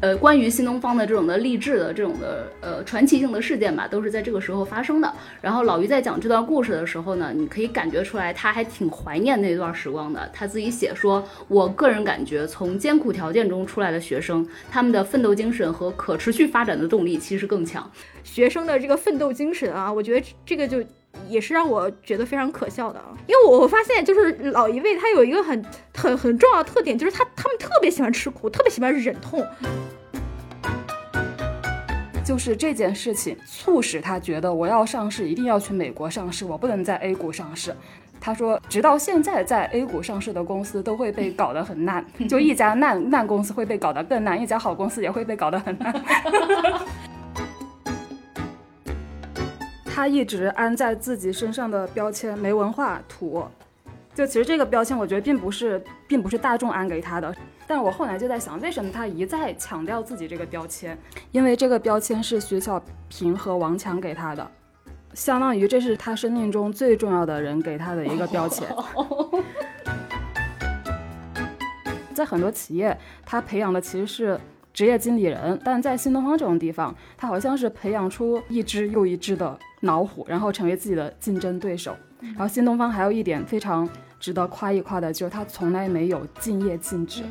[0.00, 5.12] 呃，关于新东方的这种的励志的这种的呃传奇性的事件吧，都是在这个时候发生的。
[5.42, 10.28] 然后老于在讲这段故事的时候呢，你可以感觉出来他还挺怀念那段时光的。
[10.32, 17.90] 他自己写说，我个人感觉从艰苦条件中出来的学生，他们的奋斗精神和可持续发展的动力其实更强。
[18.24, 20.82] 学生的这个奋斗精神啊，我觉得这个就。
[21.28, 25.64] 也是让我觉得非常可笑的啊，因为我发现就是老一辈他有一个很
[25.94, 29.46] 很很重要的特点，就是他他们特别喜欢吃苦，特别喜欢忍痛。
[32.24, 37.74] 就是这件事情促使他觉得我要上市一定要去美国上市，我不能在 A 股上市。
[38.20, 45.92] 他说，直到现在在 A 股上市的公司都会被搞得很烂， 就一家烂烂公司会被搞得更烂，一家好公司也会被搞得很烂。
[50.00, 53.44] 他一直安在自己身上的标签没文化土，
[54.14, 60.98] 就其实这个标签我觉得并不是并不是大众安给他的，但我后来就在想，为什么他一再强调自己这个标签？
[61.32, 64.50] 因为这个标签是徐小平和王强给他的，
[65.12, 68.66] 相当于这是他生命中最重要的人给他的一个标签。
[72.14, 74.40] 在很多企业，他培养的其实是。
[74.80, 81.94] 职业经理人，但在新东方这种地方，他好像是培养出一只又一只的老虎，然后成为自己的竞争对手。
[82.22, 83.86] 然后新东方还有一点非常
[84.18, 87.22] 值得夸一夸的，就是他从来没有敬业禁止。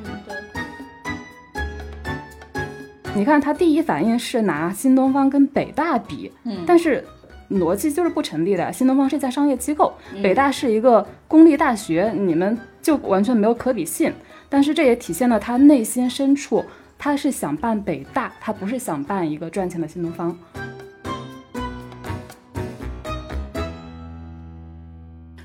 [3.15, 7.03] 你看他第一反应是拿新东方跟北大比，嗯，但是
[7.49, 8.71] 逻辑就是不成立的。
[8.71, 9.91] 新东方是一家商业机构，
[10.21, 14.13] 北大是一个公立大学，你们就完全没有可比性。
[14.49, 16.63] 但是这也体现了他内心深处。
[17.01, 20.37] 他是想办北大，他不是想办一个赚钱的新东方。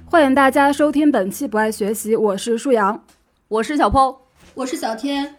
[0.05, 3.05] 欢迎大家收听本期不爱学习，我是舒阳，
[3.46, 4.22] 我是小抛，
[4.55, 5.33] 我是小天。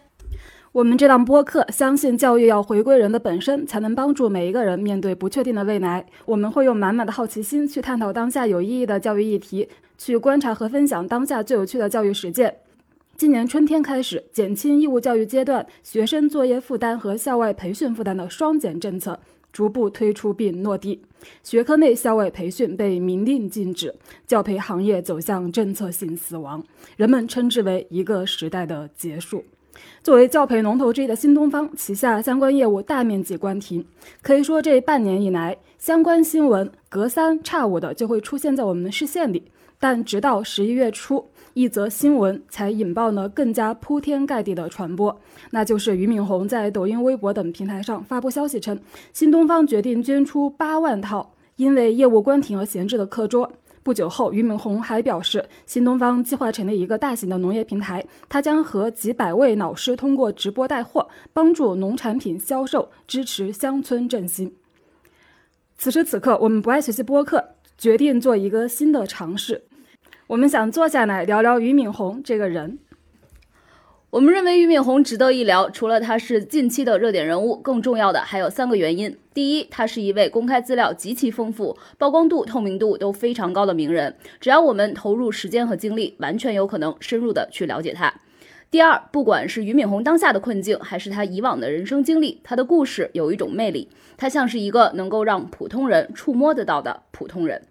[0.72, 6.06] 我们这档播客相信教育要回归人的本身，才能帮助每一个人面对不确定的未来。
[6.24, 9.68] 我们会用满满的好奇心去探讨当下有意义的教育议题，
[9.98, 12.56] 去观察和分享当下最有趣的教育实践。
[13.18, 19.18] 今年春天开始，减轻义务教育阶段学生作业负担和校外培训负担的“双减”政策
[19.50, 21.00] 逐步推出并落地，
[21.42, 23.94] 学科内校外培训被明令禁止，
[24.26, 26.62] 教培行业走向政策性死亡，
[26.98, 29.42] 人们称之为一个时代的结束。
[30.02, 33.86] 作为教培龙头之一的新东方，旗下相关业务大面积关停，
[34.20, 39.44] 可以说这半年以来，相关新闻隔三差五的就会出现在我们的视线里，
[39.80, 41.30] 但直到十一月初。
[41.56, 45.18] 一则新闻才引爆了更加铺天盖地的传播，
[45.52, 48.78] 那就是俞敏洪在抖音、微博等平台上发布消息称，
[49.14, 53.50] 新东方决定捐出八万套因为业务关停而闲置的课桌。
[53.82, 64.52] 不久后，俞敏洪还表示，新东方计划成立一个大型的农业平台，他将和几百位老师通过直播带货，帮助农产品销售，支持乡村振兴。
[65.78, 67.42] 此时此刻，我们不爱学习播客
[67.78, 69.62] 决定做一个新的尝试。
[70.28, 72.80] 我们想坐下来聊聊俞敏洪这个人。
[74.10, 88.10] 我们认为俞敏洪值得一聊，除了他是近期的热点人物，更重要的还有三个原因：第一，他是一位公开资料极其丰富、曝光度、透明度都非常高的名人，只要我们投入时间和精力，完全有可能深入的去了解他；
[88.68, 97.62] 第二，不管是俞敏洪当下的困境，还是他以往的人生经历，他的故事有一种魅力，他像是一个能够让普通人触摸得到的普通人。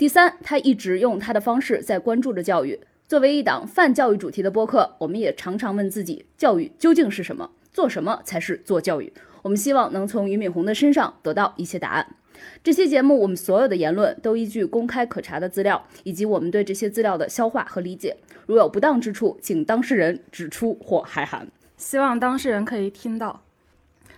[0.00, 2.80] 第三，他一直用他的方式在关注着教育。
[3.06, 7.50] 作为一档泛教育主题的播客，我们也常常问自己：教育究竟是什么？
[7.70, 9.12] 做什么才是做教育？
[9.42, 12.16] 我们希望能从俞敏洪的身上得到一些答案。
[12.64, 18.16] 这期节目，我们所有的言论都依据公开可查的资料，以及我们对这些资料的消化和理解。
[18.46, 21.46] 如有不当之处，请当事人指出或海涵。
[21.76, 23.42] 希望当事人可以听到。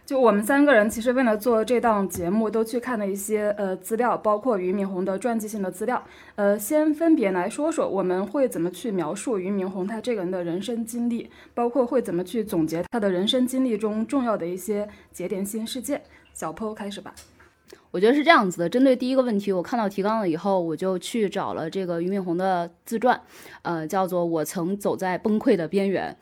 [0.05, 6.03] 就我们三个人，其实为了做这档节目，都去看了一些呃资料，包括俞敏洪的传记性的资料。
[6.35, 16.03] 呃，先分别来说说我们会怎么去描述俞敏洪他这个人的人生经历，包括会怎么去总结他的人生经历中重要的一些节点性事件。
[16.35, 17.15] 小坡开始吧。
[17.91, 23.19] 我觉得是这样子的，针对第一个问题，我看到提纲了以后，我就去找了这个俞敏洪的自传，
[23.63, 26.15] 呃，叫做《我曾走在崩溃的边缘》。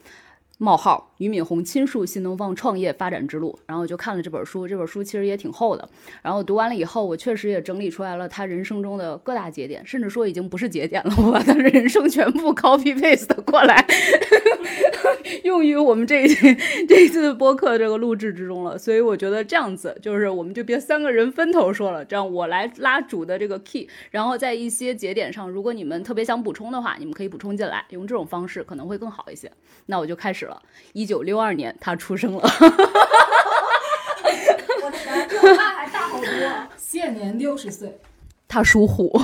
[0.63, 5.89] 冒号，俞敏洪亲述新东方创业发展之路，然后我就看了这本书，这本书其实也挺厚的。
[6.21, 13.83] 然后读完了以后，我确实也整理出来了他人生中的各大节点，甚至说已经不是节点了，我把他人生全部 copy paste 过来，
[15.45, 16.29] 用于我们这一
[16.87, 18.77] 这一次的播客这个录制之中了。
[18.77, 29.51] 所以我觉得这样子，就是我们就别三个人分头说了，这样我来拉主的这个 key，然后在一些节点上，如果你们特别想补充的话，你们可以补充进来，用这种方式可能会更好一些。
[29.87, 30.45] 那我就开始。
[30.47, 30.61] 了。
[30.95, 32.41] 一九六二年，他出生了。
[32.43, 32.51] 我
[34.91, 36.27] 天，比我爸还大好多。
[36.77, 38.01] 现年六十岁，
[38.49, 39.17] 他属虎。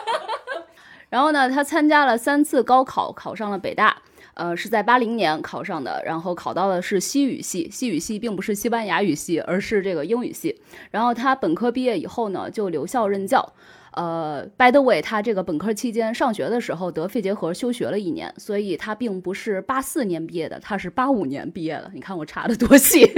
[1.10, 4.00] 然后呢，他参加了三次高考，考上了北大。
[4.40, 7.68] 呃，是在八零年考上的，然后考到的是西语系。
[7.70, 10.58] 西语系并不是西班牙语系，而是这个英语系。
[10.90, 13.52] 然后他本科毕业以后呢，就留校任教。
[13.92, 21.90] 呃，by the way，他这个本科期间上学的时候得肺结核休学了一年，所以他并不是八四年毕业的，他是八五年毕业的。
[21.92, 23.10] 你看我查的多细。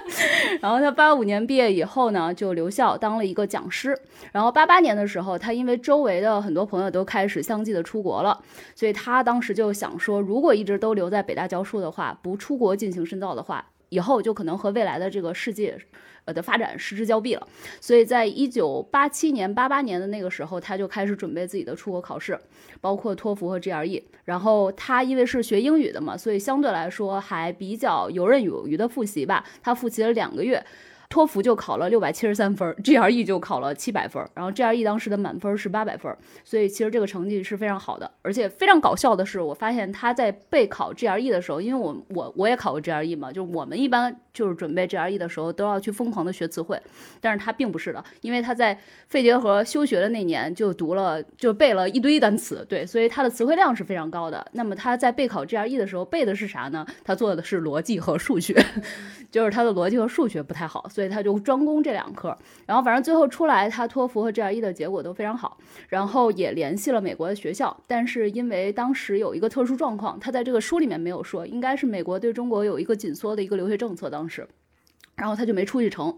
[0.60, 3.98] 然后他八五年毕业以后呢，就留校当了一个讲师。
[4.32, 8.38] 然后八八年的时候，他因为周围的很多朋友都开始相继的出国了，
[8.74, 15.78] 所以他当时就想说，如果一直都留在北大教书的话，不出国进行深造的话，以后就可能和未来的这个世界。
[16.28, 17.48] 呃的发展失之交臂了，
[17.80, 22.38] 所以在一九八七年、八八年的那个时候，他就开始准备自己的出国考试，
[22.82, 24.02] 包括托福和 GRE。
[24.26, 29.42] 然后他因为是学英语的嘛，所以相对来说还比较游刃有余的复习吧。
[29.62, 30.62] 他复习了两个月。
[31.08, 36.14] 托福就考了六百七十三分，GRE 就考了七百分，然后 GRE 当时的满分是八百分，
[36.44, 38.10] 所以其实这个成绩是非常好的。
[38.20, 46.78] 而且非常搞笑的是，我发现他在备考 GRE 的时候，因为我我我也考过 GRE 嘛，就我们一般就是准备 GRE 的时候都要去疯狂的学词汇，
[47.22, 48.78] 但是他并不是的，因为他在
[49.08, 54.46] 肺结核休学的那年就读了就背了一堆单词，对，所以他的词汇量是非常高的。
[54.52, 56.86] 那么他在备考 GRE 的时候背的是啥呢？
[57.02, 58.54] 他做的是逻辑和数学，
[59.32, 60.86] 就是他的逻辑和数学不太好。
[60.98, 62.36] 所以他就专攻这两科，
[62.66, 65.56] 然后反正最后出来，他托福和 GRE 的结果都非常好，
[65.90, 74.44] 然后也联系了美国的学校，但是因为当时有一个特殊状况，他在这个书里面没有说，应该是美国对中国有一个紧缩的一个留学政策，当时，
[75.14, 76.12] 然后他就没出去成，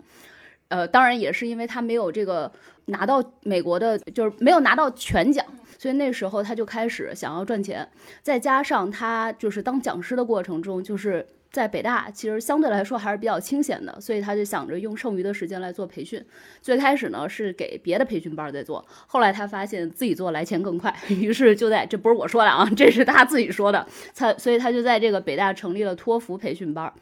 [0.69, 2.50] 呃，当然也是因为他没有这个
[2.87, 5.44] 拿到美国的，就是没有拿到全奖，
[5.77, 7.87] 所以那时候他就开始想要赚钱，
[8.23, 11.27] 再加上他就是当讲师的过程中，就是。
[11.50, 16.25] 在北大其实相对来说还是比较清闲的，所以他就想着用剩余的时间来做培训。
[16.62, 26.93] 最开始呢是给别的培训班在做，后来他发现自己做来钱更快， 于是就在这不是我说的啊，这是他自己说的，他所以他就在这个北大成立了托福培训班。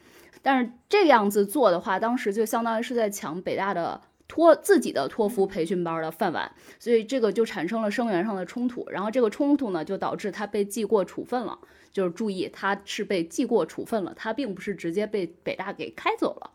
[0.41, 3.99] 但是这样子做的话，当时就相当于是在抢北大的
[4.29, 6.49] 托自己的托福培训班的饭碗，
[6.79, 8.89] 所以这个就产生了生源上的冲突。
[8.89, 11.59] 然后这个冲突呢就导致他被记过处分了。
[11.91, 16.51] 就是注意，他是被记过处分了，他并不是直接被北大给开走了。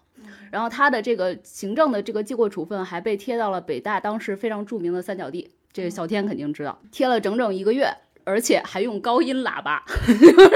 [0.52, 7.92] 然后他的这个行政的这个记过处分还被贴到了北大当时非常著名的三角地，这个小天肯定知道，贴了整整一个月，
[8.24, 9.84] 而且还用高音喇叭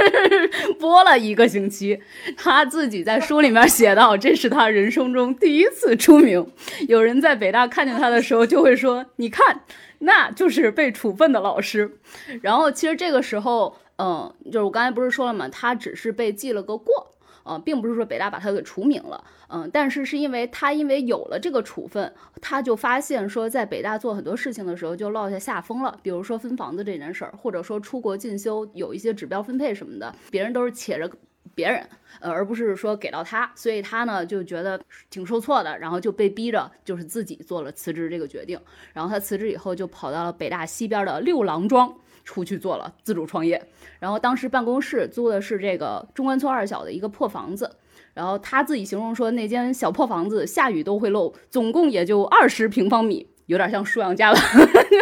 [0.81, 2.00] 播了一个星期。
[2.37, 6.47] 他自己在书里面写到，这是他人生中第一次出名。
[6.88, 9.61] 有人在北大看见他的时候，就会说：“你看，
[10.00, 11.99] 那就是被处分的老师。”
[12.43, 13.76] 然后其实这个时候。
[14.00, 15.49] 嗯，就是我刚才不是说了嘛？
[15.49, 17.09] 他只是被记了个过，
[17.48, 19.24] 呃，并不是说北大把他给除名了。
[19.48, 31.10] 嗯，但是是因为他因为有了这个处分，他就发现说在北大做很多事情的时候就落下下风了，比如说分房子这件事儿，或者说出国进修有一些指标分配什么的，别人都是且着
[31.54, 31.82] 别人，
[32.20, 34.78] 呃，而不是说给到他，所以他呢就觉得
[35.08, 38.60] 挺受挫的，然后就被逼着就是自己做了辞职这个决定。
[38.92, 41.92] 然后他辞职以后就跑到了北大西边的六郎庄。
[42.28, 43.58] 出去做了自主创业，
[43.98, 47.74] 然后当时办公室租的是这个中关村二小的一个破房子，
[48.12, 54.38] 然后他自己形容说那间小破房子下雨都会漏，总共也就二十平方米，有点像舒阳家吧，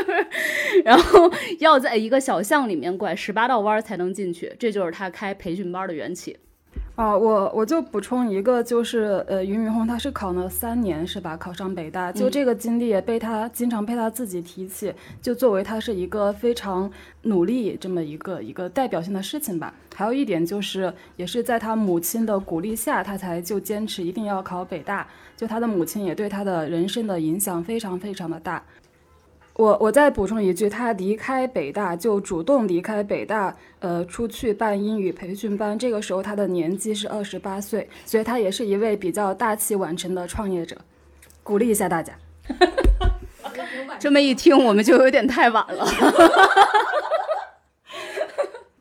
[0.84, 6.38] 然后要在一个小巷里面拐十八道弯才能进去，这就是他开培训班的缘起。
[6.94, 11.36] 啊，我我就补充一个，就是呃，俞敏洪他是考了三年是吧？
[11.36, 16.90] 考上北大，就这个经历也被他经常被他自己提起，就作为他是一个非常
[17.22, 19.74] 努力这么一个一个代表性的事情吧。
[19.94, 25.06] 还有一点就是，也是在他母亲的鼓励下，他才就坚持一定要考北大。
[25.36, 28.62] 就他的母亲也对他的人生的影响非常非常的大。
[29.56, 35.78] 我我再补充一句，他离开北大就主动离开北大，呃，出去办英语培训班。
[35.78, 40.76] 这个时候他的年纪是二十八岁，所以他也是一位比较大器晚成的创业者。
[41.42, 42.12] 鼓励一下大家。
[43.98, 45.86] 这么一听，我们就有点太晚了。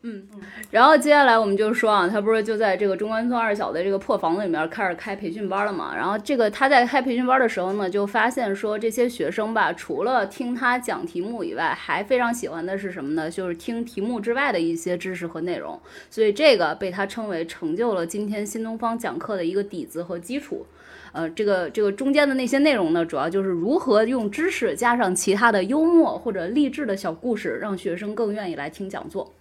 [0.08, 0.22] 嗯，
[0.70, 5.96] 然后接下来我们就说啊，他不是就在这个中关村二小的这个破房子里面开始开培训班了嘛？
[5.96, 13.32] 然后这个他在开培训班的时候呢，就发现说这些学生吧，除了听他讲题目以外，还非常喜欢的是什么呢？
[13.32, 15.82] 就是听题目之外的一些知识和内容。
[16.12, 20.68] 所以这个被他称为成就了今天新东方讲课的一个底子和基础。
[21.14, 29.34] 呃，这个这个中间的那些内容呢，主要就是如何用知识加上其他的幽默或者励志的小故事，让学生更愿意来听讲座。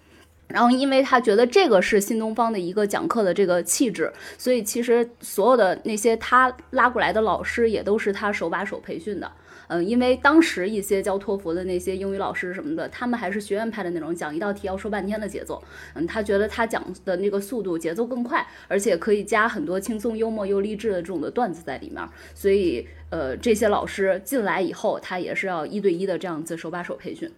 [0.55, 9.29] 然后，因为他觉得这个是新东方的一个讲课的这个气质，所以其实所有的那些他拉过来的老师也都是他手把手培训的。
[9.67, 15.61] 嗯，因为当时一些教托福的那些英语老师什么的，他们还是学院派的那种，讲一道题要说半天的节奏。
[15.95, 22.01] 嗯，他觉得他讲的那个速度节奏更快，而且可以加很多轻松幽默又励志的这种的段子在里面。
[22.33, 27.29] 所以，呃，这些老师进来以后，他也是要一对一的这样子手把手培训。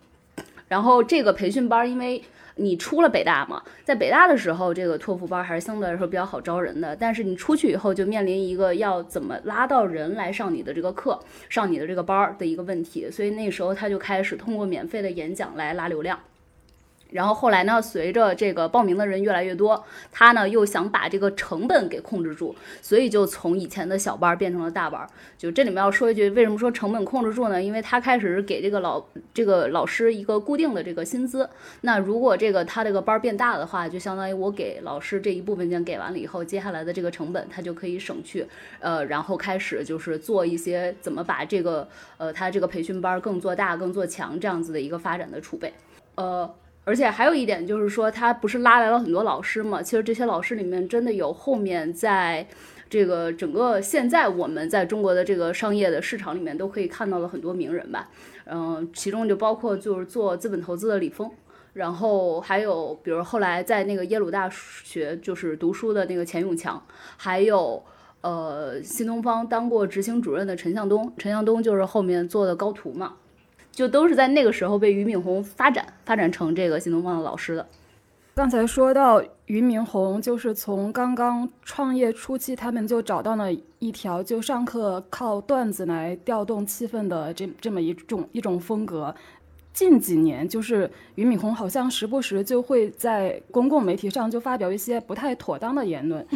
[0.68, 2.20] 然后这个培训班，因为
[2.56, 6.96] 你出了北大嘛，在北大的时候，这个托福班还是相对来说比较好招人的。
[6.96, 13.10] 但是你出去以后，就面临一个要怎么拉到人来上你的这个课、上你的这个班儿的一个问题。
[13.10, 16.18] 所以那时候他就开始通过免费的演讲来拉流量。
[17.16, 19.82] 然后后来呢，随着这个报名的人越来越多，
[20.12, 25.08] 他呢又想把这个成本给控制住，所以就从以前的小班变成了大班。
[25.38, 27.62] 就这里面要说一句，为什么说成本控制住呢？
[27.62, 31.48] 因为他开始给这个老这个老师一个固定的这个薪资。
[31.80, 38.46] 那如果这个他这个班变大的话，就相当于我给老师这一部分钱给完了以后，接下来的这个成本他就可以省去。
[38.80, 45.72] 呃，然后开始就是做一些怎么把这个呃他这个培训班更做大、更做强这样子的一个发展的储备。
[46.16, 46.54] 呃。
[46.86, 49.82] 而且还有一点就是说，他不是拉来了很多老师嘛？
[49.82, 52.46] 其实这些老师里面真的有后面在
[52.88, 58.08] 这个整个现在我们在中国的这个商业的市场里面都可以看到了很多名人吧。
[58.44, 61.28] 嗯，其中就包括就是做资本投资的李峰，
[61.72, 66.80] 然后还有比如后来在那个耶鲁大学就是读书的那个钱永强，
[67.16, 67.82] 还有
[68.20, 73.16] 呃新东方当过执行主任的陈向东，陈向东就是后面做的高途嘛。
[73.76, 77.66] 就都是在那个时候被俞敏洪发展发展成这个新东方的老师的。
[78.34, 89.14] 刚才说到俞敏洪，就是从刚刚创业初期，他们就找到了一条就上课靠段子来调动气氛的这这么一种一种风格。
[89.74, 96.26] 近几年，就是俞敏洪好像时不时就会在公共媒体上就发表一些不太妥当的言论。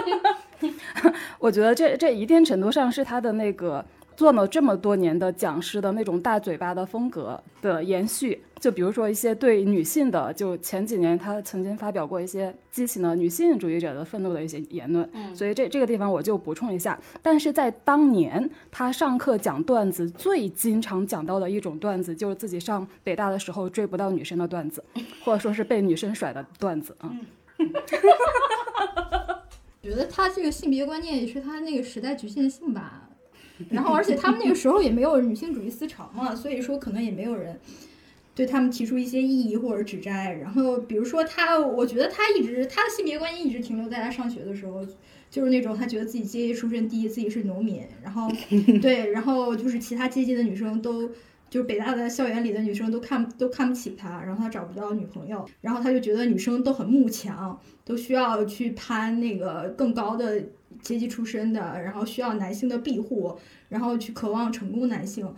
[1.40, 3.82] 我觉得这这一定程度上是他的那个。
[4.20, 17.00] 做了这么多年的讲师的那种大嘴巴的风格的延续，就比如说一些对女性的，就前几年他曾经发表过一些激起了女性主义者的愤怒的一些言论，所以这这个地方我就补充一下。
[17.22, 24.84] 但是在当年他上课讲段子最经常讲到的一种段子，就是自己上北大的时候追不到女生的段子，
[25.24, 27.10] 或者说是被女生甩的段子啊。
[29.82, 33.06] 觉得他这个性别观念也是他那个时代局限性吧。
[33.68, 37.60] 然后，而且他们那个时候也没有女性主义思潮嘛，所以说可能也没有人
[38.34, 40.38] 对他们提出一些异议或者指摘。
[40.42, 44.86] 然后，比如说他，我觉得他一直他的性别观念一直停留在他上学的时候，
[45.30, 48.30] 就是那种他觉得自己阶级出身低，自己是农民，然后
[48.80, 51.10] 对，然后就是其他阶级的女生都
[51.50, 60.42] 就是北大的校园里的女生都看都看不起他，然后他找不到女朋友，然后他就觉得女生都很慕强，都需要去攀那个更高的。
[60.82, 63.36] 阶级出身的，然后需要男性的庇护，
[63.68, 65.30] 然后去渴望成功男性。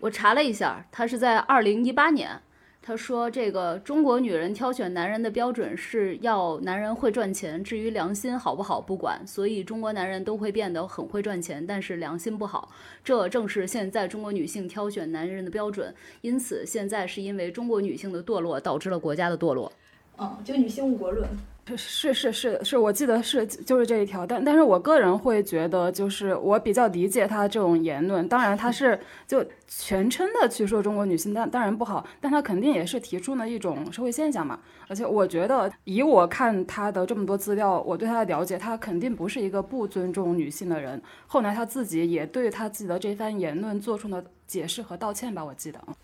[0.00, 2.40] 我查了一下，他是在二零一八年，
[2.82, 12.70] 他说这个中国女人挑选男人的标准是要男人会赚钱，至于良心好不好不管，所以中国男人都会变得很会赚钱，但是良心不好，
[13.04, 15.94] 这正是现在中国女性挑选男人的标准。
[16.22, 19.70] 因此，现在是因为中国女性的堕落导致了国家的堕落。
[20.18, 21.28] 嗯，就女性误国论。
[21.76, 28.26] 是是是是，我记得是就是这一条，但但是我个人会觉得，就是我比较理解他这种言论。
[28.26, 34.58] 当然，他是 就全称的去说中国女性，但当然不好，但他肯定也是提出了一种社会现象嘛。
[34.88, 41.00] 而且我觉得，以我看他的这么多资料，我对他的了解，他肯定不是一个不尊重女性的人。
[41.28, 45.94] 后来他自己也对他自己的这番言论做出了解释和道歉吧，我记得对。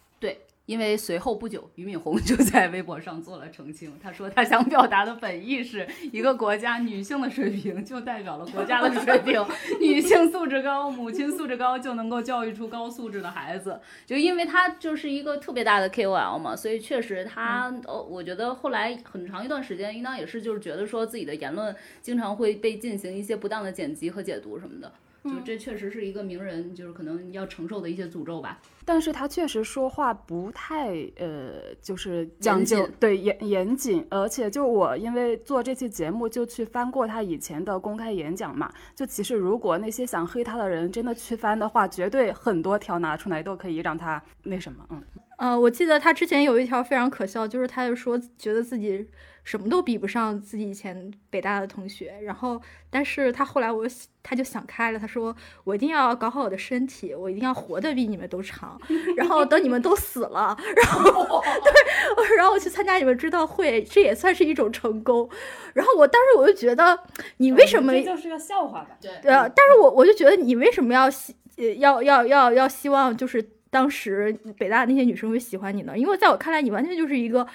[0.66, 3.92] 因为随后不久，俞敏洪 就在微博上做了澄清。
[4.02, 9.44] 他说，他想表达的本意是一个国家女性的水平就代表了国家的水平，
[9.80, 13.80] 女性素质高，母亲素质高，就能够教育出高素质的孩子。
[14.04, 24.92] 就因为他就是一个特别大的 KOL 嘛，所以确实他，呃，我觉得后来很长一段时间，应当也是就是觉得说自己的言论经常会被进行一些不当的剪辑和解读什么的。
[25.28, 28.60] 就这确实是一个名人，就是可能要承受的一些诅咒吧。
[28.84, 38.72] 但是他确实说话不太呃，就是讲究对严严谨，而且就我因为做这期节目就去翻过他以前的公开演讲嘛。
[38.94, 45.02] 就其实如果那些想黑他的人真的去翻的话，绝对很多条拿出来都可以让他那什么，嗯。
[45.38, 49.06] 呃，我记得他之前有一条非常可笑，就是他就说觉得自己
[49.46, 52.60] 什么都比不上自己以前北大的同学，然后
[52.90, 53.86] 但是他后来我
[54.20, 58.76] 他就想开了，他说我一定要搞好我的身体，我一定要活得比你们都长，
[59.16, 65.30] 然后等你们都死了，然后 对，然后我去参加你们追悼会，这也算是一种成功。
[65.74, 66.98] 然后我当时我就觉得
[67.36, 68.98] 你为什么这就是个笑话吧？
[69.00, 75.96] 对对啊，但是我我就觉得你为什么要希呃要要要要希望就是当时北大那些女生会喜欢你呢？
[75.96, 77.46] 因为在我看来，你完全就是一个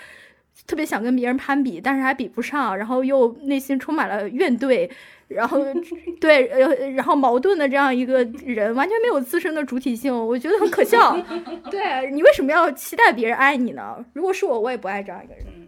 [0.67, 4.89] 特别想跟别人攀比，但是还比不上，然后又内心充满了怨怼，
[5.27, 5.59] 然后
[6.21, 11.17] 对呃然后矛盾的这样一个人，完全没有自身的主体性，我觉得很可笑。
[11.71, 14.03] 对你为什么要期待别人爱你呢？
[14.13, 15.45] 如果是我，我也不爱这样一个人。
[15.47, 15.67] 嗯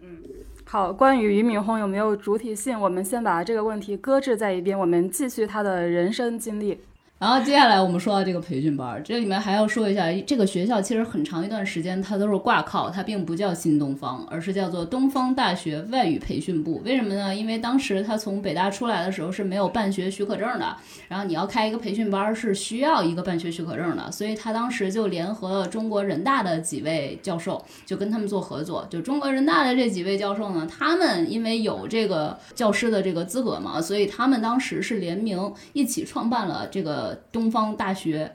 [0.66, 6.80] 好，关于俞敏洪有没有主体性，我们先把这个问题搁置在一边，我们继续他的人生经历。
[7.20, 16.82] 然后接下来我们说到这个培训班，这里面还要说一下，这个学校其实很长一段时间它都是挂靠，它并不叫新东方，而是叫做东方大学外语培训部。
[16.84, 17.34] 为什么呢？
[17.34, 20.76] 因为当时他从北大出来的时候是没有办学许可证的，
[21.08, 28.86] 然后你要开一个培训班是需要一个办学许可证的，所以他当时就联合了中国人大的几位教授，就跟他们做合作。
[28.90, 38.30] 就中国人大的这几位教授呢，他们因为有这个教师的这个资格嘛，所以他们当时是联名一起创办了这个东方大学。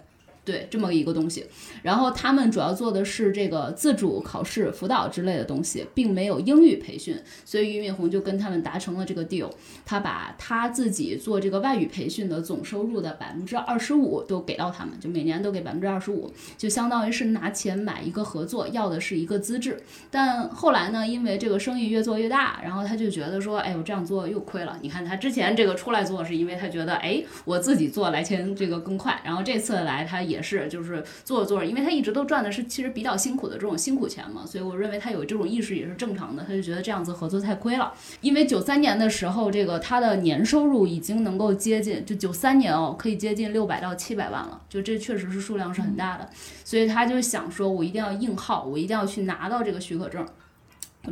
[0.50, 1.46] 对，这么一个东西，
[1.84, 7.16] 然后他们主要做的是这个自主考试辅导之类的东西，并没有英语培训，
[7.46, 9.48] 所以俞敏洪就跟他们达成了这个 deal，
[9.86, 19.80] 他把他自己做这个外语培训的总收入的百分之二十五都给到他们，就每年都给百分之二十五，就相当于是拿钱买一个合作，要的是一个资质。
[20.10, 24.80] 但后来呢，因为这个生意越做越大，然后他就觉得说，哎，我这样做又亏了。
[24.82, 36.44] 你看他之前这个出来做，是因为他觉得，哎，我自己做来钱这个更快，然后这次来他也是就是做着做着，因为他一直都赚的是其实比较辛苦的这种辛苦钱嘛，所以我认为他有这种意识也是正常的。
[36.48, 46.30] 他就觉得这样子合作太亏了，因为九三年的时候，这个他的年收入已经能够接近，就九三年哦，可以接近六百到七百万了，就这确实是数量是很大的，
[46.64, 50.26] 所以他就想说，我一定要硬耗，我一定要去拿到这个许可证。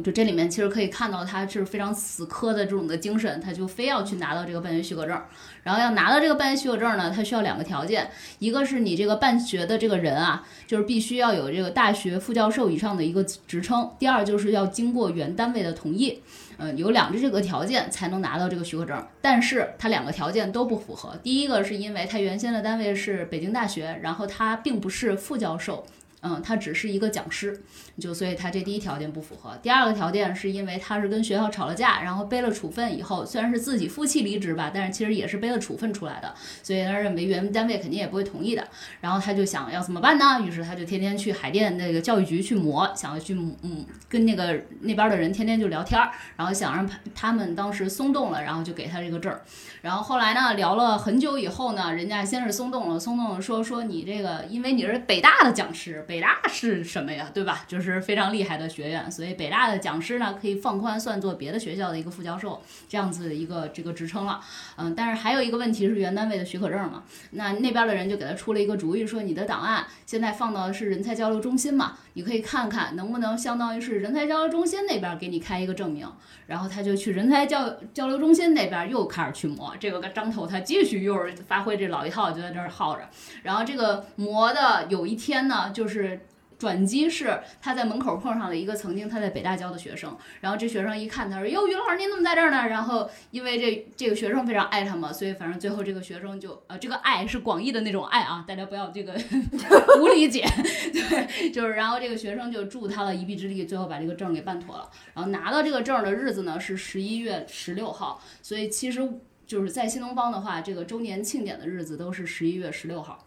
[0.04, 5.20] 就这里面其实可以看到他是非常死磕的这种的精神，他就非要去拿到这个办学许可证。
[5.64, 16.22] 然后要拿到这个办学许可证呢，他需要两个条件，一个是你这个办学的这个人啊，就是必须要有这个大学副教授以上的一个职称；第二就是要经过原单位的同意。
[16.60, 21.16] 嗯，有两个这个条件才能拿到这个许可证，但是他两个条件都不符合。
[21.24, 25.86] 第一个是因为他原先的单位是北京大学，然后他并不是副教授。
[26.28, 27.62] 嗯，他只是一个讲师，
[27.98, 29.58] 就所以他这第一条件不符合。
[29.64, 38.68] 第二个条件是因为他是跟学校吵了架，然后背了处分以后，虽然是自己负气离职吧，但是其实也是背了处分出来的，所以他认为原单位肯定也不会同意的。
[39.00, 40.42] 然后他就想要怎么办呢？
[40.46, 49.42] 于是他就天天去海淀那个教育局去磨，想要去嗯跟那个那边的人天天就聊天儿，然后想让他们当时松动了，然后就给他这个证儿。
[49.82, 57.64] 然后后来呢，聊了很久以后呢，人家先是松动了，松动了说说你这个，因为你是北大的讲师，北大是什么呀，对吧？
[57.68, 64.42] 就是非常厉害的学院，所以北大的讲师呢可以放宽算作别的学校的一个副教授这样子一个这个职称了。
[64.78, 76.12] 嗯，但是还有一个问题是原单位的许可证嘛，那那边的人就给他出了一个主意，说你的档案现在放到的是人才交流中心嘛，你可以看看能不能相当于是人才交流中心那边给你开一个证明。
[76.48, 83.08] 然后他就去人才交交流中心那边又开始去磨，这个张头他继续又是发挥这老一套，就在这儿耗着。
[83.44, 86.20] 然后这个磨的有一天呢，就是
[86.58, 99.14] 转机是他在门口碰上了一个曾经他在北大教的学生，然后这学生一看他说：“哟，于老师您怎么在这儿呢？”然后因为这这个学生非常爱他嘛，所以反正最后这个学生就呃这个爱是广义的那种爱啊，大家不要这个
[100.02, 100.44] 无理解，
[100.92, 104.90] 对，就是然后这个学生就助他了一臂之力，最后把这个证给办妥了。
[105.14, 109.08] 然后拿到这个证的日子呢是十一月十六号，所以其实
[109.46, 113.27] 就是在新东方的话，这个周年庆典的日子都是十一月十六号。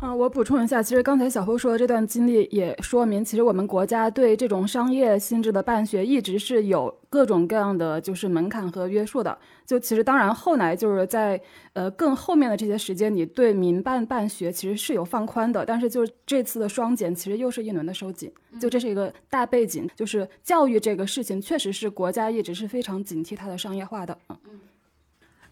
[0.00, 9.36] 嗯，我补充一下，其实刚才小侯说的这段经历也说明，其实我们国家对这种商业性质的办学一直是有各种各样的就是门槛和约束的。
[9.66, 11.40] 就其实当然后来就是在
[11.72, 18.30] 呃更后面的这些时间你，对民办办学其实是有放宽的，但是就是这次的双减，其实又是一轮的收紧。
[18.60, 24.16] 就这是一个大背景，就是教育这个事情确实是国家一直是非常警惕它的商业化的。
[24.28, 24.36] 嗯。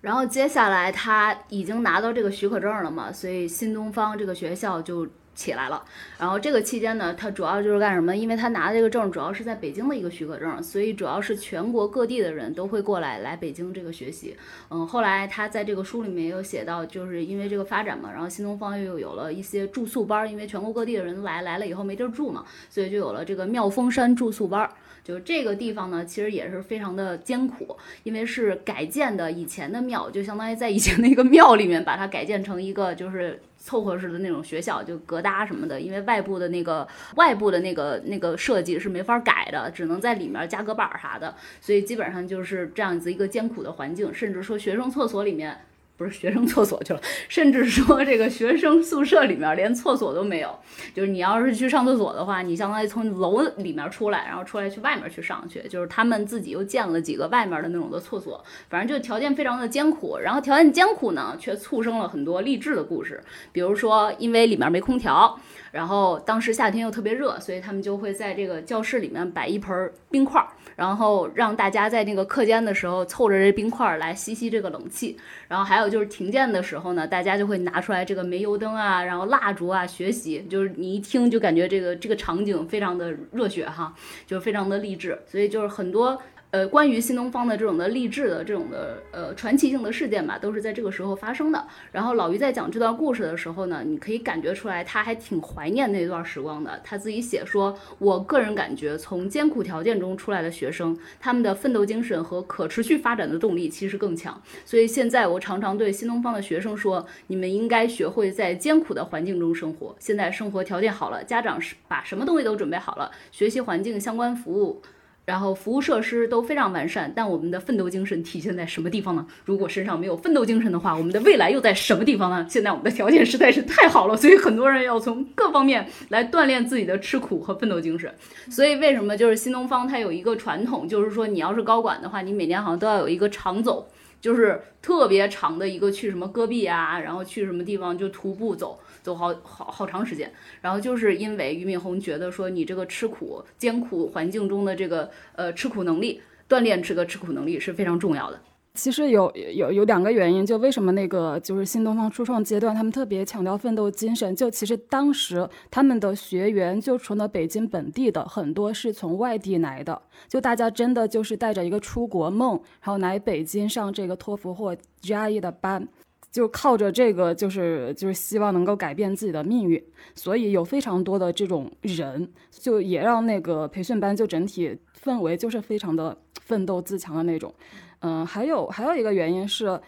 [0.00, 5.84] 然后接下来他已经拿到这个许可证了嘛，所以新东方这个学校就起来了。
[6.18, 8.14] 然后这个期间呢，他主要就是干什么？
[8.16, 14.36] 因为他拿的这个证主要是在北京的一个许可证，所以主要是全国各地的人都会过来来北京这个学习。
[14.70, 24.70] 嗯，后来他在这个书里面也有写到，就是因为这个发展嘛，然后新东方又有了一些住宿班，因为全国各地的人来来了以后没地儿住嘛，所以就有了这个妙峰山住宿班。
[25.06, 45.56] 就这个地方呢，其实也是非常的艰苦，因为是改建的以前的庙，就相当于在以前的一个庙里面把它改建成一个就是凑合式的那种学校，就隔搭什么的，因为外部的那个外部的那个那个设计是没法改的，只能在里面加隔板啥的，所以基本上就是这样子一个艰苦的环境，甚至说学生厕所里面。
[45.96, 50.54] 不是学生厕所去了， 甚至说这个学生宿舍里面连厕所都没有。
[50.94, 55.62] 就是你要是去上厕所的话，你相当于从楼里面出来，然后出来去外面去上去。
[55.68, 60.18] 就是他们自己又建了几个外面的那种的厕所，反正就条件非常的艰苦。
[60.18, 63.22] 然后条件艰苦呢，却促生了很多励志的故事。
[63.52, 65.38] 比如说，因为里面没空调，
[65.72, 70.48] 然后当时夏天又特别热，所以他们就会在这个教室里面摆一盆冰块儿。
[70.76, 75.16] 然后让大家在那个课间的时候凑着这冰块来吸吸这个冷气，
[75.48, 83.92] 然后还有就是停电的时候呢，大家就会拿出来这个煤油灯啊，然后蜡烛啊学习，就是你一听就感觉这个这个场景非常的热血哈，
[84.26, 86.20] 就是非常的励志，所以就是很多。
[86.52, 91.66] 呃，关于新东方的这种的励志的这种的呃传奇性的事件吧，都是在这个时候发生的。
[91.92, 96.80] 然后老于在讲这段故事的时候呢，你可以感觉出来他还挺怀念那段时光的。
[96.82, 104.40] 他自己写说，我个人感觉，从艰苦条件中出来的学生，他们的奋斗精神和可持续发展的动力其实更强。
[104.64, 109.94] 所以现在我常常对新东方的学生说，你们应该学会在艰苦的环境中生活。
[109.98, 114.80] 现在生活条件好了，家长是把什么东西都准备好了，学习环境相关服务。
[115.26, 119.26] 然后服务设施都非常完善，但我们的奋斗精神体现在什么地方呢？
[119.44, 122.46] 如果身上没有奋斗精神的话，我们的未来又在什么地方呢？
[122.48, 128.08] 现在我们的条件实在是太好了，所以很多人要从各方面来锻炼自己的吃苦和奋斗精神。
[128.48, 133.84] 所以为什么就是新东方它有一个传统，就是说你要是高管的话，你每年好像都要有一个长走，
[134.26, 138.80] 就是特别长的一个去什么戈壁啊，然后去什么地方就徒步走。
[139.04, 140.28] 走好好好长时间，
[140.60, 148.40] 然后就是因为俞敏洪觉得说你这个吃苦艰苦环境中的这个呃吃苦能力锻炼这个吃苦能力是非常重要的。
[148.76, 165.88] 其实有有有两个原因，就为什么那个就是新东方初创阶段他们特别强调奋斗精神，就其实当时他们的学员就除了北京本地的，很多是从外地来的，就大家真的就是带着一个出国梦，然后来北京上这个托福或 GRE 的班。
[166.32, 169.82] 就靠着这个，就是就是希望能够改变自己的命运，
[170.14, 177.54] 所以有非常多的这种人，就也让那个培训班就整体氛围就是非常的奋斗自强的那种。
[178.00, 179.80] 嗯，还有还有一个原因是，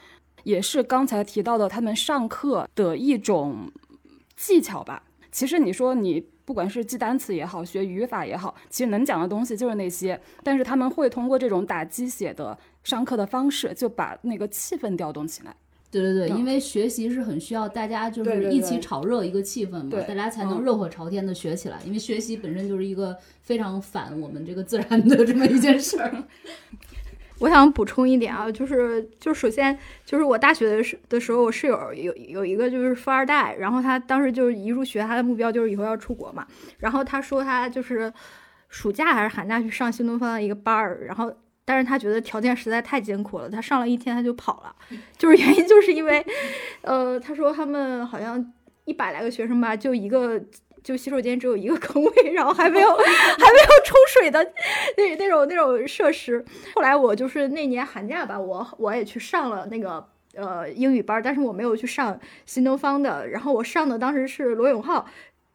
[0.44, 3.70] 也是刚才提到的他们上课的一种
[4.36, 5.02] 技巧吧。
[5.30, 15.54] 其实你说你不管是记单词也好，学语法也好，其实能讲的东西就是那些，但是他们会通过这种打鸡血的上课的方式，就把那个气氛调动起来。
[15.90, 21.78] 对对对，因为学习是很需要大家就是一起炒热一个气氛嘛，大家才能热火朝天的学起来。
[21.84, 26.24] 因为学习本身就是一个非常反我们这个自然的这么一件事儿。
[27.40, 36.46] 我想补充一点啊，就是就首先就是我大学的时的时候，我室友有有一个就是富二代，然后他当时就是一入学，他的目标就是以后要出国嘛。
[36.78, 38.12] 然后他说他就是
[38.68, 41.32] 暑假还是寒假去上新东方的一个班儿，然后。
[41.70, 44.74] 但是他觉得条件实在太艰苦了，他上了一天他就跑了，
[45.18, 46.24] 就是原因就是因为，
[46.80, 48.42] 呃，他说他们好像
[48.86, 50.42] 一百来个学生吧，就一个
[50.82, 54.42] 就洗手间只有一个坑位，然后还没有还没有冲水的
[54.96, 56.44] 那那种那种设施。
[56.74, 65.06] 后来我就是那年寒假吧，我我也去上了那个呃英语班，但是我没有去上新东方的，然后我上的当时是罗永浩。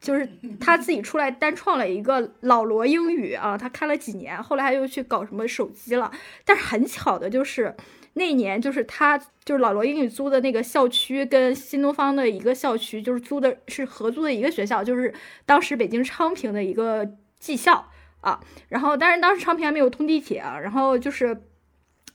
[0.01, 0.27] 就是
[0.59, 6.11] 他自己出来单创了一个老罗英语啊，他开了几年，后来他又去搞什么手机了。
[6.43, 7.73] 但是很巧的就是，
[8.13, 15.13] 那年就是他就是老罗英语租的那个校区跟新东方的一个校区，就是租的是合租的一个学校，就是
[15.45, 17.07] 当时北京昌平的一个
[17.39, 17.89] 技校
[18.21, 18.39] 啊。
[18.69, 21.43] 然后，但是当时昌平还没有通地铁啊，然后就是。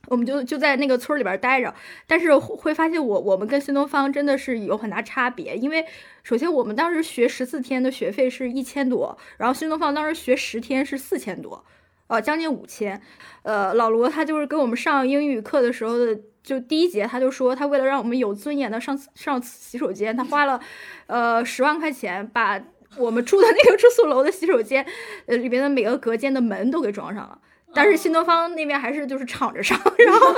[0.07, 1.75] 我们就就在那个村里边待着，
[2.07, 5.85] 但是会发现我我们跟新东方真的是有很大差别，因为
[6.23, 11.63] 首先我们当时学十四天的学费是一千多，然后新东方当时学十天是四千多，
[12.09, 13.01] 呃，将近五千。
[13.43, 20.61] 呃，老罗他就是给我们上英语课的时候的，就第一节他就说他为了让我们有尊严的上上洗手间，他花了
[21.07, 22.61] 呃十万块钱把
[22.97, 24.85] 我们住的那个住宿楼的洗手间
[25.27, 27.39] 呃里边的每个隔间的门都给装上了。
[27.75, 30.35] 但是新东方那边还是就是敞着上， 然后，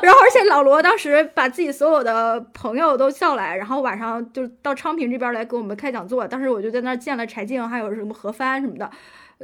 [0.00, 6.26] 然后而且老罗当时把自己所有的朋友都叫来，然后晚上就到昌平这边来给我们开讲座。
[6.26, 8.88] 当时我就在那儿见了柴静，还有什么何帆什么的，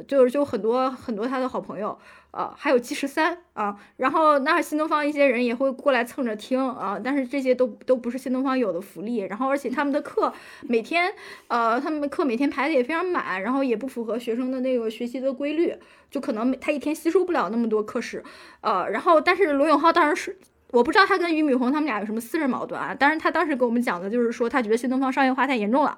[0.07, 1.97] 就是就很多很多他的好朋友。
[2.31, 11.11] 啊，还有 G 十三啊，然后那新东方一些人也会过来蹭着听啊，但是这些都都不是新东方有的福利，然后而且他们的课每天，
[11.47, 15.75] 呃，他们的课每天排的也非常满，然后也不符合学生的那个学习的规律，
[16.11, 18.23] 就可能他一天吸收不了那么多课时，
[18.61, 20.37] 呃，然后但是罗永浩当然是
[20.69, 25.97] 我不知道他跟俞敏洪他们俩有什么私人矛盾啊，但是他当时给我们讲的就是说他觉得新东方商业化太严重了。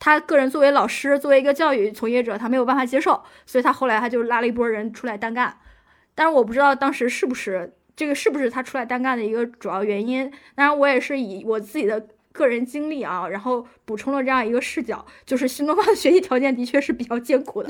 [0.00, 5.58] 他个人作为老师，作为一个教育从业者，他没有办法接受，所以他后来他就拉了一波人出来单干。
[6.14, 10.28] 但是我不知道当时是不是这个是不是他出来单干的一个主要原因。
[10.54, 17.68] 当然，我也是以我自己的个人经历啊，然后补充了这样一个视角，就是新东方的学习条件的确是比较艰苦的，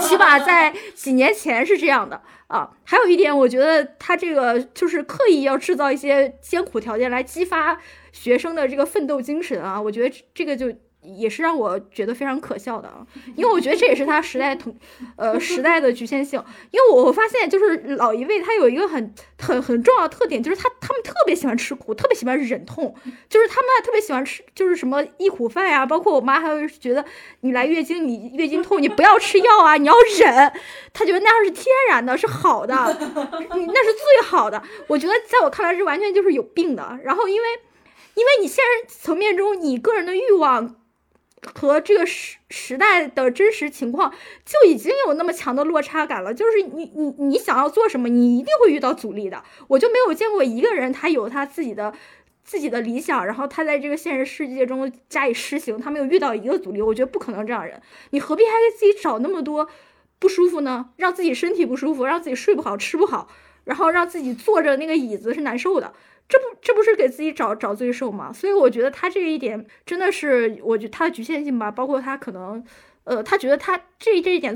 [0.00, 2.68] 起码在几年前是这样的啊。
[2.82, 7.78] 还有一点，我觉得他这个就是刻意要制造一些艰苦条件来激发
[8.10, 9.80] 学生的这个奋斗精神啊。
[9.80, 10.74] 我觉得这个就。
[11.00, 13.06] 也是让我觉得非常可笑的啊，
[13.36, 14.76] 因为我觉得这也是他时代同，
[15.16, 16.42] 呃时代的局限性。
[16.70, 22.94] 因为我发现，就是老一辈他有一个很很很重要的特点，就是他他们特别喜欢吃苦，特别喜欢忍痛，
[23.28, 25.86] 就是他们特别喜欢吃，就是什么忆苦饭呀。
[25.86, 27.04] 包括我妈还会觉得
[27.40, 30.52] 你来月经，你月经痛，你不要吃药啊，你要忍。
[30.92, 34.60] 他觉得那样是天然的，是好的，那是最好的。
[34.88, 36.98] 我觉得在我看来，是完全就是有病的。
[37.04, 37.48] 然后因为，
[38.14, 40.74] 因为你现实层面中，你个人的欲望。
[41.42, 44.12] 和这个时时代的真实情况
[44.44, 49.42] 就已经有那么强的落差感了，就是你你你想要做什么，你一定会遇到阻力的。
[49.68, 51.92] 我就没有见过一个人，他有他自己的
[52.42, 56.82] 自己的理想，然后他在这个现实世界中加以实行，他没有遇到一个阻力。
[56.82, 59.68] 我觉得不可能这样人，你何必还给自己找那么多
[60.18, 60.90] 不舒服呢？
[60.96, 63.28] 让自己身体不舒服，让自己睡不好、吃不好，
[63.64, 65.92] 然后让自己坐着那个椅子是难受的。
[66.28, 68.30] 这不这不是给自己找找罪受吗？
[68.30, 72.62] 所以我觉得他这一点真的是，我觉得他的局限性吧，包括他可能，
[73.04, 74.54] 呃，他觉得他这这一点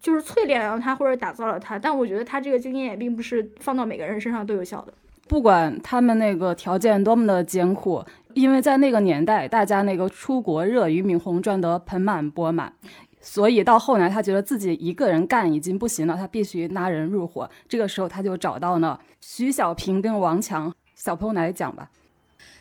[0.00, 4.92] 就是淬炼了他或者打造了他，但我觉得他这个经验也并不是放到每个人身上都有效的。
[5.28, 8.04] 不管他们那个条件多么的艰苦，
[8.34, 12.72] 因为在那个年代，大家那个出国热，俞敏洪赚得盆满钵满，
[13.20, 17.48] 所以到后来他觉得自己一个人干已经不行了，他必须拉人入伙。
[17.68, 20.74] 这个时候他就找到了徐小平跟王强。
[21.04, 21.90] 小朋友来讲吧。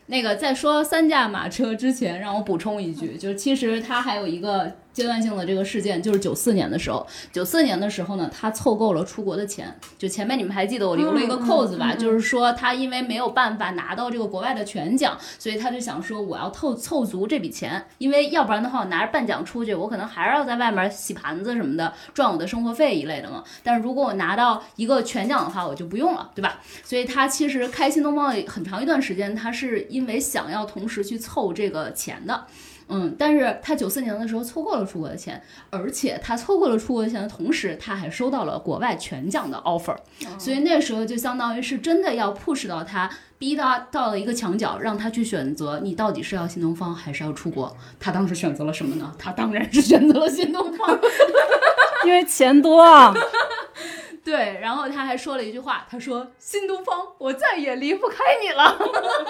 [0.08, 4.78] 那个在说三驾马车之前，让我补充一句，就是其实它还有一个。
[4.94, 9.74] 阶段性的这个事件就是九四年的时候，九四年的时候呢，他凑够了出国的钱。
[9.98, 11.96] 就前面你们还记得我留了一个扣子吧？
[11.96, 23.44] 就是说他因为没有办法拿到这个国外的全奖，所以他就想说我要凑凑足这笔钱，因为要不然的话我拿着半奖出去，我可能还是要在外面洗盘子什么的赚我的生活费一类的嘛。
[23.64, 26.60] 但是如果我拿到一个全奖的话，我就不用了，对吧？
[26.84, 32.46] 所以他其实开新东方很长一段时间，他是因为想要同时去凑这个钱的。
[32.92, 39.96] 嗯，但是他九四年的时候错过了出国的钱，而且他错过了出国的钱的同时，他还收到了国外全奖的 offer，
[40.38, 47.76] 所以那时候就相当于是真的要 push 到他，逼到到了一个墙角，让他去选择你到底是要新东方还是要出国。
[48.00, 49.16] 他当时选择了什么呢？
[49.18, 51.00] 他当然是选择了新东方，
[52.06, 53.14] 因为钱多啊。
[54.24, 58.78] 对，然后他还说了一句话，他说：“新东方，我再也离不开你了。”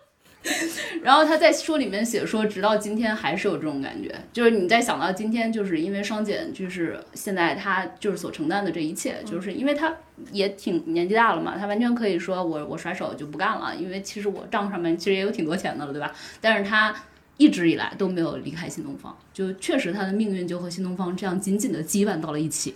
[1.04, 9.94] 然后他在书里面写说，直到今天还是有这种感觉，就是你在想到今天，就是因为双减，就是现在他就是所承担的这一切，就是因为他
[10.32, 16.12] 也挺年纪大了嘛，他完全可以说我我甩手就不干了，因为其实我账上面其实也有挺多钱的了，对吧？
[16.40, 16.96] 但是他
[17.36, 22.76] 一直以来都没有离开新东方，就确实他的命运就和新东方这样紧紧的羁绊到了一起。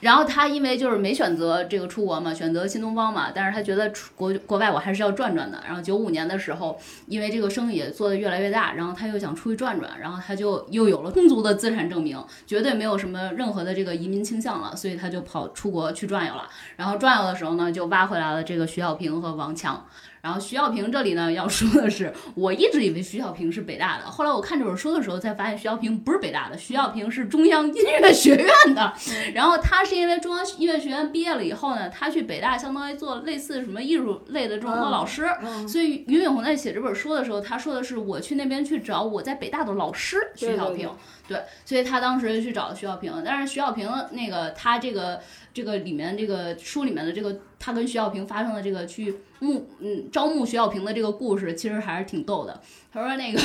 [0.00, 5.62] 然后他因为就是没选择这个出国嘛，选择新东方嘛，但是他觉得出国国外我还是要转转的。
[5.66, 16.48] 然后九五年的时候，因为这个生意也做得越来越大，然后他又想出去转转，然后他就又有了充足的资产证明，绝对没有什么任何的这个移民倾向了，所以他就跑出国去转悠了。
[16.76, 19.86] 然后转悠的时候呢，就挖回来了这个徐小平和王强。
[20.22, 28.92] 然后徐小平这里呢要说的是，我一直以为徐小平是北大的，后来我看这本书的时候才发现徐小平不是北大的，徐小平是中央音乐学院的。
[29.34, 35.26] 然后他是因为中央音乐学院毕业了以后呢，他去北大相当于做类似什么艺术类的这种的老师。
[35.66, 40.90] 所以俞敏洪在写这本书的时候，他说的是我去那边去找我在北大的老师徐小平。
[41.26, 45.20] 对，所以他当时去找徐小平，但是徐小平那个他这个
[45.54, 49.14] 这个里面这个书里面的这个他跟徐小平发生的这个去。
[49.40, 52.60] 募嗯招募徐小平的这个故事其实还是挺逗的。
[52.92, 53.40] 他说那个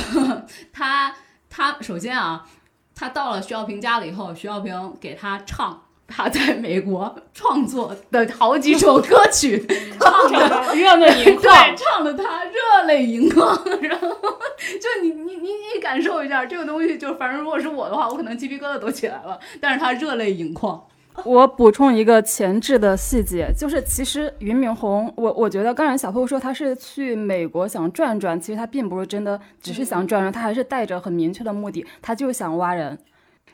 [0.72, 1.14] 他
[1.50, 2.46] 他首先啊，
[2.94, 9.66] 他到了徐小平家了以后，徐小平给他唱他在美国创作的好几首歌曲，
[9.98, 13.58] 唱的热泪盈对，唱的他热泪盈眶。
[13.80, 19.38] 然后就你你你你感受一下这个东西，就反正如果是我的话，我可能鸡皮疙瘩都起来了。
[19.60, 20.86] 但是他热泪盈眶。
[21.24, 32.98] 我补充一个前置的细节，就是其实俞敏洪，我我觉得刚才小破说他是去美国想转转，其实他并不是真的只是想转转，他还是带着很明确的目的，他就想挖人。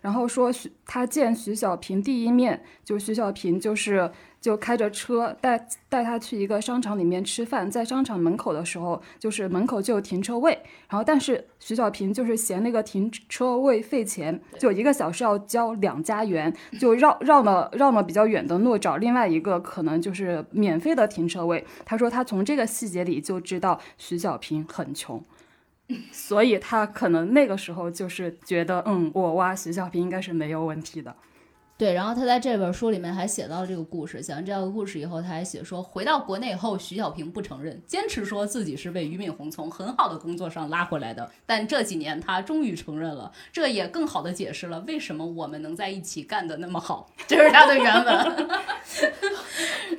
[0.00, 4.10] 然后说徐他见徐小平第一面，就徐小平就是
[4.42, 10.52] 就开着车带带他去一个商场里面吃饭，在商场门口的时候，就是门口就有停车位，
[10.88, 21.64] 然后但是徐小平就是嫌那个停车位费钱，就一个小时要交两加元，就绕绕了绕了比较远的路找另外一个可能就是免费的停车位。
[21.84, 25.24] 他说他从这个细节里就知道徐小平很穷。
[26.10, 31.14] 所以他可能那个时候就是觉得，嗯，我挖徐小平应该是没有问题的。
[31.78, 41.28] 对，然后他在这本书里面还写到了这个故事，写完这样的故事以后，他还写说，回到国内以后，徐小平不承认，坚持说自己是被俞敏洪从很好的工作上拉回来的。
[41.44, 47.10] 但这几年他终于承认了，这也更好的解释了为什么我们能在一起干的那么好。
[47.26, 48.48] 这是他的原文。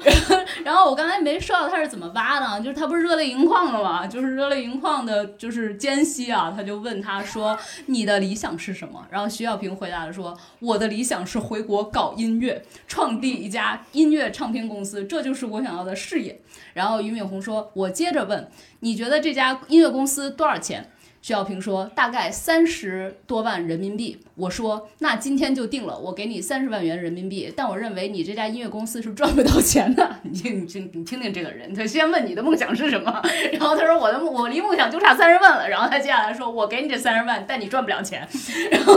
[0.64, 4.08] 然后我刚才没说到他是怎么挖的，就是他不是热泪盈眶了吗？
[4.08, 7.58] 就是热泪盈眶的，就是间隙啊，他就问他说
[7.88, 16.40] ：“你的理想是什么？”然后徐小平回答说：“我的理想是回国我搞音乐，创立一家音乐唱片公司，这就是我想要的事业。”
[16.74, 18.48] 然后俞敏洪说：“我接着问，
[18.82, 20.92] 你觉得这家音乐公司多少钱？”
[21.24, 27.50] 徐小平说：“大概三十多万人民币。”我说：“那今天就定了，我给你三十万元人民币。
[27.56, 30.18] 但我认为你这家音乐公司是赚不到钱的。
[30.24, 33.22] 你听，你听，你听听这个人，他先问你的梦想是什么，
[33.54, 35.70] 然后他说我的，我离梦想就差三十万了。
[35.70, 38.28] 然后他接下来说，我给你这三十万，但你赚不了钱。
[38.70, 38.94] 然后，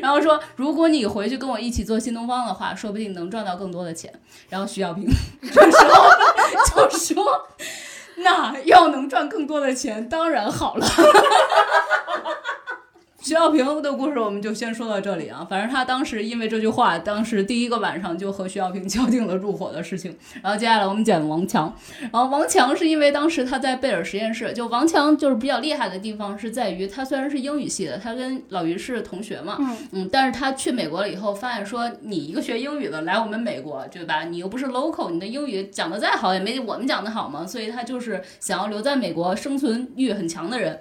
[0.00, 4.10] 然后说，如果你回去跟我一起做新东方的话，说不定能赚到更多的钱。
[4.48, 5.04] 然后徐小平
[5.42, 5.76] 这时
[6.72, 7.22] 候就说。
[8.16, 10.86] 那要能赚更多的钱，当然好了。
[13.26, 15.44] 徐小平的故事我们就先说到这里啊。
[15.50, 20.16] 反正他当时因为这句话，当时第一个晚上就和徐小平敲定了入伙的事情。
[20.40, 21.74] 然后接下来我们讲王强。
[21.98, 34.22] 然后王强是因为当时他在贝尔实验室，就王强就是比较厉害的地方是在于他虽然是英语系的，他跟老于是同学嘛，嗯嗯，但是他去美国了以后，发现说你一个学英语的来我们美国，对吧？
[34.22, 37.44] 你又不是 local，你的英语讲的再好也没我们讲的好嘛。
[37.44, 40.78] 所以他就是想要留在美国，生存欲很强的人。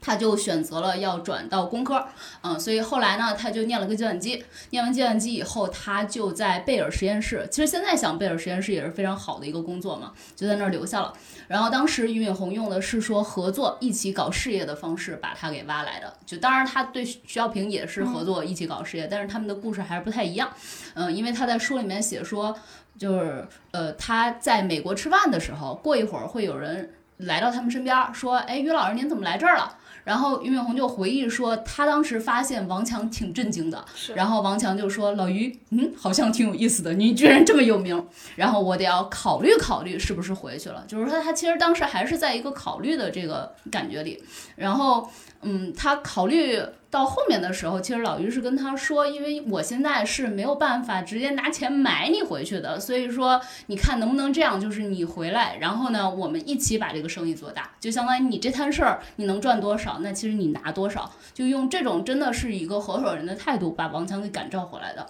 [0.00, 2.06] 他就选择了要转到工科，
[2.42, 4.42] 嗯，所以后来呢，他就念了个计算机。
[4.70, 7.46] 念完计算机以后，他就在贝尔实验室。
[7.50, 11.12] 其实现在想，贝尔实验室也是非常好的一个工作嘛，就在那儿留下了。
[11.48, 16.12] 然后当时俞敏洪用的是说合作一起搞事业的方式把他给挖来的。
[16.24, 20.50] 就当然他对徐小平也是合作一起搞事业，但是他们的故事还是不太一样。
[20.94, 22.56] 嗯，因为他在书里面写说，
[22.98, 29.76] 就是呃他在美国吃饭的时候，过一会儿会有人来到他们身边说：“哎，于老师您怎么来这儿了？”
[30.10, 33.84] 然后俞敏洪就回忆说，他当时发现王强挺震惊的。
[34.16, 38.04] 然后王强就说：“老俞，嗯，好像挺有意思的，你居然这么有名。
[38.34, 40.84] 然后我得要考虑考虑是不是回去了。
[40.88, 44.20] 就是说他其实当时还是在一个考虑的这个感觉里。
[44.56, 45.08] 然后，
[45.42, 65.06] 嗯，他考虑。”到后面的时候，其实老于是跟他说，因为我现在是没有办法直接拿钱买你回去的，所以说你看能不能这样，就是你回来，然后呢，我们一起把这个生意做大，就相当于你这摊事儿你能赚多少，那其实你拿多少，就用这种真的是一个合伙人的态度把王强给感召回来的。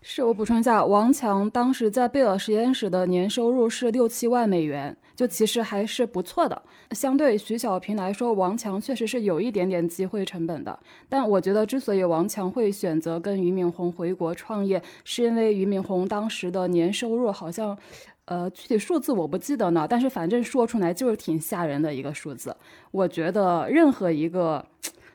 [0.00, 4.96] 是我补充一下，王强当时在贝尔实验室的年收入是六七万美元。
[5.22, 10.76] 就其实还是不错的，相对徐小平来说，王强确实是有一点点机会成本的。
[11.08, 17.78] 但我觉得，之所以王强会选择跟俞敏洪回国创业，是因为俞敏洪当时的年收入好像，
[18.24, 22.56] 呃，具体数字我不记得呢，但是反正说出来就是挺吓人的一个数字。
[22.90, 24.66] 我觉得任何一个。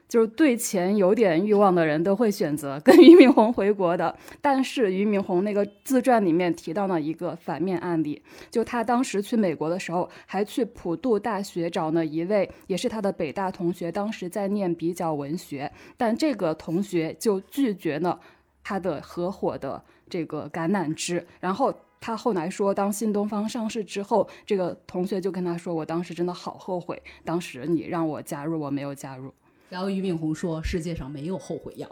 [0.08, 18.20] 就是对钱有点欲望的人都会选择跟俞敏洪回国的，但是俞敏洪那个自传里面提到了一个反面案例，就他当时去美国的时候，还去普渡大学找了一位也是他的北大同学，当时在念比较文学，但这个同学就拒绝了
[18.63, 29.34] 他的合伙的这个橄榄枝，然后他后来说，当新东方上市之后，这个同学就跟他说，我当时真的好后悔，当时你让我加入，我没有加入。
[29.69, 31.88] 然后俞敏洪说：“世界上没有后悔药。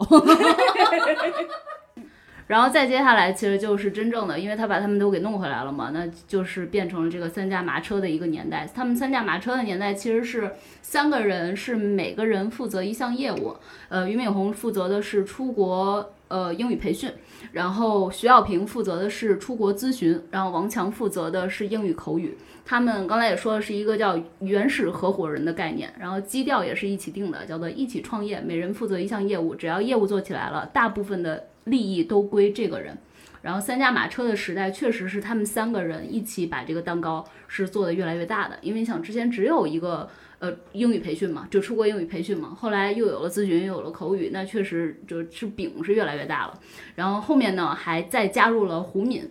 [2.46, 8.68] 然后再接下来，其实就是真正的，因为他把他们都给弄回来了嘛，那就是变成了这个三驾马车的一个年代。
[8.72, 13.56] 他们三驾马车的年代其实是三个人，是每个人负责一项业务。
[13.88, 17.10] 呃，俞敏洪负责的是出国呃英语培训，
[17.50, 22.36] 然后徐小平负责的是出国咨询，然后王强负责的是英语口语。
[22.64, 32.98] 他们刚才也说的是一个叫原始合伙人的概念，然后基调也是一起定的，叫做一起创业，每人负责一项业务，只要业务做起来了，大部分的利益都归这个人。
[33.42, 40.08] 然后三驾马车的时代确实是他们三个人一起把这个蛋糕是做的越来越大的，因为想之前只有一个
[40.40, 46.58] 呃英语培训嘛，就出国英语培训嘛，后来又有了咨询，又有了口语，那确实就是饼是越来越大了。
[46.96, 49.30] 然后后面呢还再加入了胡敏，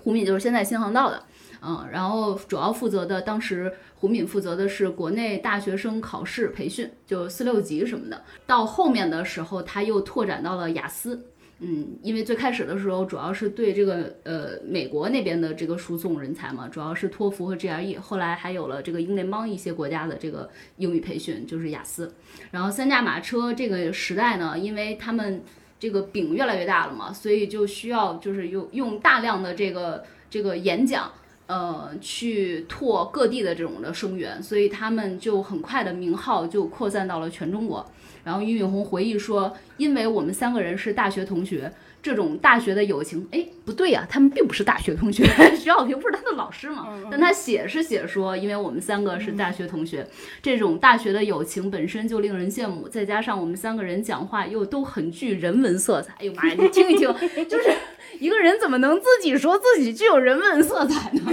[0.00, 1.24] 胡敏就是现在新航道的。
[1.66, 8.22] 嗯，然后主要负责的，当时胡敏负责的是国内大学生考试培训，就四六级什么的。
[8.46, 11.26] 到后面的时候，他又拓展到了雅思。
[11.66, 17.98] 嗯，因为最开始的时候主要是对这个呃美国那边的这个输送人才嘛，主要是托福和 GRE。
[17.98, 22.14] 后来还有了这个英联邦一些国家的这个英语培训，就是雅思。
[22.50, 25.42] 然后三驾马车这个时代呢，因为他们
[25.80, 31.10] 这个饼越来越大了嘛，所以就需要就是用用大量的这个这个演讲。
[31.46, 37.86] 呃，去拓各地的这种的生源，所以他们就很快的名号就扩散到了全中国。
[38.24, 41.72] 然后俞敏洪回忆说，因为我们三个人是大学同学，
[42.02, 45.24] 这种大学的友情，哎，不对呀，他们并不是大学同学，
[45.56, 46.86] 徐小平不是他的老师嘛？
[47.10, 50.06] 但他写是写说，因为我们三个是大学同学，
[50.42, 57.12] 这种大学的友情本身就令人羡慕，再加上我们三个人讲话又都很具人文色彩，哎呦妈呀，你听一听，
[57.48, 57.72] 就是。
[58.20, 61.22] 一个人怎么能自己说自己具有人文色彩呢？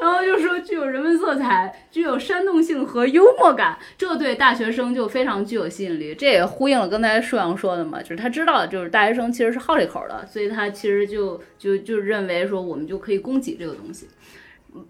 [0.00, 6.14] 然后就说具有人文色彩，具有煽动性和幽默感，这对大学生就非常具有吸引力。
[6.14, 14.08] 这也呼应了刚才舒阳说的嘛，就是他知道，就是大学生其实是好这口的，所以他其实就就就认为说我们就可以供给这个东西。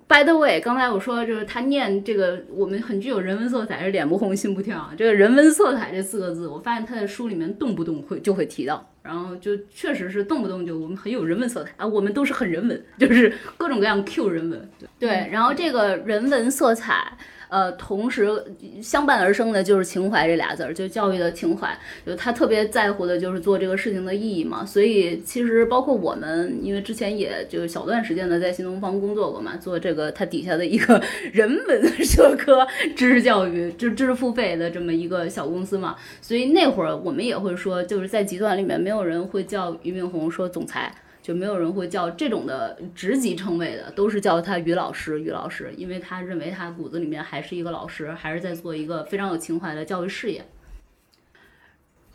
[0.09, 4.95] By the way，刚才我说就是他念这个，我们很具有人文色彩，是脸不红心不跳啊。
[4.97, 14.70] 这个人文色彩这四个字，我发现他在书里面动不动会就会提到，然后就确实是动不动就我们很有人文色彩啊，我们都是很人文，就是各种各样 Q 人文。
[14.99, 17.18] 对，然后这个人文色彩。
[17.49, 18.28] 呃，同时
[18.82, 21.76] 相伴而生的就是情怀这俩字儿，就教育的情怀，
[22.07, 24.64] 就他特别在乎的就是做这个事情的意义嘛。
[24.64, 32.66] 所以其实包括我们，因为之前也就小段时间的在新东方工作过嘛，做这个他底下的一个 人文社科
[32.97, 35.97] 知识教育，就知识付费的这么一个小公司嘛。
[36.20, 40.92] 所以那会儿我们也会说，就是在集团里面没有人会叫俞敏洪说总裁。
[41.25, 50.45] 就没有人会叫这种的职级称谓的，都是叫他于老师，于老师，因为他认为他骨子里面还是一个老师，还是在做一个非常有情怀的教育事业。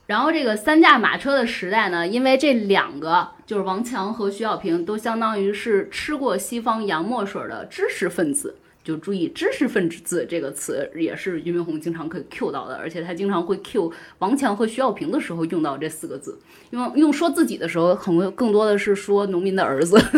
[0.05, 8.57] 然后这个三驾马车的时代呢，因为这两个就是王强和徐小平都相当于是吃过西方洋墨水的知识分子。
[8.89, 16.39] 就注意“知识分子”这个词，也是俞敏洪经常可以 Q 到的，而且他经常会 Q 王强和徐小平的时候用到这四个字。
[16.71, 19.95] 用用说自己的时候，可能更多的是说农民的儿子。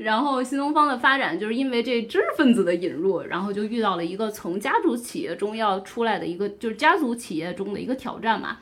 [0.00, 8.56] 然后新东方的发展，就是因为这知识分子的引入，然后就遇到了一个从家族企业中要出来的一个，就是家族企业中的一个挑战嘛。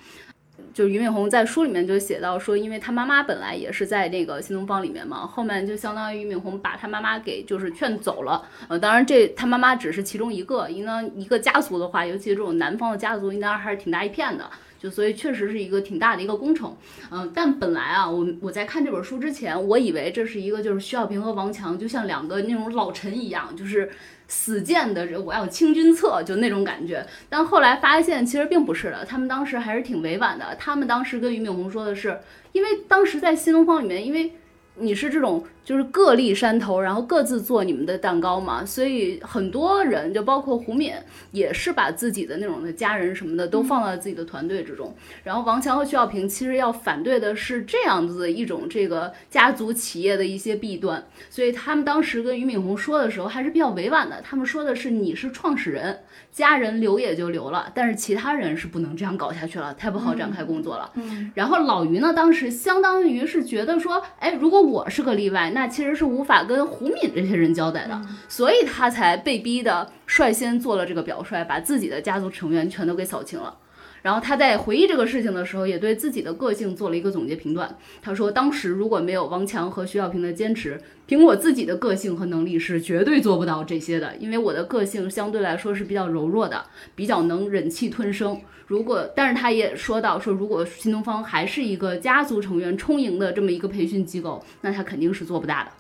[0.79, 8.47] 就是俞敏洪在书里面就写到说，因为他妈妈本来也是在那个新东方里面嘛，后面就相当于俞敏洪把他妈妈给就是劝走了。
[8.69, 14.49] 呃，当然这他妈妈只是其中一个，应当一个家族的话，尤其是这种南方的家族，应当还是挺大一片的。
[14.79, 16.77] 就所以确实是一个挺大的一个工程。
[17.11, 23.91] 嗯，但本来啊，我我在看这本书之前，我以为这是一个就是徐小平和王强就像两个那种老臣一样，就是。
[24.29, 27.05] 死谏的人，我要清君侧，就那种感觉。
[27.29, 29.05] 但后来发现，其实并不是的。
[29.05, 30.55] 他们当时还是挺委婉的。
[30.57, 32.21] 他们当时跟俞敏洪说的是，
[32.53, 34.35] 因为当时在新东方里面，因为
[34.77, 35.45] 你是这种。
[35.69, 40.95] 就是各立山头，然后各自做你们的蛋糕嘛，所以很多人就包括胡敏
[41.31, 44.97] 也是把自己的那种的家人什么的都放到自己的团队之中。
[45.23, 54.23] 然后王强和徐小平其实要反对的是这样子的一种这个家族企业的一些弊端，所以他们当时跟俞敏洪说的时候还是比较委婉的。
[54.23, 55.99] 他们说的是你是创始人，
[56.33, 60.91] 家人留也就留了，但是其他人是不能这样搞下去了，太不好展开工作了。
[60.95, 61.31] 嗯。
[61.35, 65.53] 然后老俞呢，当时相当于是觉得说，哎，如果我是个例外。
[65.59, 73.53] 那其实是无法跟胡敏这些人交代的，所以他才被逼的率先做了这个表率，把自己的家族成员全都给扫清了。
[74.03, 77.77] 然后他在回忆这个事情的时候，也对自己的个性做了一个总结评断。
[78.01, 88.41] 他说，当时如果没有王强和徐小平的坚持，凭我自己的个性和能力是绝对做不到这些的，因为我的个性相对来说是比较柔弱的，比较能忍气吞声。
[88.67, 95.71] 如果，但是他也说到说，如果新东方还是一个家族成员充盈的这么一个培训机构，那他肯定是做不大的。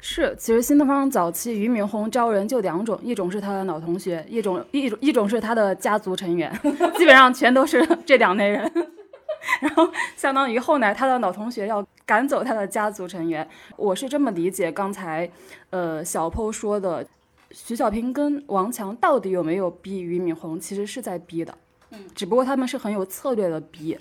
[0.00, 6.52] 是，其实新东方早期俞敏洪招人就两种，一种是他的老同学，一种一种一种是他的家族成员，
[6.96, 8.70] 基本上全都是 这两类人。
[9.60, 15.28] 然后相当于后来他的老同学要赶走他的家族成员，我是这么理解刚才
[15.70, 17.06] 呃小 PO 说的，
[17.50, 21.54] 徐小平跟王强到底有没有逼俞敏洪，其实是在逼的，
[21.90, 23.96] 嗯，只不过他们是很有策略的逼。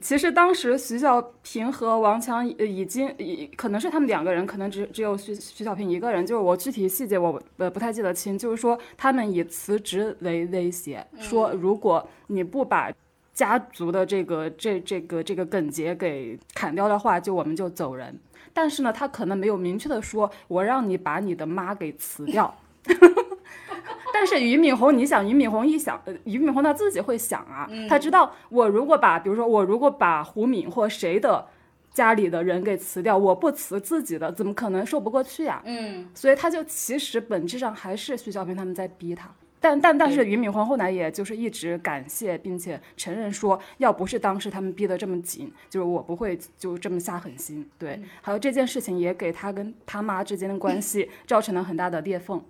[0.00, 12.92] 其实当时徐小平和王强已经已，可能是他们两个人，可能只只有徐徐小平一个人，就是我具体细节我呃不太记得清，就是说他们以辞职为威胁，说如果你不把
[13.32, 18.18] 家族的这个这这个这个梗节给砍掉的话，就我们就走人。
[18.52, 22.54] 但是呢，他可能没有明确的说，我让你把你的妈给辞掉。
[24.12, 31.46] 但是俞敏洪，你想，俞敏洪一想，呃，俞敏洪他自己会想啊，他知道我如果把，比如说我如果把胡敏或谁的
[31.92, 35.60] 家里的人给辞掉，我不辞自己的，怎么可能说不过去呀？
[35.64, 39.28] 嗯，所以他就其实本质上还是徐小平他们在逼他，
[39.60, 47.68] 但但但是俞敏洪后来也就是一直感谢并且承认说，要不是当时他们逼得这么紧，就是我不会就这么下狠心。
[47.78, 52.40] 对，还有这件事情也给他跟他妈之间的关系造成了很大的裂缝。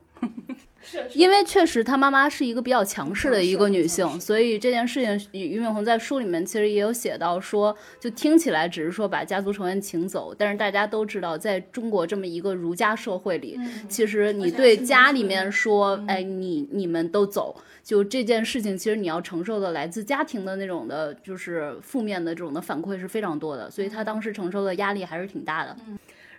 [0.82, 13.58] 是因为确实他妈妈是一个比较强势的一个女性，所以这件事情俞敏洪在书里面其实也有写到说，就听起来只是说把家族成员请走，但是大家都知道，在中国这么一个儒家社会里，
[13.88, 25.74] 其实你对家里面说，哎，你你们都走，就这件事情，其实你要承受的来自家庭的那种的，就是负面的这种的反馈是非常多的，所以他当时承受的压力还是挺大的。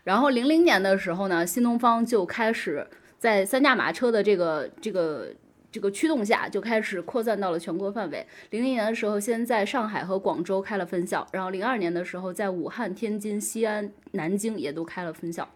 [0.04, 2.86] 然后零零年的时候呢，新东方就开始。
[3.18, 5.28] 在三驾马车的这个这个
[5.72, 8.26] 这个驱动下，就开始扩散到了全国范围。
[8.52, 15.50] 零零年的时候，先在上海和广州开了分校，然后零二年的时候，在武汉、天津、西安、南京也都开了分校。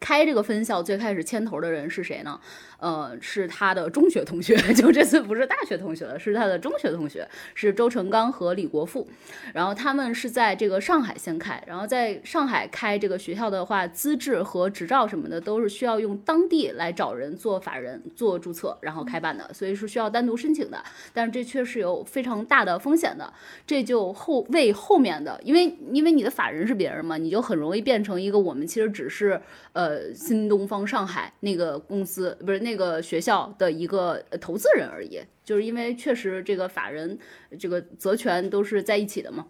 [0.00, 2.38] 开这个分校最开始牵头的人是谁呢？
[2.78, 9.06] 呃，是他的中学同学， 就这次不是大学同学了，是他的中学同学，是周成刚和李国富。
[9.54, 20.82] 然后他们是在这个上海先开，然后在上海开这个学校的话，资质和执照什么的都是需要用当地来找人做法人做注册，然后开办的，所以是需要单独申请的。
[21.12, 23.32] 但是这确实有非常大的风险的，
[23.64, 29.40] 这就后为后面的，因为因为你的法人是别人嘛，你就很容易变成一个我们其实只是
[29.72, 32.72] 呃新东方上海那个公司不是那。
[32.72, 37.18] 个学校的一个投资人而已，就是因为确实这个法人
[37.58, 39.46] 这个责权都是在一起的嘛，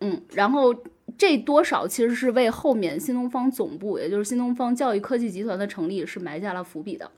[0.00, 0.74] 嗯，然后
[1.16, 7.08] 这多少其实是为后面新东方总部，也就是新东方教育科技集团的成立是埋下了伏笔的。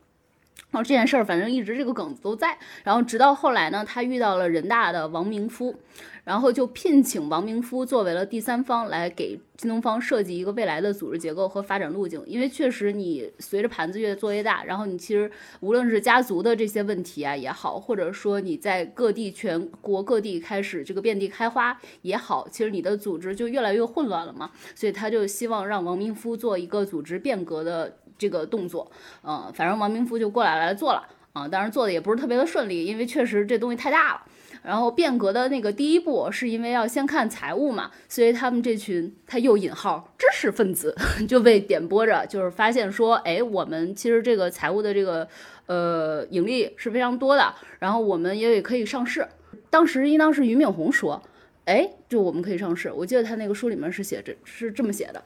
[0.70, 5.74] 然后这件事儿反正一直这个梗子都在，然后直到后来呢，他遇到了人大的王明夫。
[6.24, 28.90] 然后就聘请王明夫作为了第三方来给新东方设计一个未来的组织结构和发展路径，因为确实你随着盘子越做越大，然后你其实无论是家族的这些问题啊也好，或者说你在各地全国各地开始这个遍地开花也好，其实你的组织就越来越混乱了嘛，所以他就希望让王明夫做一个组织变革的这个动作，
[29.22, 34.22] 嗯，反正王明夫就过来来做了啊，当然做的也不是特别的顺利，因为确实这东西太大了。
[34.64, 40.94] 然后变革的那个第一步，是因为要先看财务嘛，所以他们这群他又引号知识分子
[41.28, 45.26] 就被点拨着，就是发现说，哎，我们其实这个财务的这个
[45.66, 49.26] 呃盈利是非常多的，然后我们也可以上市。
[49.70, 51.22] 当时应当是俞敏洪说，
[51.64, 52.90] 哎，就我们可以上市。
[52.92, 55.22] 我记得他那个书里面是写这是这么写的。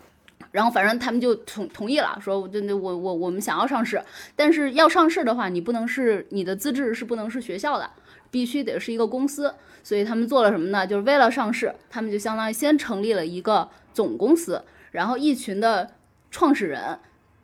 [0.53, 4.01] 然后反正他们就同同意了，说就那我我我们想要上市，
[4.37, 7.91] 但是要上市的话，你不能是你的资质是不能是学校的。
[8.31, 10.87] 必须得是一个公司，所以他们做了什么呢？
[10.87, 15.91] 就是为了上市，他们就相当于先成立了一个总公司，然后一群的
[16.31, 16.99] 创始人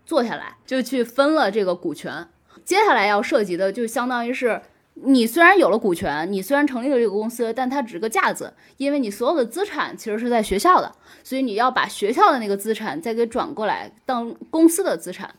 [0.06, 2.26] 坐下来就去分了这个股权。
[2.64, 4.62] 接下来要涉及的就相当于是，
[5.04, 10.92] 你虽然有了股权，你虽然成立了这个公司，但它只是个架子，因为你所有的资产其实是在学校的，
[11.22, 15.32] 所以你要把学校的那个资产再给转过来当公司的资产。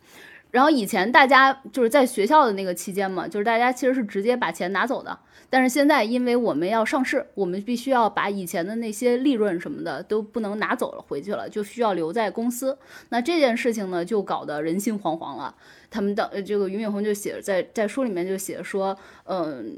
[0.52, 5.18] 然后以前大家就是在学校的那个期间嘛，就是大家其实是直接把钱拿走的。
[5.50, 12.78] 但是现在因为我们要上市，我们必须要把以前的那些利润什么的都不能拿走了回去了，就需要留在公司。
[13.10, 15.56] 那这件事情呢，就搞得人心惶惶了。
[15.90, 19.78] 他们的这个俞敏洪就写在在书里面就写说，嗯。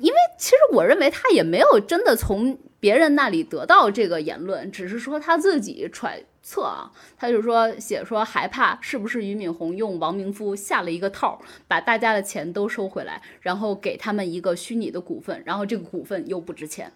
[0.00, 6.90] 因为其实我认为他也没有真的从别人那里得到这个言论，只是说他自己揣测啊。
[7.18, 16.90] 他就说写说害怕是不是俞敏洪用王明夫下了一个套，把大家的钱都收回来，然后给他们一个虚拟的股份，然后这个股份又不值钱。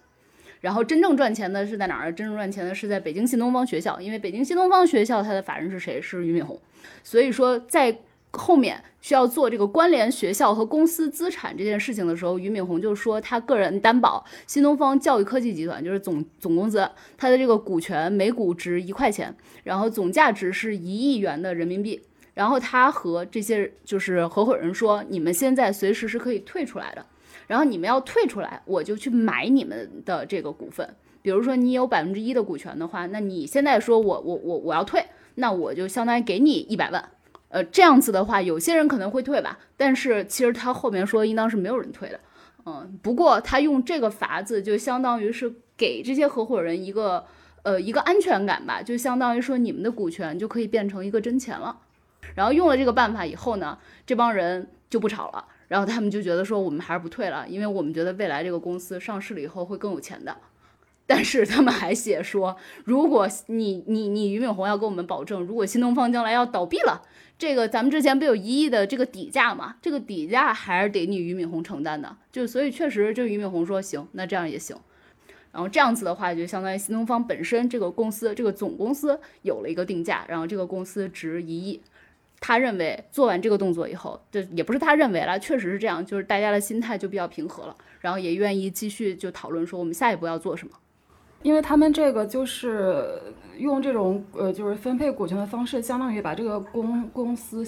[0.62, 2.12] 然后真正赚钱的是在哪儿？
[2.12, 6.00] 真正赚钱的是在北京新东方学校，因为北京新东方学校它的法人是谁？
[6.00, 6.58] 是俞敏洪。
[7.02, 7.98] 所以说在
[8.32, 22.00] 后面需要做这个关联学校和公司资产这件事情的时候，俞敏洪就说他个人担保新东方教育科技集团就是总总公司，它的这个股权每股值一块钱，然后总价值是一亿元的人民币。
[22.34, 27.04] 然后他和这些就是合伙人说，你们现在随时是可以退出来的。
[27.46, 30.96] 然后你们要退出来，我就去买你们的这个股份。
[31.20, 35.04] 比如说你有百分之一的股权的话，那你现在说我我我我要退，
[35.34, 37.10] 那我就相当于给你一百万。
[37.52, 42.18] 呃，这样子的话，有些人可能会退吧，但是其实他后面说应当是没有人退的。
[42.64, 47.26] 嗯，不过他用这个法子，就相当于是给这些合伙人一个
[47.62, 51.76] 呃一个安全感吧，就相当于说你们的股权就可以变成一个真钱了。
[52.34, 53.76] 然后用了这个办法以后呢，
[54.06, 55.44] 这帮人就不吵了。
[55.68, 60.34] 然后他们就觉得说，我们还是不退了，因为我们觉得未来这个公司上市了以后会更有钱的。
[61.14, 67.02] 但是他们还写说，如果你你你俞敏洪要跟我们保证，如果新东方将来要倒闭了，
[67.36, 69.76] 这个咱们之前不有一亿的这个底价嘛？
[69.82, 72.16] 这个底价还是得你俞敏洪承担的。
[72.32, 74.74] 就所以确实，就俞敏洪说行，那这样也行。
[75.52, 81.78] 然后这样子的话，就相当于新东方本身这个公司这个总公司有了一个定价，然后这个公司值一亿。
[82.40, 90.72] 他认为做完这个动作以后，这也不是他认为了，确实是这样，就是大家的心态就比较平和了，然后也愿意继续就讨论说我们下一步要做什么。
[91.42, 93.20] 因为他们这个就是
[93.58, 97.64] 用这种呃就是分配股权的方式，相当于把这个公公司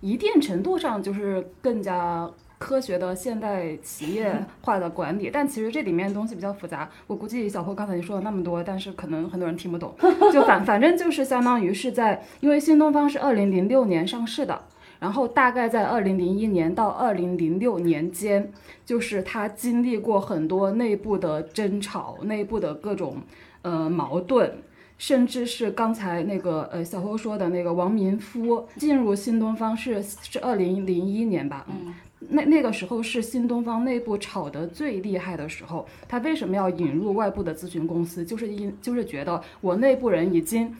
[0.00, 2.30] 一定程度上就是更加。
[2.56, 6.88] 科学的现代企业化的管理，但其实这里面东西比较复杂。
[7.06, 9.94] 我估计小坡刚才你说了那么多，但是可能很多人听不懂。
[10.32, 14.58] 就反反正就是相当于是在，因为新东方是二零零六年上市的，
[15.04, 18.50] 然后大概在二零零一年到二零零六年间，
[18.86, 23.18] 就是他经历过很多内部的争吵、内部的各种
[23.60, 24.50] 呃矛盾，
[24.96, 31.66] 甚至是刚才那个呃小侯说的那个王民夫进入新东方是是二零零一年吧？
[31.68, 31.92] 嗯。
[32.30, 38.24] 那那个时候是新东方内部吵得最厉害的时候，他为什么要引入外部的咨询公司？
[38.24, 40.74] 就是因就是觉得我内部人已经，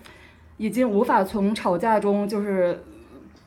[0.57, 2.83] 已经无法从吵架中就是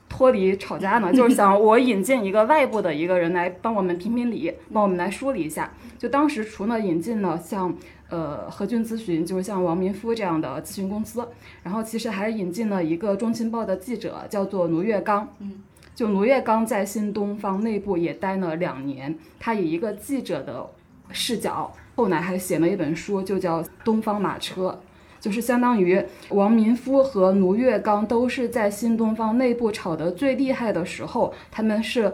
[0.10, 5.72] 脱离吵架呢，就是想我引进一个外部的一个人来帮我们评评理，帮我们来梳理一下。
[5.98, 7.76] 就当时除了引进了像
[8.10, 11.28] 呃何俊咨询，就是像王明夫这样的咨询公司，
[11.64, 15.28] 然后其实还引进了一个中青报的记者，叫做卢月刚。
[15.40, 15.64] 嗯。
[15.96, 20.64] 就卢月刚在新东方内部也待了两年，他以一个记者的
[21.12, 24.80] 视角，后来还写了一本书，就叫《东方马车》，
[25.28, 32.12] 就是相当于王明夫和卢月刚都是在新东方内部吵得最厉害的时候，他们是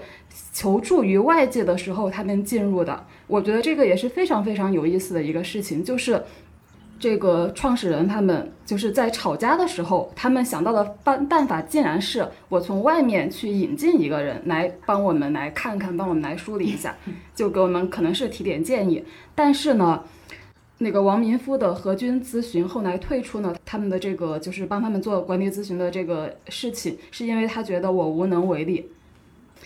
[0.51, 3.05] 求助于外界的时候，他们进入的。
[3.27, 6.23] 我觉得这个也是非常非常有意思的一个事情，就是。
[6.99, 16.95] 这个创始人他们就是在吵架的时候，他们想到的办办法竟然是我从外面去引进一个人来帮我们来看看，帮我们来梳理一下，
[17.35, 19.03] 就给我们可能是提点建议。
[19.35, 20.01] 但是呢，
[20.83, 28.91] 那个王民夫的何军咨询后来退出呢，他们的这个就是帮他们做管理咨询的这个事情，是因为他觉得我无能为力。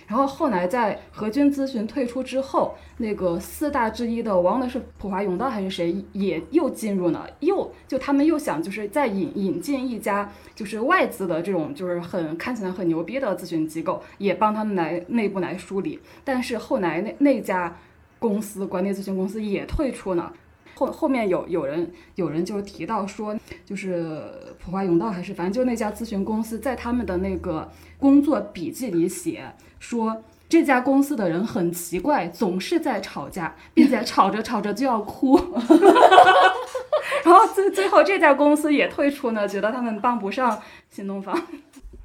[0.05, 15.99] 然后后来在何军咨询退出之后，那个四大之一的，我忘了是普华永道还是谁，也又进入了，又就他们又想就是再引引进一家就是外资的这种就是很看起来很牛逼的咨询机构，也帮他们来内部来梳理。
[16.24, 17.76] 但是后来那那家
[18.20, 20.32] 公司管理咨询公司也退出了。
[20.78, 24.23] 后后面有有人有人就提到说，就是
[24.63, 29.43] 普华永道还是反正就那家咨询公司在他们的那个工作笔记里写。
[29.80, 35.36] 说这家公司的人很奇怪，总是在吵架，并且吵着吵着就要哭。
[37.23, 40.59] 然后最最后这家公司也退出呢，觉得他们帮不上
[40.89, 41.36] 新东方。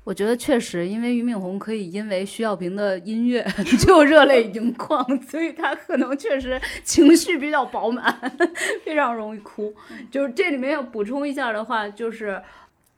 [0.05, 3.46] 我觉得确实，因为俞敏洪可以因为徐小平的音乐
[3.80, 8.18] 就热泪盈眶，所以他可能确实情绪比较饱满，
[8.84, 9.72] 非常容易哭。
[10.11, 12.42] 就是这里面要补充一下的话，就是。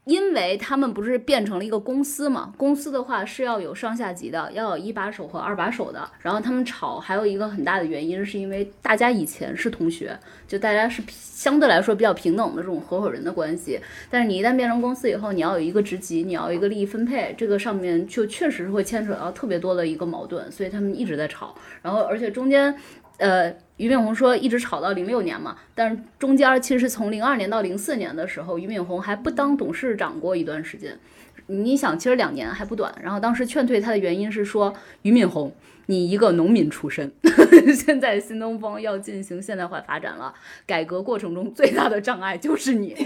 [0.04, 6.06] 因为他们不是变成了一个公司嘛，公司的话是要有上下级的，要有一把手和二把手的。
[6.20, 10.14] 然后他们吵，还有一个很大的原因是因为大家以前是同学，
[10.46, 13.80] 就大家是相对来说比较平等的这种合伙人的关系。
[14.10, 21.54] 但是你一旦变成公司以后，你要有一个职级，你要有一个利益分配，这个上面就确实是会牵扯到特别多的一个矛盾，所以他们一直在吵。
[21.80, 22.74] 然后而且中间。
[23.18, 30.98] 呃，俞敏洪说一直炒到零六年嘛，但是中间其实从零二年到零四年的时候，俞敏洪还不当董事长过一段时间。
[31.46, 32.94] 你想，其实两年还不短。
[33.02, 35.52] 然后当时劝退他的原因是说，俞敏洪。
[35.86, 37.12] 你一个农民出身，
[37.74, 40.32] 现在新东方要进行现代化发展了，
[40.66, 42.94] 改革过程中最大的障碍就是你，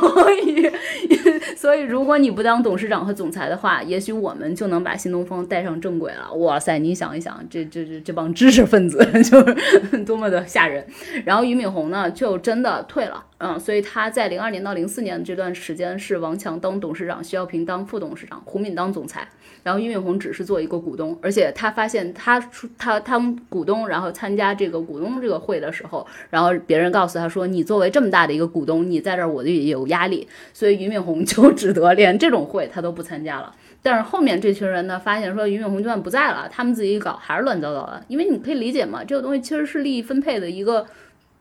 [0.00, 0.70] 所以，
[1.56, 6.32] 所以如果你不当董事长和总裁的话，也许我们就能把新东方带上正轨了。
[6.34, 10.86] 哇塞，你想一想，这这这这帮知识分子就是多么的吓人。
[11.24, 19.26] 然后俞敏洪呢，就真的退了，嗯，所以他在零二年到零四年这段时间是王强当董事长，徐小平当副董事长，胡敏当总裁。
[19.66, 33.52] 然后俞敏洪只是做一个股东，而且他发现他出他当股东，然后参加这个股东这个会的时候，然后别人告诉他说：“你作为这么大的一个股东，你在这儿我就有压力。”所以俞敏洪 就只得连这种会他都不参加了。
[33.82, 38.00] 但是后面这群人呢，发现说俞敏洪就算不在了，他们自己搞还是乱糟糟的。
[38.06, 40.86] 因为你可以理解嘛，这个东西其实是利益分配的一个，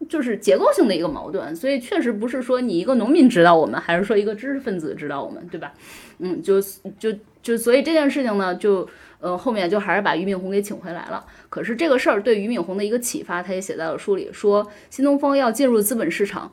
[0.10, 1.56] 就是结构性的一个矛盾。
[1.56, 5.72] 所以确实不是说你一个农民指导我们，还是说一个知识分子指导我们，对吧？
[6.18, 6.60] 嗯，就
[6.98, 7.14] 就。
[7.46, 8.90] 就所以这件事情呢，就
[9.20, 11.24] 呃后面就还是把俞敏洪给请回来了。
[11.48, 16.52] 可是这个事儿对俞敏洪的一个启发，他也写在了书里，说新东方要进入资本市场，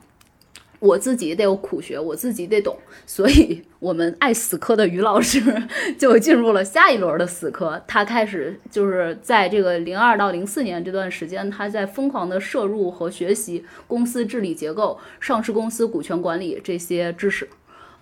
[0.77, 2.77] 我自己得有苦学，我自己得懂。
[3.07, 5.41] 所以我们爱死磕的于老师
[5.97, 17.49] 就进入了下一轮的死磕，他开始就是在这个零二到零四年这段时间，他在疯狂的摄入和学习公司治理结构、上市公司股权管理这些知识。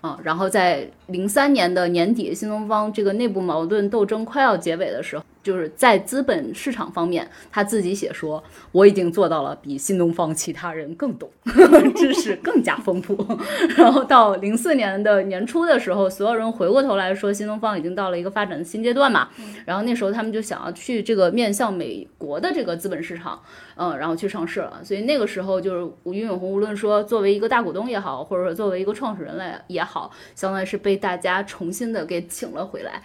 [0.02, 5.24] 啊，然后在零三年的年底，新东方这个内部矛盾斗争快要结尾的时候。
[5.42, 11.28] 就是在资本市场方面，他自己写说，我已经做到了比新东方其他人更懂，
[11.96, 13.16] 知识更加丰富。
[13.76, 19.28] 然后到零四年的年初的时候，所有人回过头来说，新东方已经到了一个发展的新阶段嘛。
[19.66, 23.40] 然后那时候他们就想要去这个面向美国的这个资本市场，
[23.76, 24.80] 嗯，然后去上市了。
[24.84, 33.02] 所以那个时候就是俞敏洪，无论说作为一个大股东也好，或者说作为一个创始人来也好，相当于是被大家重新的给请了回来。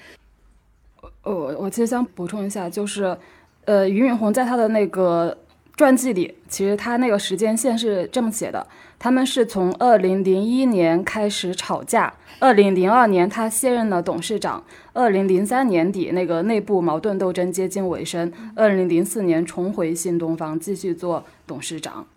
[1.33, 3.17] 我，我其实想补充一下，就是，
[3.65, 5.37] 呃，俞敏洪在他的那个
[5.75, 8.65] 传记里，其实他那个时间线是这么写的：
[8.97, 14.63] 他们是从二零零一年开始吵架，二零零二年他卸任了董事长，
[14.93, 22.07] 二零零三年底那个内部矛盾斗争接近尾声，二零零四年重回新东方继续做董事长。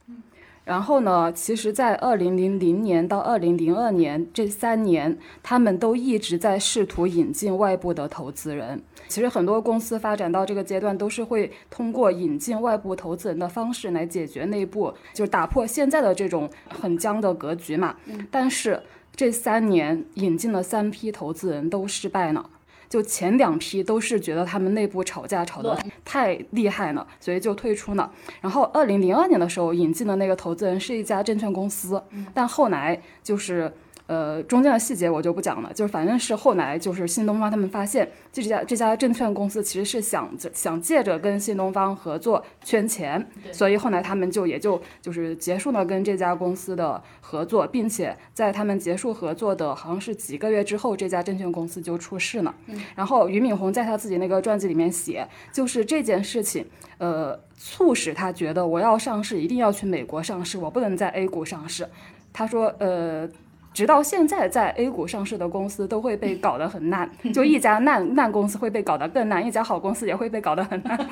[0.65, 8.81] 然后呢，其实，在二零零零年到二零零二年这三年，他们都一直在试图引进外部的投资人。
[9.11, 17.97] 其实很多公司发展到这个阶段，都是会通过引进外部投资人的方式来解决内部，就是打破现在的这种很僵的格局嘛。
[18.31, 18.81] 但是
[19.17, 22.49] 这三年引进了三批投资人都失败了。
[22.89, 28.11] 就前两批都是觉得他们内部吵架吵得太厉害了，所以就退出了。
[28.41, 32.03] 然后二零零二年的时候引进的那个投资人是一家证券公司，
[32.33, 33.73] 但后来就是。
[34.11, 52.53] 呃，中间的细节我就不讲了，就是反正是后来就是新东方他们发现，这家这家证券公司其实是想着想借着跟新东方合作圈钱，所以后来他们就也就就是结束了跟这家公司的合作，并且在他们结束合作的好像是几个月之后，这家证券公司就出事了。
[52.97, 56.67] 然后俞敏洪在他自己那个传记里面写，就是这件事情，
[56.99, 61.89] 呃，促使他觉得我要上市一定要去美国上市，我不能在 A 股上市。
[62.33, 63.29] 他说，呃。
[63.73, 71.09] 直到现在，在 A 股上市的公司都会被搞得很烂，就一家烂烂公司会被搞得更烂，一家好公司也会被搞得很烂。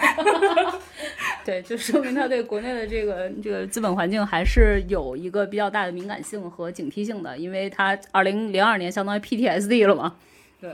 [1.45, 10.15] 对，就说明他对国内的这个这个资本环境还是有一个比较大的敏感性和警惕性的，因为他二零零二年相当于 PTSD 了嘛。
[10.61, 10.71] 对。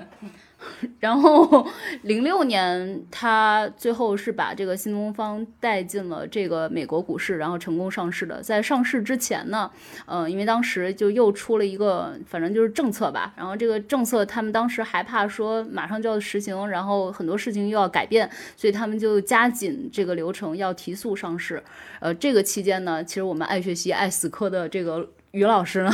[1.00, 1.66] 然后，
[2.02, 8.42] 零六年他最后是把这个新东方带进了这个美国股市，然后成功上市的。
[8.42, 9.70] 在上市之前呢，
[10.06, 13.32] 嗯，因为当时就又出了一个，反正就是政策吧。
[13.36, 21.62] 然后这个政策他们当时害怕说马上就要实行，然后很多事情又要改变，所以他们就加紧这个流程，要提速上市。
[22.00, 25.08] 呃，这个期间呢，其实我们爱学习、爱死磕的这个。
[25.35, 25.91] 于老师呢，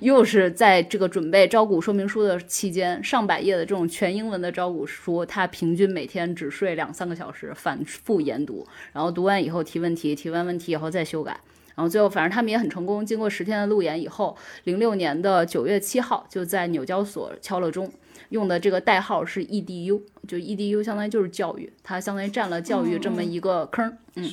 [0.00, 11.38] 又是在这个准备招股说明书的期间，上百页的这种全英文的招股书，他平均每天只睡两三个小时，反复研读，然后读完以后提问题，提完问题以后再修改，
[11.76, 13.06] 然后最后反正他们也很成功。
[13.06, 17.92] 经过十天的路演以后，零六年的九月七号就在纽交所敲了钟，
[18.30, 24.28] 用的这个代号是 EDU，就 EDU 相当于就是教育，它相当于占了教育这么一个坑，嗯，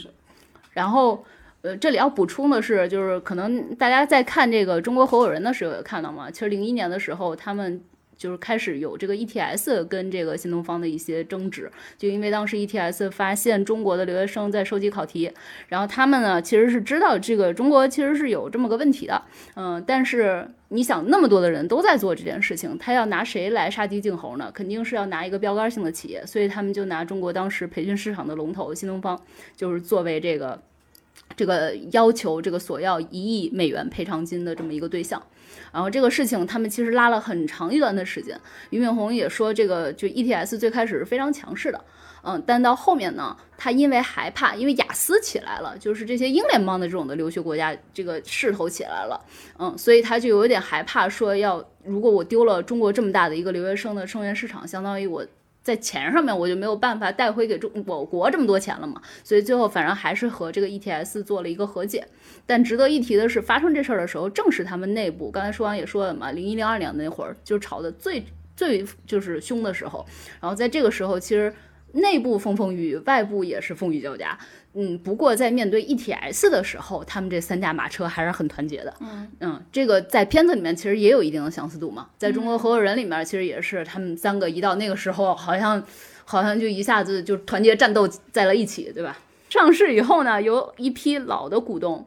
[0.71, 1.23] 然后。
[1.67, 6.31] 呃，这里要补充的是，就是可能大家在看这个中国合伙人的时候，也看到吗？
[6.31, 7.81] 其实零一年的时候，他们
[8.15, 15.29] 就是开始有这个 ETS 跟这个新东方的一些争执，就因为当时 ETS 发现中国的留学生在收集考题，
[15.67, 19.21] 然后他们呢其实是知道这个中国其实是有这么个问题的，
[19.55, 24.49] 嗯，但是你想那么多的人都在做这件事情，他要拿谁来杀鸡儆猴呢？
[24.53, 29.19] 肯定是要拿一个标杆性的企业，所以他们就拿中国当时培训市场的龙头新东方，
[29.55, 30.61] 就是作为这个。
[31.37, 35.21] 这个要求这个索要一亿美元赔偿金的这么一个对象，
[35.71, 38.37] 然后这个事情他们其实拉了很长一段的时间。
[38.71, 41.79] 俞敏洪也说，这个就 ETS 最开始是非常强势的，
[42.23, 49.23] 嗯，但到后面呢，他因为害怕，因为雅思起来了，就是这些英联邦的这种的留学国家这个势头起来了，
[49.59, 55.23] 嗯，所以他就有点害怕，说要如果我丢了中国这么大的一个留学生的生源市场，相当于我。
[55.67, 62.07] 在钱上面我就没有办法带回给中我国这么多钱了嘛，所以最后反正还是和这个 ETS 做了一个和解。
[62.45, 68.23] 但值得一提的是，发生这事儿的时候，正是他们内部，刚才说完也说了嘛，零一零二年那会儿就吵得最
[68.55, 70.05] 最就是凶的时候。
[70.39, 71.53] 然后在这个时候，其实
[71.91, 74.39] 内部风风雨雨，外部也是风雨交加。
[74.73, 78.93] 嗯，不过在面对 ETS 的时候，他们这三驾马车还是很团结的。
[78.99, 82.09] 嗯嗯，这个在片子里面其实也有一定的相似度嘛。
[82.17, 85.83] 在中国合伙人里面，其实也是他们三个一到那个时候，好像
[86.25, 89.17] 好像就一下子就团结战斗在了一起，对吧？
[89.49, 92.05] 上市以后呢，有一批老的股东，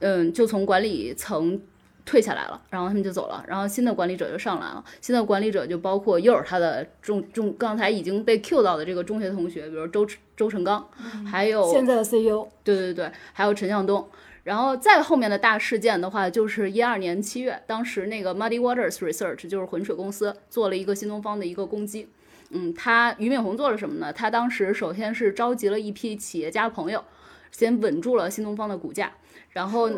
[0.00, 1.60] 嗯，就从管理层。
[2.06, 4.82] 退下来了，然后他们就走了，然后新的管理者就上来了。
[5.00, 10.04] 新的管理者就包括又是他的中中刚才已经被 Q 到的这个中学同学，比如周
[10.40, 10.88] 周成刚，
[11.30, 14.08] 还有现在的 CEO，对对对，还有陈向东。
[14.42, 22.08] 然后再后面的大事件的话，就是一二年七月，当时那个 Muddy Waters Research 就是浑水公司做了一个新东方的一个攻击。
[22.48, 24.10] 嗯，他俞敏洪做了什么呢？
[24.10, 27.04] 他当时首先是召集了一批企业家朋友，
[27.52, 29.12] 先稳住了新东方的股价，
[29.50, 29.90] 然后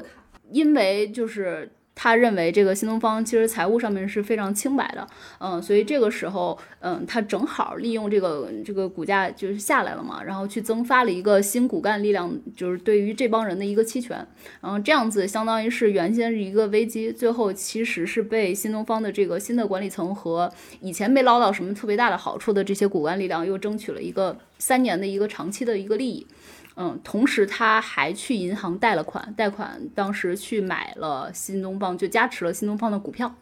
[0.51, 1.71] 因为就是。
[1.95, 5.07] 他认为这个新东方其实财务上面是非常清白的，
[5.39, 14.27] 嗯，所以这个时候，嗯，他正好利用这个这个股价就是下来了嘛，然后去增发了一个新骨干力量，就是对于这帮人的一个期权，
[14.61, 26.27] 然后这样子相当于是原先是一个危机，最后其实是被新东方的这个新的管理层和以前没捞到什么特别大的好处的这些骨干力量又争取了一个三年的一个长期的一个利益。
[26.75, 33.35] 嗯，同时他还去银行贷了款，贷款当时去买了新东方，就加持了新东方的股票。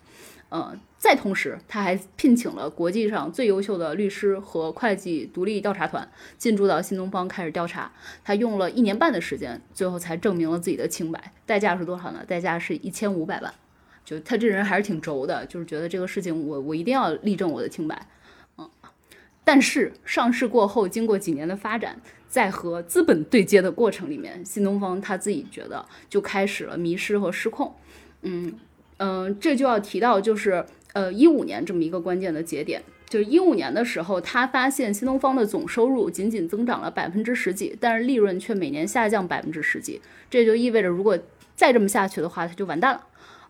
[0.52, 6.08] 嗯，再同时他还聘请了国际上最优秀的律师和会计独立调查团
[6.38, 7.92] 进驻到新东方开始调查。
[8.24, 11.32] 他用了一年半的时间，最后才证明了自己的清白。
[11.46, 12.24] 代价是多少呢？
[12.26, 13.54] 代价是一千五百万。
[14.04, 18.08] 就他这人还是挺轴的，就是觉得这个事情我我一定要立证我的清白。
[18.58, 18.68] 嗯，
[19.44, 22.00] 但是上市过后，经过几年的发展。
[22.30, 27.74] 在和资本对接的过程里面，新东方他自己觉得就开始了迷失和失控。
[28.22, 28.54] 嗯
[28.98, 40.00] 嗯，这就要提到就是呃一五年这么一个关键的节点，就是一五年的时候，他发现新东方的总收入仅仅增长了百分之十几，但是利润却每年下降百分之十几，
[40.30, 41.18] 这就意味着如果
[41.56, 43.06] 再这么下去的话，他就完蛋了。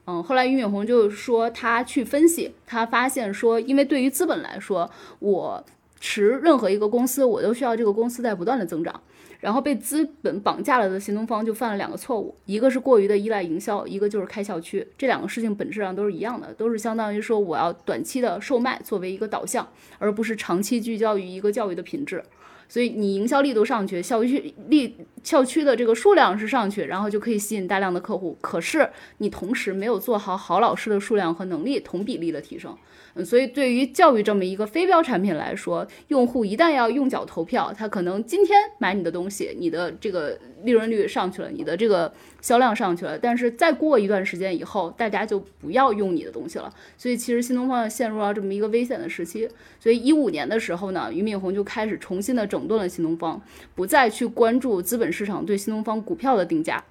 [0.06, 5.62] 嗯，后来俞敏洪就说他去分析，他发现说，因为对于资本来说，我。
[6.00, 9.00] 持任何一个公司，我都需要这个公司在不断的增长。
[9.38, 14.86] 然后被资本绑架了的新东方就犯了两个错误，一个是过于的依赖营销，一个就是开校区。
[14.98, 19.66] 这两个事情本质上都是一样的，都是相当于说我要短期的售卖作为一个导向，
[19.98, 22.22] 而不是长期聚焦于一个教育的品质。
[22.68, 24.94] 所以你营销力度上去，校区力
[25.24, 28.36] 校区的这个数量是上去，然后就可以吸引大量的客户。
[28.42, 28.86] 可是
[29.18, 32.76] 你同时没有做好好老师的数量和能力同比例的提升。
[33.14, 46.72] 嗯，所以对于教育这么一个非标产品来说，用户一旦要用脚投票，他可能今天买你的东西，你的这个利润率上去了，你的这个销量上去了，但是再过一段时间以后，大家就不要用你的东西了。
[46.96, 49.48] 所以其实新东方陷入了这么一个危险的时期。
[49.80, 53.40] 所以一五年的时候呢，俞敏洪就开始重新的整顿了新东方，
[53.74, 56.84] 不再去关注资本市场对新东方股票的定价。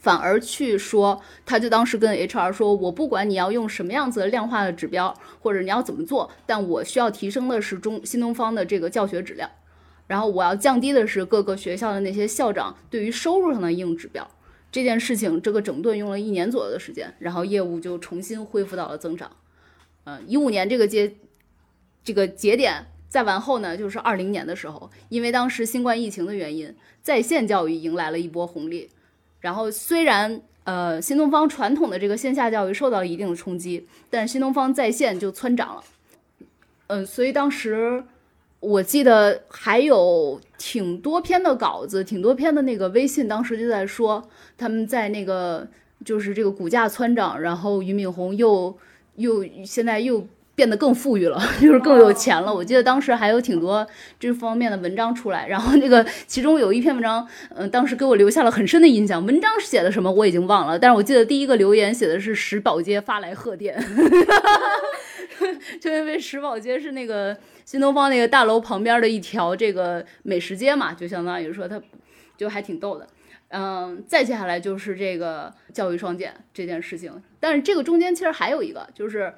[0.00, 9.50] 反而去说，他就当时跟 HR 说：“我不管你要用什么样子的量化的指标，或者你要怎么做，但我需要提升的是中新东方的这个教学质量，
[10.06, 14.26] 然后我要降低的是各个学校的那些校长对于收入上的硬指标。
[14.72, 19.30] 这件事情，这个整顿用了一年左右的时间，然后业务就重新恢复到了增长。
[20.04, 21.16] 嗯，一五年这个节
[22.02, 28.88] 这个节点再往后呢，就是二零年的时候，因为当时新冠疫情的原因，在线教育迎来了一波红利。”
[29.40, 35.84] 然后虽然呃新东方传统的这个线下教育受到一定的冲击，但新东方在线就蹿涨了，
[36.88, 38.04] 嗯，所以当时
[38.60, 44.22] 我记得还有挺多篇的稿子，挺多篇的那个微信，当时就在说
[44.56, 45.66] 他们在那个
[46.04, 48.76] 就是这个股价蹿涨，然后俞敏洪又
[49.16, 50.26] 又现在又。
[50.60, 52.54] 变得更富裕了， 就是更有钱了。
[52.54, 53.86] 我记得当时还有挺多
[54.18, 59.24] 这方面的文章出来，然后那个其中有一篇文章，嗯、当时给我留下了很深的印象。
[59.24, 63.82] 文章写的什么我已经忘了，但是我记得第一个留言写的是石宝街发来贺电，
[65.80, 67.34] 就因为石宝街是那个
[67.64, 71.80] 新东方那个大楼旁边的一条这个美食街嘛，就相当于说它
[72.36, 73.06] 就还挺逗的。
[73.48, 79.34] 嗯，再接下来就是这个教育双减这件事情，但是这个中间其实还有一个，就是，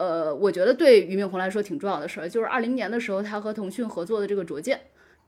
[0.00, 4.80] 呃，我觉得对俞敏洪来说挺重要的事儿，就是二零年的时候，他和腾讯合作的这个卓见，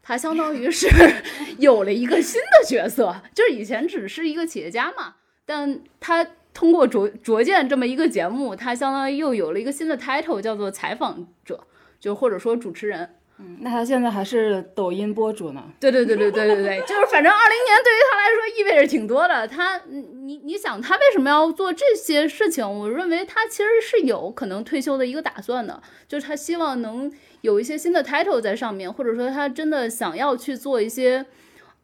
[0.03, 0.89] 他相当于是
[1.59, 11.67] 有了一个新的角色，就是以前只是一个企业家嘛，但他通过卓卓见这么一个节目，他相当于又有了一个新的 title，叫做采访者，
[12.01, 13.17] 就或者说主持人。
[13.61, 15.63] 那他现在还是抖音博主呢。
[15.79, 19.47] 对对对对对对对，就是反正二零年对于他来说意味着挺多的。
[19.47, 22.69] 他，你你想他为什么要做这些事情？
[22.69, 27.13] 我认为他其实是有可能退休的一个打算的，就是他希望能
[27.43, 31.25] 有一些新的 title 在上面，或者说他真的想要去做一些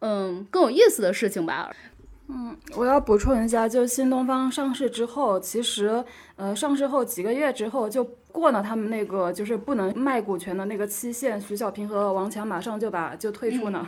[0.00, 1.70] 嗯更有意思的事情吧。
[2.30, 6.04] 嗯我要补充一下，就是新东方上市之后，其实
[6.36, 13.87] 呃上市后几个月之后就过了他们那个就是不能卖股权的那个期限，徐小平和王强马上就把就退出呢。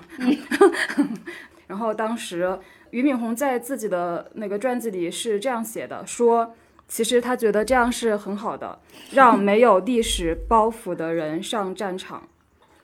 [1.66, 2.58] 然后当时
[2.90, 6.54] 俞敏洪在自己的那个传记里是这样写的，说
[6.88, 8.78] 其实他觉得这样是很好的，
[9.12, 12.22] 让没有历史包袱的人上战场。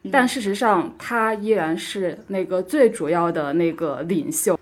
[0.09, 4.57] 但事实上，他依然是那个最主要的那个领袖。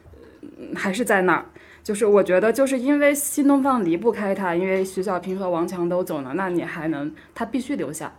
[0.74, 1.46] 还是在那儿。
[1.86, 8.12] 就是我觉得，就是因为新东方离不开他，因为徐小平和王强都走了，那你还能他必须留下。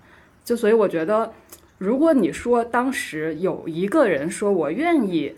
[0.44, 1.32] 就所以我觉得，
[1.76, 5.34] 如果你说当时有一个人说我愿意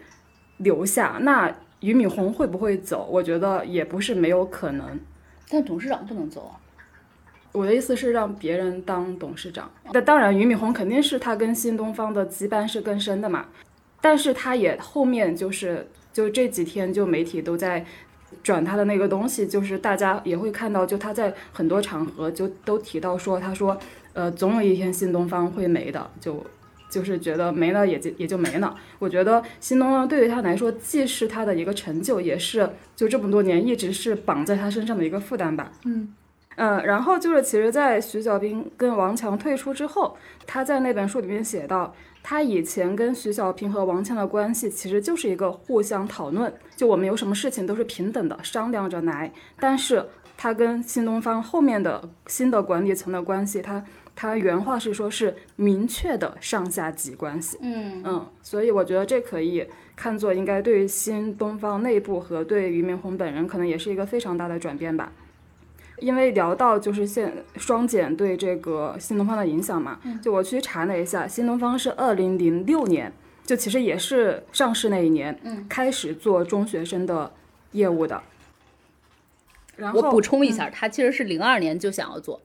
[0.58, 1.50] 留下，那
[1.80, 3.08] 俞敏洪会不会走？
[3.10, 5.00] 我觉得也不是没有可能。
[5.48, 6.60] 但董事长不能走啊。
[7.52, 9.70] 我的意思是让别人当董事长。
[9.90, 13.46] 那当然，俞敏洪肯定是他跟新东方的羁绊是更深的嘛。
[14.02, 17.84] 但是他也后面就是就这几天就媒体都在
[18.42, 23.78] 转他的那个东西，就是大家也会看到，就他在很多场合就都提到说，他说
[24.12, 26.44] 呃总有一天新东方会没的，就。
[26.90, 28.74] 就是觉得没了也就也就没了。
[28.98, 32.66] 我觉得新东方对于他来说，既是他的一个成就，也是
[32.96, 35.70] 就这么多年一直是绑在他身上的一个负担吧。
[35.84, 36.14] 嗯
[36.56, 40.16] 嗯，然后就是，其实，在徐小兵跟王强退出之后，
[40.46, 41.94] 他在那本书里面写到，
[42.30, 49.32] 他以前跟徐小平和王强的关系其实就是一个互相讨论，就我们有什么事情都是平等的商量着来。
[49.58, 50.04] 但是
[50.36, 53.82] 他跟新东方后面的新的管理层的关系，他
[54.14, 57.56] 他原话是说是明确的上下级关系。
[57.62, 59.66] 嗯嗯，所以我觉得这可以
[59.96, 65.10] 看作应该对于新东方内部和对俞敏洪本人可能也是一个非常大的转变吧。
[66.00, 73.12] 因为聊到就是现双减对这个新东方的影响嘛，就我去查了一下，新东方是二零零六年，
[73.44, 77.32] 就其实也是上市那一年，嗯，开始做中学生的
[77.72, 78.22] 业务的。
[79.76, 82.40] 然后我补充一下，他其实是零二年就想要做，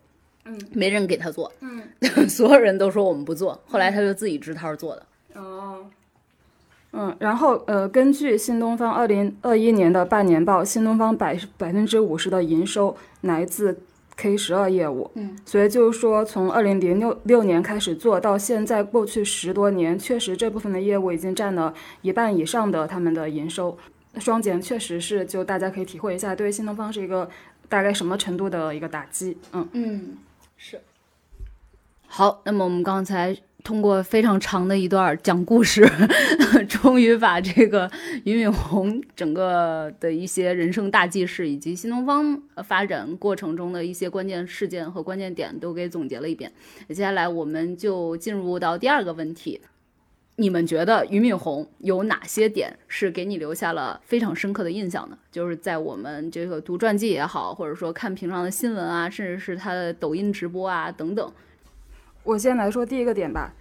[0.45, 1.83] 嗯，没人给他做，嗯，
[2.29, 5.05] 所有人都说我们不做，后来他就自己支摊做的。
[5.33, 5.83] 哦，
[6.93, 13.81] 嗯，然后呃，根据新东方二零二一年的半年报，新东方百百分之五十的营收来自
[14.15, 21.73] K 十二业务，嗯，所以就是说，从二零零六六年开始做到现在，过去十多年，确实这部分的业务已经占了
[22.03, 23.75] 一半以上的他们的营收。
[24.19, 27.27] 双减确实是，就大家可以体会一下，对新东方是一个
[27.67, 29.67] 大概什么程度的一个打击，嗯。
[29.73, 30.17] 嗯，
[30.55, 30.79] 是。
[32.05, 35.89] 好，那么我们刚才通过非常长的一段讲故事，
[36.67, 37.89] 终于把这个
[38.25, 46.51] 俞敏洪整个的一些人生大记事，以及新东方发展过程中的一些关键事件和关键点都给总结了一遍。
[46.89, 49.61] 接下来我们就进入到第二个问题。
[50.35, 55.17] 你们觉得俞敏洪有哪些点是给你留下了非常深刻的印象呢？
[55.31, 61.31] 就是在我们这个读传记也好，或者说看平常的新闻啊，甚至是他的抖音直播啊等等。
[62.23, 63.53] 我先来说第一个点吧，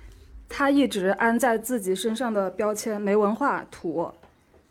[0.48, 4.10] 他一直安在自己身上的标签没文化土，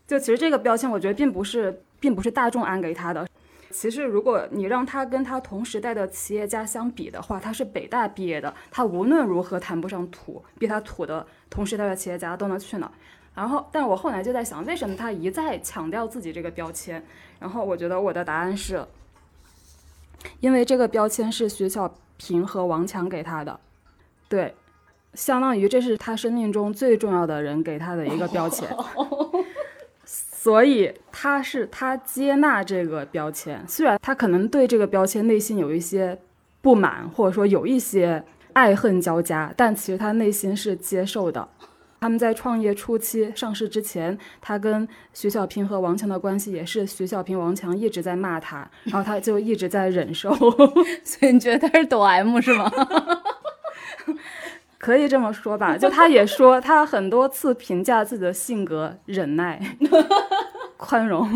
[0.06, 3.28] 就其实这个标签我觉得并不是并不是大众安给他的。
[3.70, 12.90] 其实如果你让他跟他同时代的企业家相比的话，他是北大毕业的，他无论如何谈不上土，比他土的同时代的企业家都能去哪。
[13.34, 17.02] 然后，但我后来就在想，为什么他一再强调自己这个标签？
[17.40, 18.84] 然后我觉得我的答案是，
[20.40, 23.58] 因为这个标签是徐小平和王强给他的。
[24.32, 24.54] 对，
[25.12, 28.66] 相当于这是他生命中最重要的人给他的一个标签，
[30.06, 36.18] 所以他是他接纳这个标签，虽然他可能对这个标签内心有一些
[36.62, 38.24] 不满，或者说有一些
[38.54, 41.46] 爱恨交加，但其实他内心是接受的。
[42.00, 50.34] 他们在创业初期上市之前，他跟徐小平和王强的关系也是徐小平、王强一直在骂他，然后他就一直在忍受。
[51.04, 52.72] 所以你觉得他是抖 M 是吗？
[54.78, 59.60] 可以这么说吧， 就他也说，他很多次评价自己的性格忍耐、
[60.76, 61.28] 宽容，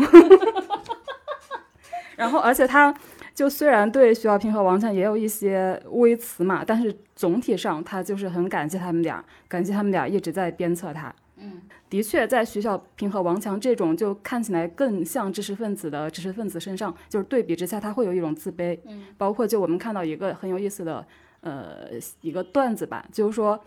[2.17, 2.93] 然后而且他
[3.33, 11.13] 就虽然对徐小平和王强也有一些微词嘛，但是总体上他就是很感激他们俩，感激他们俩一直在鞭策他。
[11.37, 18.77] 嗯，的确，在徐小平和王强这种就看起来更像知识分子的知识分子身上，就是对比之下，他会有一种自卑。
[18.87, 21.05] 嗯，包括就我们看到一个很有意思的。
[21.47, 21.87] 呃，
[22.19, 23.63] 一个段子吧，就是说，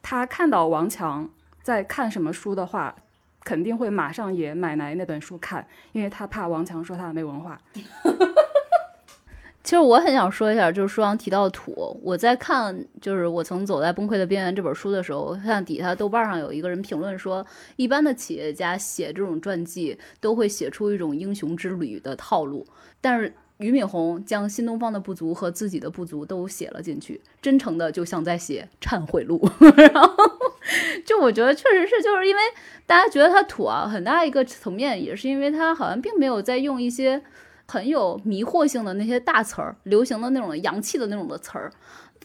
[0.00, 1.28] 他看到王强
[1.62, 2.96] 在看什么书的话，
[3.44, 7.60] 肯定会马上也买来那本书看，因为他怕王强说他没文化。
[9.62, 17.46] 其实我很想说一下，就是书上提到土，我在看就是我曾走在崩溃的边缘这本书的时候，看底下豆瓣上有一个人评论说，
[17.76, 22.66] 一般的企业家写这种传记都会写出一种英雄之旅的套路，
[23.02, 23.34] 但是。
[23.64, 29.40] 俞敏洪将新东方的不足和自己的不足都写了进去，真诚的就像在写忏悔录。
[29.76, 30.14] 然后，
[31.06, 32.42] 就我觉得确实是，就是因为
[32.84, 37.22] 大家觉得他土啊，很大一个层面也是因为他好像并没有在用一些
[37.66, 41.72] 很有迷惑性的那些大词儿、流行的那种洋气的那种的词儿、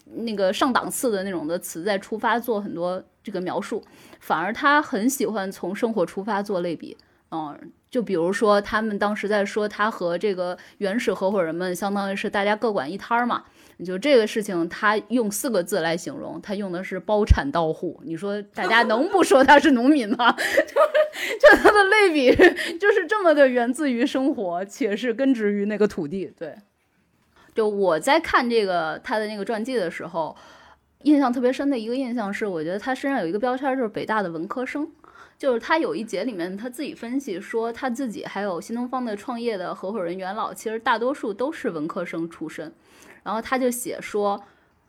[0.04, 3.82] 那个上档次的那种的词在出发做很多这个描述，
[4.20, 6.96] 反而他很喜欢从生活出发做类比，
[7.30, 7.72] 嗯。
[7.90, 13.44] 就比如说，他们当时在说他和这个原始合伙人们，相当于是大家各管一摊儿嘛。
[13.84, 17.98] 就这个事情，他用四个字来形容，他用的是包产到户。
[18.04, 20.30] 你说大家能不说他是农民吗？
[20.36, 22.30] 就就他的类比
[22.78, 26.30] 就是这么的源自于生活，且是根植于那个土地。
[26.38, 26.54] 对，
[27.54, 30.36] 就我在看这个他的那个传记的时候，
[31.04, 34.86] 印象特别深的一个印象是，我觉得他身上有一个标签，就是北大的文科生。
[35.40, 42.70] 就是他有一节里面，他自己分析说，他自己还有新东方的创业的合伙人元老，其实大多数都是文科生出身。
[43.22, 44.38] 然后他就写说，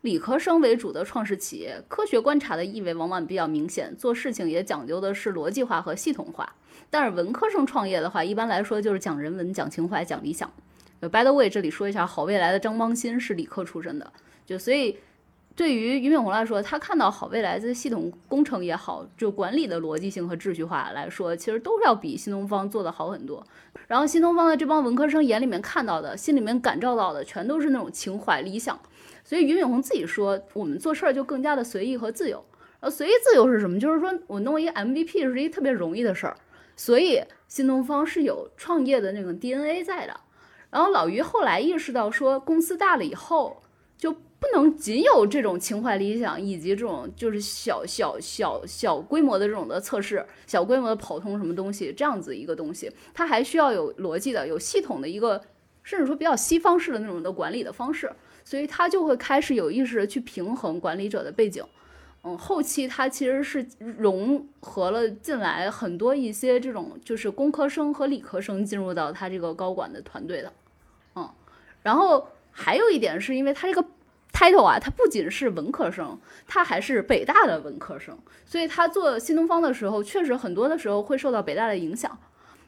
[0.02, 6.54] 理科生为主的创始企业，科学观察的意味往往比较明显，做事情也讲究的是逻辑化和系统化。
[6.90, 10.52] 但是文科生创业的话，一般来说就是讲人文、讲情怀、讲理想。
[11.00, 14.12] By the way，这里说一下，好未来的张邦鑫是理科出身的，
[14.44, 14.98] 就所以。
[15.54, 23.46] 对于俞敏洪来说，他看到好未来的系统工程也好，就管理的逻辑性和秩序化来说，其实都是要比新东方做的好很多。
[23.86, 28.80] 然后新东方的这帮文科生眼里面看到的、心里面感召到的，全都是那种情怀、理想。
[29.22, 32.42] 所以俞敏洪自己说，我们做事儿就更加的随意和自由。
[32.80, 33.78] 呃，随意自由是什么？
[33.78, 36.34] 就是说我弄一个 MVP 是一特别容易的事儿。
[36.76, 40.18] 所以新东方是有创业的那种 DNA 在的。
[40.70, 43.62] 然后老俞后来意识到说，公司大了以后
[43.98, 44.16] 就。
[44.42, 55.40] 不能仅有这种情怀理想，以及这种就是小小小小规模的这种的测试，小规模的跑通什么东西这样子一个东西，它还需要有逻辑的、有系统的一个，
[55.84, 58.12] 甚至说比较西方式的那种的管理的方式，
[58.44, 61.64] 所以他就会开始有意识的去平衡管理者的背景。
[62.24, 70.52] 嗯，后期他其实是融合了进来很多一些这种就是工科生和理科生进入到他这个高管的团队的。
[71.14, 71.30] 嗯，
[71.84, 73.86] 然后还有一点是因为他这个。
[74.32, 82.18] Title 啊，他不仅是文科生，他还是北大的文科生，所以他做新东方的时候，确实很多的时候会受到北大的影响。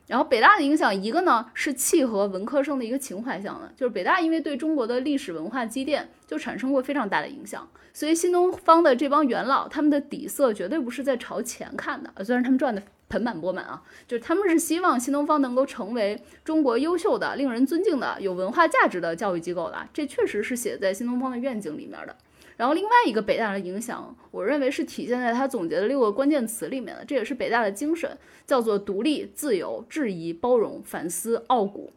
[0.07, 12.83] 然后北大的影响，一个呢是契合文科生的一个情怀向的，就是北大因为对中国的历史文化积淀就产生过非常大的影响，所以新东方的这帮元老，他们的底色绝对不是在朝前看的，虽然他们赚的。
[13.09, 22.17] 盆满钵满啊，就是他们是希望新东方能够成为中国优秀的、令人尊敬的、有文化价值的教育机构的，这确实是写在新东方的愿景里面的。
[22.57, 31.93] 然后另外一个北大的影响，我认为是体现在他总结的六个关键词里面的，这也是北大的精神，叫做独立、自由、质疑、包容、反思、傲骨。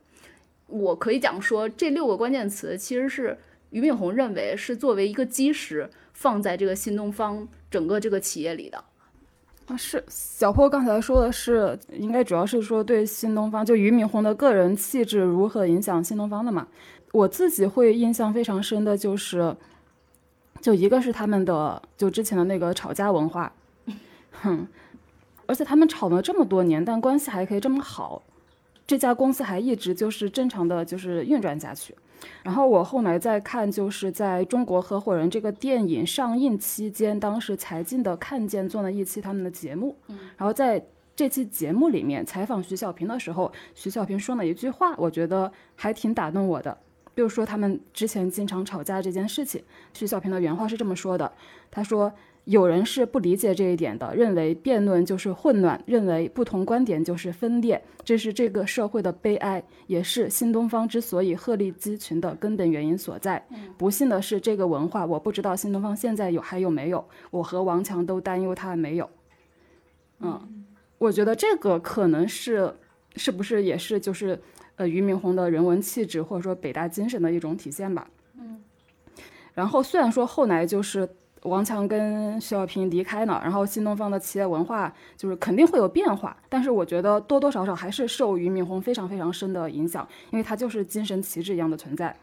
[0.66, 3.38] 我可以讲说，这六个关键词其实是
[3.70, 8.84] 俞敏洪认为是作为一个基石放在这个新东方整个这个企业里的。
[9.68, 16.68] 啊，是小破刚才说的是，应该主要是说对新东方，就俞敏洪的个人气质如何影响新东方的嘛。
[17.12, 19.56] 我自己会印象非常深的就是，
[20.62, 23.52] 就一个是他们的就之前的那个吵架文化，
[24.42, 24.68] 哼，
[25.46, 28.22] 而且他们吵了这么多年，但关系还可以这么好，
[28.88, 31.94] 这家公司还一直就是正常的就是运转下去。
[32.42, 39.96] 然后我后来再看，就是在中国合伙人这个电影上映期间，当时财经的看见做了一期他们的节目，
[40.38, 40.84] 然后在
[41.16, 46.76] 这期节目里面采访徐小平的时候，徐小平说了一句话，我觉得还挺打动我的。
[47.14, 49.62] 比如说他们之前经常吵架这件事情，
[49.94, 51.32] 徐小平的原话是这么说的，
[51.70, 52.12] 他说。
[52.48, 63.46] 有人是不理解这一点的，认为辩论就是混乱，认为不同观点就是分裂，这是这个社会的悲哀，也是新东方之所以鹤立鸡群的根本原因所在。
[63.78, 69.10] 不幸的是，这个文化我不知道新东方现在有还有没有，我和王强都担忧它没有。
[70.22, 70.66] 嗯，
[71.00, 72.74] 我觉得这个可能是
[73.18, 74.40] 是不是也是就是
[74.78, 78.10] 呃俞敏洪的人文气质或者说北大精神的一种体现吧。
[78.40, 78.62] 嗯，
[79.54, 81.10] 然后虽然说后来就是。
[81.44, 92.16] 王强跟徐小平离开呢，然后新东方的企业文化就是肯定会有变化，但是我觉得多多少少还是受俞敏洪非常非常深的影响，因为他就是精神旗帜一样的存在。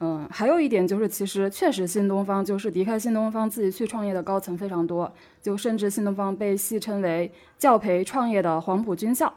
[0.00, 5.10] 嗯，还有一点就是，其实确实新东方就是离开新东方自己去创业的高层非常多，
[5.40, 9.32] 就甚至新东方被戏称为教培创业的黄埔军校，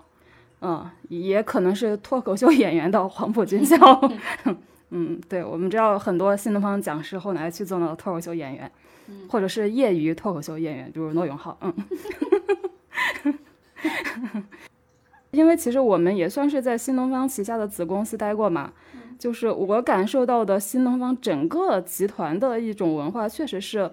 [0.61, 3.77] 嗯，也可能是脱口秀演员的黄埔军校。
[4.89, 8.69] 嗯，对，我们知道很多新东方讲师后来去做了脱口秀演员。
[9.29, 11.73] 或者是业余脱口秀演员，比如罗永浩，嗯，
[15.31, 18.71] 因为其实我们也算是在新东方旗下的子公司待过嘛，
[19.19, 23.91] 就是我感受到的新东方整个集团的一种文化，确实是，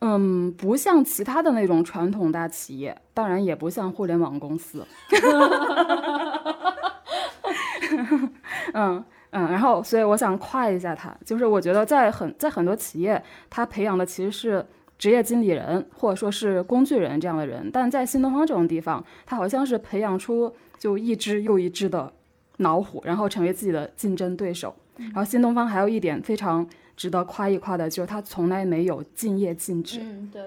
[0.00, 4.86] 嗯，不像其他的那种传统大企业，当然也不像互联网公司，
[8.74, 9.04] 嗯。
[9.32, 14.64] 嗯，然后所以我想夸一下他，就是我觉得在很在很多企业，他培养的其实是
[14.98, 22.12] 职业经理人或者说是工具人这样的人，但在新东方这种地方，他好像是培养出就一只又一只的
[22.58, 24.74] 老虎，然后成为自己的竞争对手。
[24.96, 26.64] 然后新东方还有一点非常
[26.94, 29.98] 值得夸一夸的，就是他从来没有敬业禁止。
[30.02, 30.42] 嗯，对，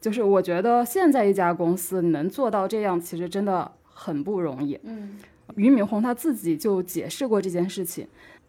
[0.00, 4.80] 就是我觉得现在一家公司能做到这样，其实真的很不容易。
[4.84, 5.18] 嗯。
[5.56, 8.06] 俞敏洪他自己就解释过这件事情，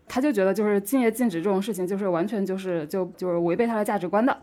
[0.08, 4.36] 他就觉得就是敬业禁止这种事情，就是完全就是就就是违背他的价值观的。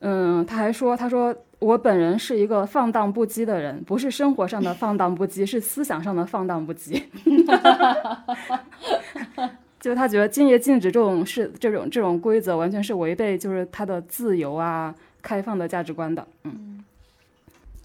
[0.00, 7.02] 嗯，他还说，他说我本人是一个放荡不羁的人，不是生活上的放荡不羁，是思想上的放荡不羁。
[9.80, 14.92] 就是他觉得敬业禁止这种是这种这种规则，完全是违背就是他的自由啊、
[15.22, 16.26] 开放的价值观的。
[16.44, 16.73] 嗯。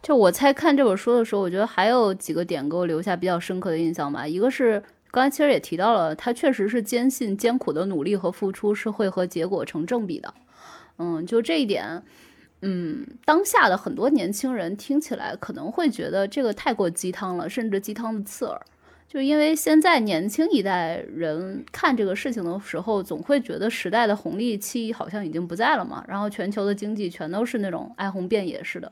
[0.01, 4.25] 就我猜看这本书的时候，我觉得还有几个点给我留下比较深刻的印象吧。
[4.25, 4.81] 一个是
[5.11, 10.33] 刚才其实也提到了，他确实是坚信艰苦的努力和付出是会和结果成正比的。
[10.97, 12.01] 嗯，就这一点，
[12.61, 18.59] 嗯，当下的很多年轻人听起来可能会觉得这个太过鸡汤了，甚至鸡汤的刺耳。
[19.07, 28.91] 就因为现在年轻一代人看这个事情的时候，总会觉得时代的红利期好像已经不在了嘛，然后全球的经济全都是那种哀鸿遍野似的。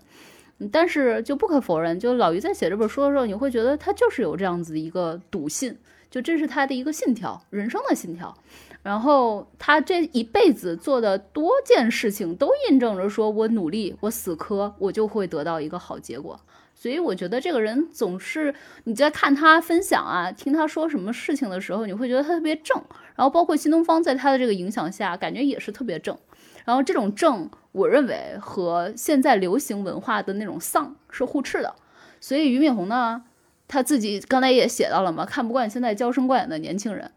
[0.71, 5.77] 但是就不可否认，就老于在写这本书的时候，你会觉得他就是有这样子一个笃信，
[6.09, 8.35] 就这是他的一个信条，人生的信条。
[8.81, 16.39] 然后他这一辈子做的多件事情，都印证着说我努力，我死磕，我就会得到一个好结果。
[16.73, 18.55] 所以我觉得这个人总是
[18.85, 22.81] 你在看他分享啊，听他说什么事情的时候，你会觉得他特别正。
[23.15, 26.17] 然后包括新东方在他的这个影响下，感觉也是特别正。
[26.65, 27.47] 然后这种正。
[27.77, 31.75] 我认为和现在流行文化的那种丧是互斥的，
[32.19, 33.21] 所以俞敏洪呢，
[33.67, 37.11] 他自己刚才也写到了嘛，看不惯现在娇生惯养的年轻人，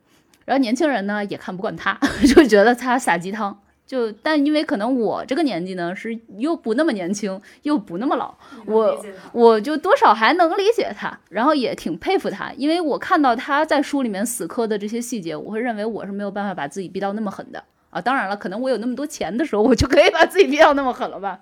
[0.45, 1.99] 然后年轻人呢也看不惯他，
[2.35, 3.59] 就觉得他撒鸡汤。
[3.87, 8.33] 就但因为可能我这个年纪呢是又不那么年轻又不那么老，
[8.67, 17.65] 我我就多少还能理解他，然后也挺佩服他，因为我看到他在书里面死磕的这些细节，我会认为我是没有办法把自己逼到那么狠的。
[17.91, 21.41] 啊，当然了，可能我有那么多钱的时候，我就可以把自己逼到那么狠了吧？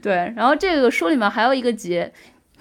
[0.00, 2.12] 对，然后这个书里面还有一个结。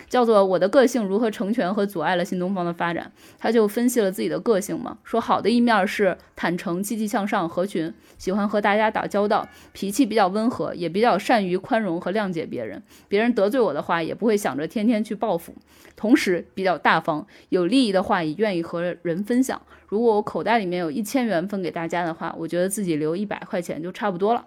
[0.10, 15.54] 叫做我的个性如何成全和阻碍了新东方的发展，他就分析了自己的个性嘛，说好的一面是坦诚、积极向上、合群，喜欢和大家打交道，脾气比较温和，也比较善于宽容和谅解别人，别人得罪我的话也不会想着天天去报复，
[15.96, 19.62] 同时比较大方，有利益的话也愿意和人分享。
[19.88, 24.46] 如果我口袋里面有一千元分给大家的话，我觉得自己留一百块钱就差不多了。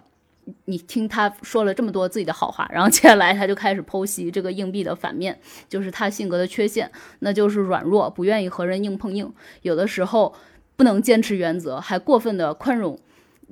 [0.65, 5.39] 你听他说了这么多自己的好话， 然后接下来他就开始剖析这个硬币的反面，
[5.69, 9.31] 就是他性格的缺陷，那就是软弱，不愿意和人硬碰硬，
[9.61, 10.33] 有的时候
[10.75, 12.97] 不能坚持原则，还过分的宽容，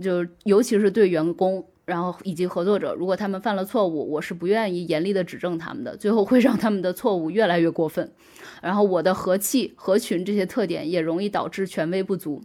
[0.02, 8.12] 就尤其是对员工，然后以及合作者，如果他们犯了错误，我是不愿意严厉的指正他们的，最后会让他们的错误越来越过分。
[8.62, 12.42] 然后我的和气、合群这些特点也容易导致权威不足。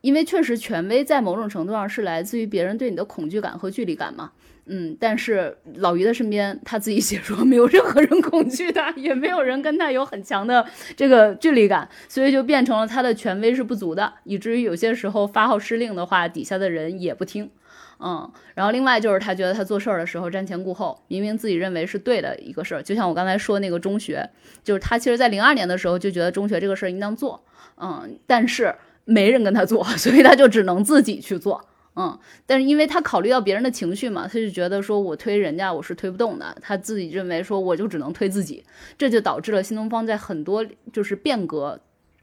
[0.00, 4.32] 因为确实，权威在某种程度上是来自于别人对你的恐惧感和距离感嘛。
[4.70, 17.50] 嗯，但是老于的身边，他自己写说没有任何人恐惧他，也没有人跟他有很强的这个距离感，所以就变成了他的权威是不足的，以至于有些时候发号施令的话，底下的人也不听。
[17.98, 24.28] 嗯，然后另外就是他觉得他做事儿的时候瞻前顾后，明明自己认为是对的一个事儿，就像我刚才说那个中学，
[24.62, 27.42] 就是他其实在零二年的时候就觉得中学这个事儿应当做，
[27.80, 28.74] 嗯，但是
[29.08, 31.64] 没人跟他做， 所以他就只能自己去做。
[31.96, 32.16] 嗯，
[32.46, 38.62] 但是因为他考虑到别人的情绪嘛，他就觉得说我推人家我是推不动的，他自己认为说我就只能推自己，
[38.98, 41.80] 这就导致了新东方在很多就是变革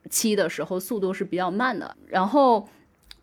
[0.10, 2.68] 期的时候速度是比较慢的，然后。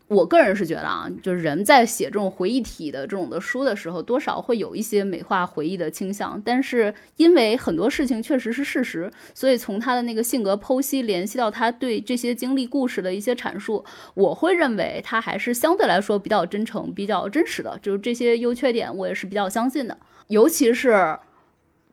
[0.09, 6.39] 我个人是觉得啊，就是人在写这种回忆体的这种的书的时候，多少会有一些美化回忆的倾向。
[6.45, 17.79] 但是因为很多事情确实是事实，所以从他的那个性格剖析联系到他对这些经历故事的一些阐述，我会认为他还是相对来说比较真诚、比较真实的。
[17.81, 19.97] 就是这些优缺点，我也是比较相信的。
[20.27, 21.17] 尤其是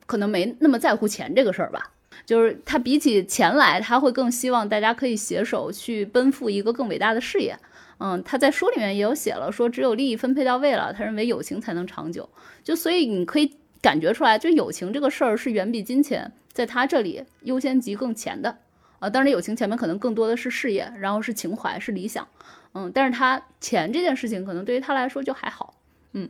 [0.05, 1.91] 可能没那么在乎钱这个事儿吧，
[2.25, 7.57] 就是他比起钱来，他会更希望大家可以携手去奔赴一个更伟大的事业。
[8.03, 12.27] 嗯，他在书里面也有写了，说只有利益分配到位了，他认为友情才能长久。
[12.63, 18.57] 就所以你可以感觉出来，就友情这个事儿是远比金钱在他这里优先级更前的
[18.97, 19.07] 啊。
[19.07, 22.27] 当然，友情前面可能更多的是事业，然后是情怀，是理想。
[22.73, 25.75] 嗯，但是他钱这件事情可能对于他来说就还好。
[26.13, 26.27] 嗯，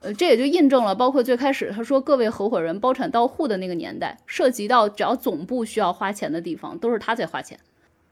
[0.00, 7.58] 呃，这也就印证了，包括最开始他说各位合伙人包产到户的那个年代，涉及到只要总部需要花钱的地方，都是他在花钱。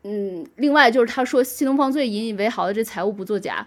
[0.04, 3.66] 嗯，另外就是他说新东方最引以为豪的这财务不作假，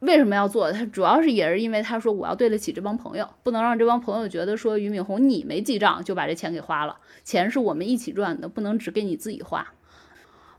[0.00, 0.72] 为什么要做？
[0.72, 9.66] 他主要是也是因为他说我要对得起这帮朋友，不能让这帮朋友觉得说俞敏洪你没记账就把这钱给花了，钱是我们一起赚的，不能只给你自己花。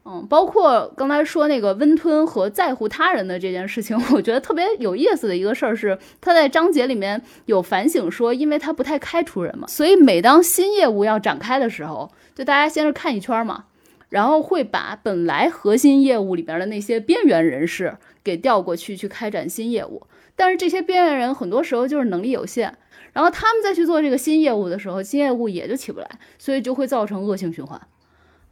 [0.09, 13.65] 嗯，包括刚才说那个温吞和在乎他人的这件事情，我觉得特别有意思的一个事儿是，他在章节里面有反省说，因为他不太开除人嘛，所以每当新业务要展开的时候，就大家先是看一圈嘛。
[14.09, 22.73] 然后会把本来核心业务里边的那些边缘人士给调过去去开展新业务，但是这些边缘人很多时候就是能力有限，
[23.13, 27.79] 然后他们再去做这个新业务的时候，新业务也就起不来，所以就会造成恶性循环。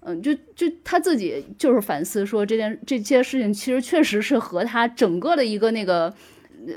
[0.01, 6.13] 嗯，就就他自己就是反思说，这件这些事情其实确实是和他整个的一个那个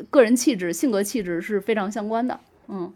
[0.09, 2.41] 个人气质、性格气质是非常相关的。
[2.69, 2.93] 嗯。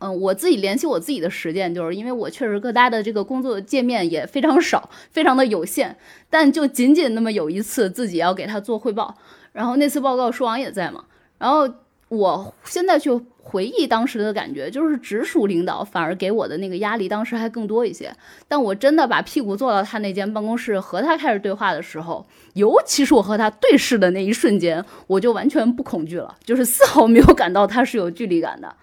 [0.00, 5.96] 嗯，我自己联系我自己的实践，就是因为我确实各大的这个工作界面也非常少，非常的有限，
[6.28, 9.16] 但就仅仅那么有一次自己要给他做汇报，
[9.52, 11.04] 然后那次报告书王也在嘛，
[11.38, 11.68] 然后
[12.08, 13.10] 我现在去
[13.42, 18.14] 回忆当时的感觉，就是直属领导反而给我的那个压力当时还更多一些，
[18.46, 28.74] 但我真的把屁股坐到他那间办公室和他开始对话的时候，尤其是我和他对视的那一瞬间，我就完全不恐惧了，就是丝毫没有感到他是有距离感的。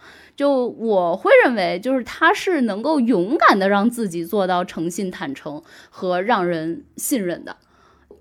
[0.42, 5.62] 就我会认为，就是他是能够勇敢的让自己做到诚信、坦诚
[5.92, 7.58] 和让人信任的。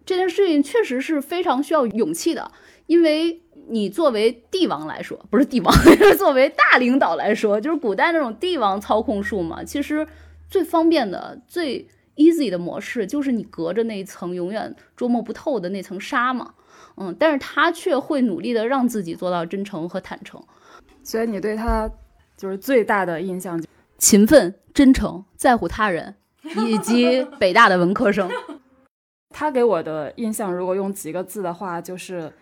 [0.04, 2.52] 这件事情确实是非常需要勇气的，
[2.84, 5.74] 因为你作为帝王来说，不是帝王，
[6.18, 9.64] 作为大领导来说，就是古代那种帝王操控术嘛。
[9.64, 10.06] 其实
[10.50, 16.52] 最方便的、最 easy 的模式，就是你隔着那一层永远捉摸不透的那层纱嘛。
[16.98, 20.38] 嗯，但是他却会努力的让自己做到真诚和坦诚。
[21.02, 21.90] 所以你对他。
[22.40, 23.62] 就是最大的印象，
[23.98, 26.14] 勤奋、真诚、在乎他人，
[26.66, 28.30] 以及北大的文科生。
[29.28, 32.32] 他给我的印象，如果用几个字的话，就是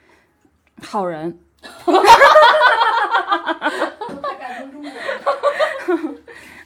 [0.80, 1.36] 好人。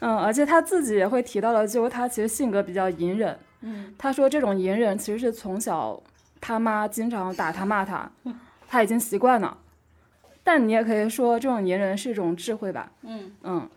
[0.01, 3.39] 嗯，而且他自己也会提到的，就是他其实性格比较隐忍。
[3.63, 5.99] 嗯，他说这种隐忍其实是从小
[6.39, 8.13] 他妈经常打他骂他，
[8.69, 9.57] 他已经习惯了。
[10.45, 12.91] 但你也可以说，这种隐忍是一种智慧吧。
[13.03, 13.69] 嗯嗯，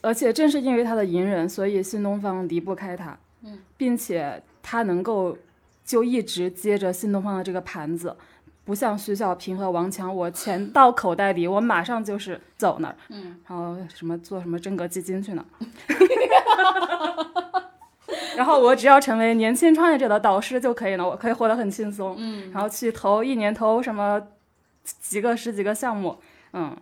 [0.00, 3.18] 而且正是因为他的隐忍，所以新东方离不开他。
[3.42, 5.36] 嗯，并且他能够
[5.84, 8.16] 就一直接着新东方的这个盘子，
[8.64, 12.96] 不像徐小平和王强，我钱到口袋里，我马上就是走那儿。
[13.08, 15.44] 嗯，然后什么做什么真格基金去呢？
[18.36, 22.14] 然后我只要成为年轻创业者的导师就可以了，我可以活得很轻松。
[22.18, 24.22] 嗯，然后去投一年投什么？
[25.00, 26.16] 几个十几个项目，
[26.52, 26.76] 嗯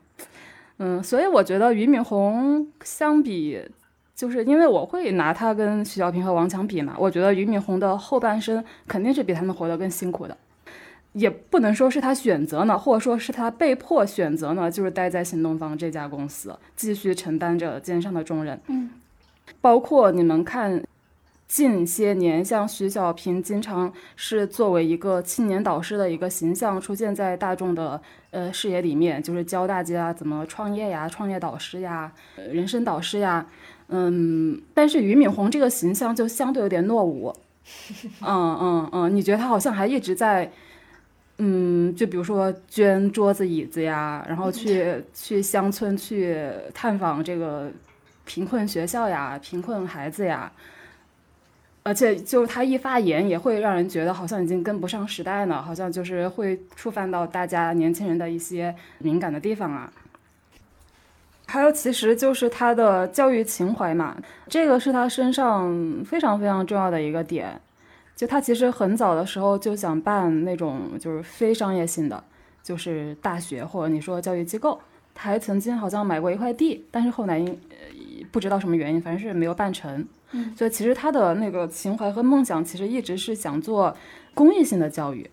[0.78, 3.60] 嗯，所以我觉得俞敏洪相比，
[4.14, 10.36] 就是因为我会拿他跟徐小平和王强比嘛，我觉得俞敏洪的后半生肯定是比他们活得更辛苦的，
[11.12, 18.60] 也不能说是他选择呢，或者说是他被迫选择呢，就是待在新东方这家公司，继续承担着肩上的重任。
[18.66, 18.90] 嗯，
[19.60, 20.82] 包括你们看
[21.46, 28.00] 近些年，像徐小平经常是作为一个青年导师的一个形象出现在大众的
[28.30, 33.46] 呃视野里面，就是教大家怎么创业呀、创业导师呀、呃人生导师呀。
[33.88, 37.34] 嗯，但是俞敏洪这个形象就相对有点落伍。
[38.22, 40.50] 嗯嗯嗯，你觉得他好像还一直在，
[41.36, 47.70] 嗯，就比如说捐桌子椅子呀，然后去 去乡村去探访这个
[48.24, 50.50] 贫困学校呀、贫困孩子呀，
[51.84, 59.92] 而且就是他一发言也会让人觉得好像已经跟不上时代呢，好像就是会触犯到大家年轻人的一些敏感的地方啊。
[61.46, 64.16] 还有，其实就是他的教育情怀嘛，
[64.48, 67.60] 这个是他身上非常非常重要的一个点。
[68.16, 72.24] 就他其实很早的时候就想办那种就是非商业性的，
[72.62, 74.80] 就是大学或者你说教育机构。
[75.14, 77.76] 他还曾经好像买过一块地，但是后来因呃
[78.32, 80.04] 不知道什么原因，反正是没有办成。
[80.56, 83.96] 所以其实他的那个情怀和梦想，其实一直是想做
[84.34, 85.30] 公益性的教育。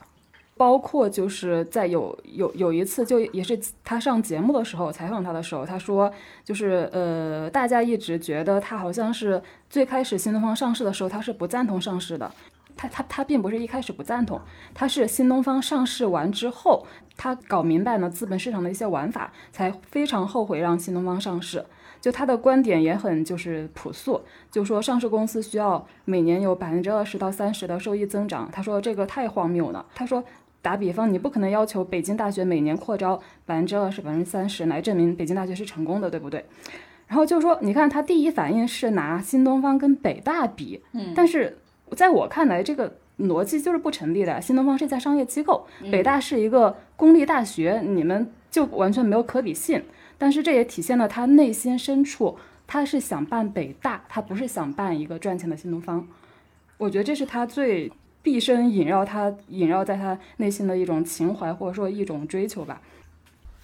[0.57, 6.11] 包括就是在有有有一次，就也是他上节目的时候采访他的时候，他说
[6.43, 9.41] 就是呃，大家一直觉得他好像是
[9.71, 12.31] 最开始新东方上市的时候，他是不赞同上市的。
[12.77, 14.39] 他他他并不是一开始不赞同，
[14.71, 16.85] 他是新东方上市完之后，
[17.17, 21.65] 他搞明白了资本市场的一些玩法，才非常后悔让新东方上市。
[22.01, 24.19] 就他的观点也很就是朴素，
[24.51, 28.49] 就说上市公司需要每年有百分之二十到三十的收益增长。
[28.51, 29.85] 他说这个太荒谬了。
[29.93, 30.23] 他说
[30.63, 36.43] 打比方，你不可能要求北京大学每年扩招百分之二十、百分之三十来证明北京大学是成功的，对不对？
[37.07, 41.57] 然后就说，你看他第一反应是拿新东方跟北大比，嗯但是
[41.95, 44.41] 在我看来，这个逻辑就是不成立的。
[44.41, 49.83] 新东方是一家商业机构，北大是一个公立大学，你们就完全没有可比性。
[50.21, 52.37] 但是这也体现了他内心深处，
[52.67, 56.07] 他是想办北大，他不是想办一个赚钱的新东方。
[56.77, 57.91] 我觉得这是他最
[58.21, 62.79] 毕生萦绕他萦绕在他内心的一种情怀，或者说一种追求吧。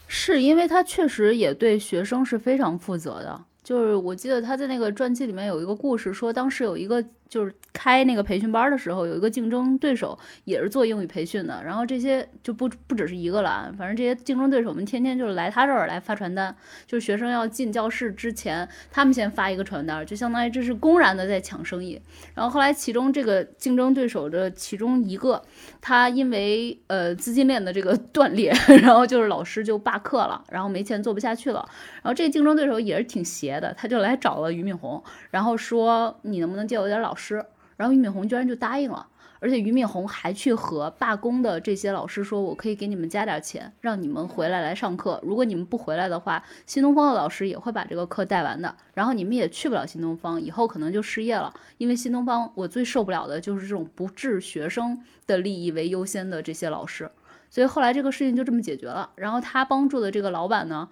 [0.08, 3.46] 是因为他确实也对学生是非常负责的。
[3.64, 16.56] 就是我记得他在那个传记里面有一个故事，说当时有一个就是开那个培训班的时候，有一个竞争对手也是做英语培训的，然后这些就不不只是一个了，反正这些竞争对手们天天就是来他这儿来发传单，
[16.86, 22.02] 就是学生要进教室之前，他们先发一个传单，就相当于这是公然的在抢生意。
[22.34, 25.42] 然后后来其中这个竞争对手的其中一个，
[25.82, 31.68] 他因为呃资金链的这个断裂， 然后就是老师就罢课了，然后没钱做不下去了。
[31.96, 37.46] 然后这个竞争对手也是挺邪的，他就来找了俞敏洪，然后说你能不能借我点老师？
[37.76, 39.06] 然后俞敏洪居然就答应了，
[39.40, 45.20] 而且俞敏洪还去和罢工的这些老师说，我可以给你们加点钱，让你们回来来上课。
[45.22, 48.76] 如果你们不回来的话，新东方的老师也会把这个课带完的。
[48.96, 57.12] 然后你们也去不了新东方，以后可能就失业了，因为新东方我最受不了的就是这种不置学生的利益为优先的这些老师。
[57.50, 59.10] 所以后来这个事情就这么解决了。
[59.16, 60.90] 然后他帮助的这个老板呢，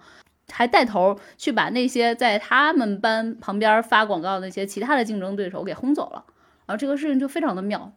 [0.52, 6.24] 还带头去把那些在他们班旁边发广告的那些其他的竞争对手给轰走了。
[6.66, 7.92] 然后这个事情就非常的妙。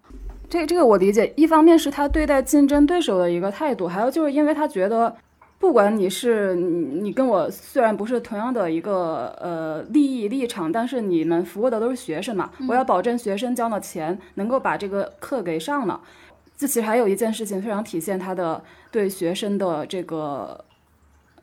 [0.48, 5.16] 这这个我理解，一方面是他对待竞争对手的一个态度，还有就是因为他觉得，
[5.60, 16.02] 不管你是你你跟我虽然不是同样的一个呃利益立场，但是你们服务的都是学生嘛，我要保证学生交了钱能够把这个课给上了。
[16.58, 18.62] 这其实还有一件事情非常体现他的
[18.92, 20.66] 对学生的这个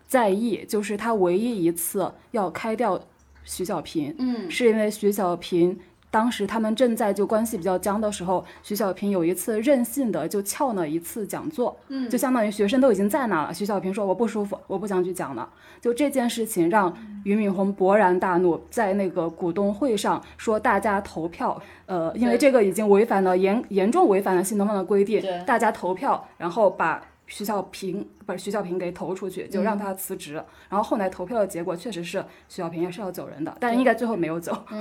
[0.07, 3.01] 在意，就是他唯一一次要开掉
[3.45, 5.79] 徐小平，嗯是因为徐小平
[6.11, 15.49] 当时他们正在就关系比较僵的时候，徐小平有一次任性的就翘了一次讲座，嗯就相当于学生都已经在那了，徐小平说我不舒服，我不想去讲了。
[15.81, 27.03] 就这件事情让俞敏洪勃然大怒，在那个股东会上说大家投票，呃，因为这个已经违反了严严重违反了新东方的规定对，大家投票，然后把。
[27.27, 30.35] 徐小平不是徐小平给投出去，就让他辞职。
[30.69, 34.65] 然后后来投票的结果确实是徐小平也是要走人的，但是应该最后没有走。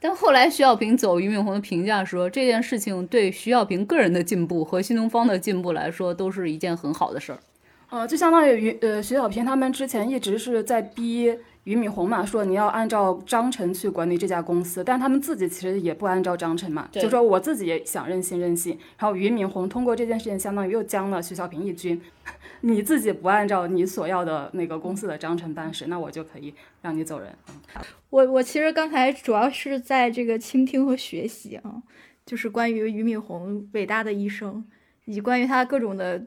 [0.00, 7.38] 但后来徐小平走，俞敏洪的评价说，这件事情对徐小平个人的进步和新东方的进步来说，都是一件很好的事儿。
[7.90, 18.78] 呃，就相当于于呃徐小平他们之前一直是在逼俞敏洪嘛，说你要按照章程去管理这家公司，但他们自己其实也不按照章程嘛，就说我自己也想任性任性。
[18.98, 22.00] 然后俞敏洪通过这件事情，相当于又将了徐小平一军，
[22.60, 27.34] 你自己不按照你所要的那个公司的章程办事，那我就可以让你走人。
[28.10, 31.82] 我我其实刚才主要是在这个倾听和学习啊，
[32.26, 34.62] 就是关于俞敏洪伟大的一生，
[35.06, 36.26] 以及关于他各种的，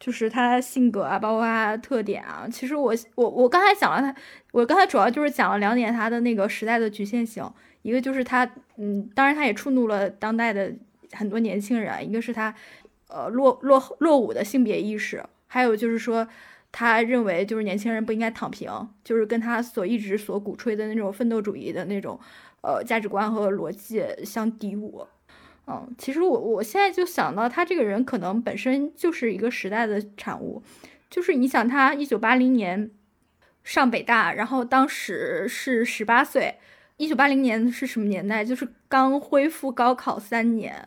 [0.00, 2.48] 就是他的性格啊，包括他的特点啊。
[2.50, 4.12] 其实我我我刚才讲了他，
[4.50, 7.48] 我刚才主要就是讲了两点他的那个时代的局限性，
[7.82, 10.72] 一个就是他，嗯，当然他也触怒了当代的
[11.12, 12.52] 很多年轻人，一个是他，
[13.08, 16.26] 呃，落落落伍的性别意识，还有就是说，
[16.72, 18.70] 他认为就是年轻人不应该躺平，
[19.04, 22.18] 就是跟他所一直所鼓吹的那种奋斗主义的那种，
[22.62, 25.06] 呃，价值观和逻辑相抵牾。
[25.70, 30.60] 嗯，其实我我现在就想到他这个人可能本身就是一个时代的产物，
[31.08, 32.90] 就是你想他一九八零年
[33.62, 36.56] 上北大，然后当时是十八岁。
[36.96, 38.44] 一九八零年是什么年代？
[38.44, 40.86] 就是刚恢复高考三年，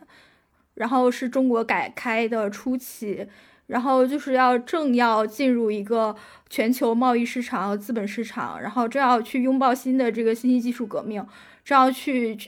[0.74, 3.26] 然后是中国改开的初期，
[3.66, 6.14] 然后就是要正要进入一个
[6.48, 11.26] 全球贸易市场资本市场，然后正要去拥抱新的这个信息技术革命，
[11.64, 12.38] 正要去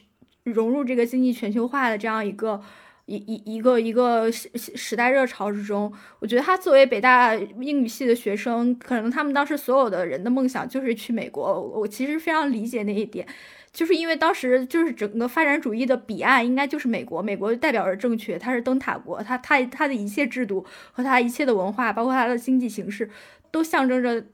[0.52, 2.60] 融入这个经济全球化的这样一个
[3.06, 5.93] 一一一个一个时时代热潮之中。
[6.18, 11.60] 我觉得他作为北大英语系的学生，可能他们当时所有的人的梦想就是去美国。
[11.60, 13.27] 我其实非常理解那一点。
[13.73, 23.10] 就是因为当时就是整个发展主义的彼岸应该就是美国，美国代表着正确，它是灯塔国，它它它的一切制度和它一切的文化，包括它的经济形势，
[23.51, 24.24] 都象征着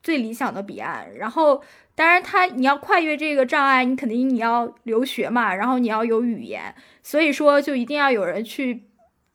[0.00, 1.12] 最理想的彼岸。
[1.16, 1.60] 然后，
[1.98, 6.72] 当然他你要跨越这个障碍，你肯定你要留学嘛，然后你要有语言，
[7.02, 8.84] 所以说就一定要有人去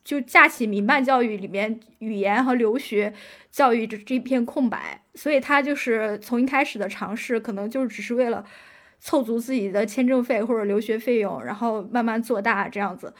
[0.02, 3.12] 就架起民办教育里面语言和留学
[3.50, 5.02] 教育这这片空白。
[5.14, 8.42] 所以他就是从一开始的尝试，可能就只是为了。
[9.06, 13.12] 凑足自己的签证费或者留学费用，然后慢慢做大这样子。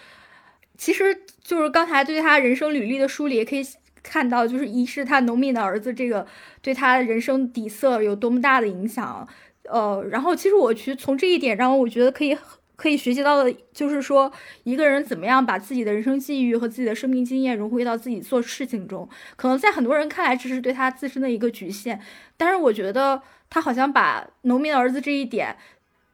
[0.78, 3.62] 其实就是刚才对他人生履历的梳理，也可以
[4.04, 6.24] 看到，就是一是他农民的儿子这个
[6.62, 9.26] 对他人生底色有多么大的影响。
[9.64, 12.36] 呃，然后其实我去从这一点让我觉得可以
[12.76, 14.30] 可以学习到的，就是说
[14.62, 19.08] 一个人怎么样把自己的人生际遇和自己的生命经验融汇到自己做事情中。
[19.34, 21.98] 可能在很多人看来，这是对他自身的一个局限，
[22.36, 25.56] 但是我觉得他好像把农民的儿子这一点。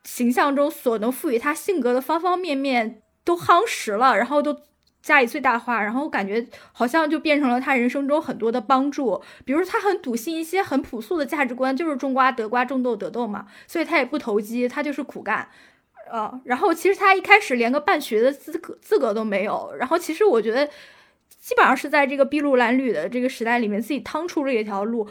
[0.03, 4.59] 形象中所能赋予他性格的方方面面都夯实了，然后都
[5.03, 9.21] 加以最大化，然后感觉好像就变成了他人生中很多的帮助。
[9.45, 15.49] 比如他很笃信一些很朴素的价值观，就是种瓜得瓜，种豆得豆嘛，所以他也不投机，他就是苦干。
[16.11, 20.67] 呃，然后其实他一开始连个办学的资格资格都没有，然后其实我觉得
[21.39, 25.09] 基本上是在这个筚路蓝缕的这个时代里面自己趟出了一条路。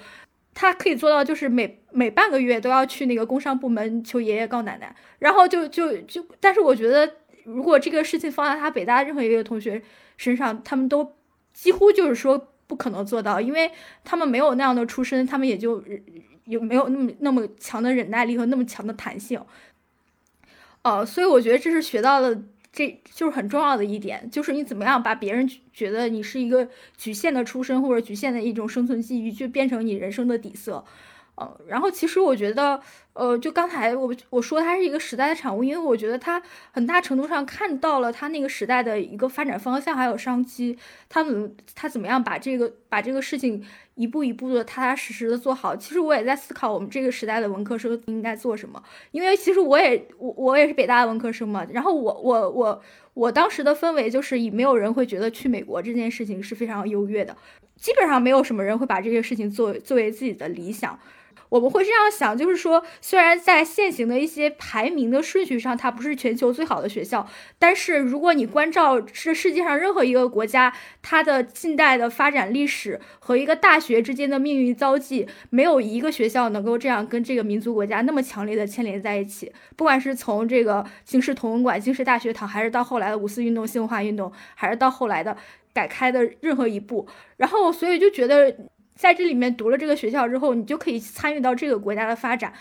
[0.54, 7.10] 他可以做到，就是每每半个月都要去那个工商部门求爷爷告奶奶，然后就就就，但是我觉得，
[7.54, 9.82] 如果这个事情放在他北大任何一个同学
[10.18, 11.16] 身上，他们都
[11.54, 13.72] 几乎就是说不可能做到，因为
[14.04, 15.84] 他们没有那样的出身，他们也就
[16.46, 19.42] 有没有那么那么强的忍耐力和那么强的弹性，
[20.84, 22.42] 呃，所以我觉得这是学到了。
[22.72, 30.86] 这就是很重要的一点，就是你怎么样把别人觉得你是一个局限的出身或者局限的一种生存机遇，就变成你人生的底色。
[31.40, 32.82] 呃，然后其实我觉得，
[33.14, 36.42] 呃，就刚才我我说它是一个时代的产物，因为我觉得它
[36.74, 45.74] 很大程度上看到了它那个时代的一个发展方向还有商机，他们他怎么样把这个把这个事情一步一步的踏踏实实的做好。
[45.74, 52.82] 其实我也在思考我们这个时代的文科生应该做什么，因为其实我也我我也是北大的文科生嘛，然后我我我
[53.14, 57.38] 我当时的氛围就是以没有人会觉得去美国这件事情是非常优越的，
[57.78, 61.00] 基本上没有什么人会把这个事情作为作为自己的理想。
[61.50, 67.28] 我们会这样想，就是说，虽然在现行的一些排名的顺序上，它不是全球最好的学校，
[67.58, 70.72] 但是如果你关照这世界上任何一个国家，
[71.02, 79.52] 它的近代的发展历史和一个大学之间的命运遭际，没有一个学校能够这样跟这个民族国家那么强烈的牵连在一起。
[79.76, 85.36] 不管是从这个京师同文馆、京师大学堂，还是到后来的五四运动、新文化运动，还是到后来的
[85.74, 87.08] 改开的任何一步，
[87.38, 88.56] 然后所以就觉得。
[89.00, 92.52] 在这里面读了这个学校之后，你就可以参与到这个国家的发展。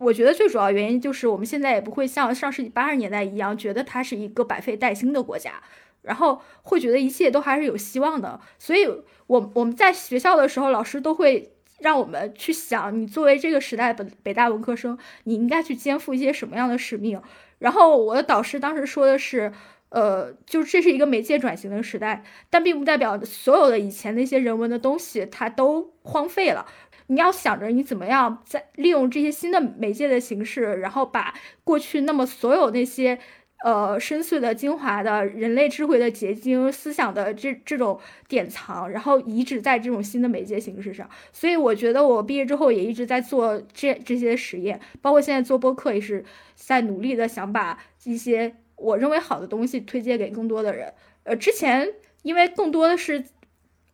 [0.00, 5.62] 我觉得最主要原因就是我们现在也不会像上世纪八十年代一样，觉得它是一个百废待兴的国家，
[6.02, 8.40] 然后会觉得一切都还是有希望的。
[8.58, 8.88] 所以，
[9.28, 17.22] 我我们在学校的时候，老师都会让我们去想，你作为这个时代的北大文科生，你应该去肩负一些什么样的使命。
[17.60, 19.52] 然后，我的导师当时说的是。
[19.90, 26.66] 呃，就这是一个媒介转型的时代，但并不代表所有的以前那些人文的东西它都荒废了。
[27.06, 31.32] 你要想着你怎么样在利用这些新的媒介的形式，然后把
[31.64, 33.18] 过去那么所有那些
[33.64, 37.98] 呃深邃的、精华的人类智慧的结晶、思想的这这种
[38.28, 41.08] 典藏，然后移植在这种新的媒介形式上。
[41.32, 46.22] 所以我觉得我毕业之后也一直在做这这些实验，包括现在做播客也是
[46.54, 48.56] 在努力的想把一些。
[48.78, 50.92] 我认为好的东西推荐给更多的人。
[51.24, 51.88] 呃，之前
[52.22, 53.24] 因为更多的是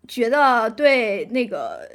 [0.07, 1.89] 觉得对那个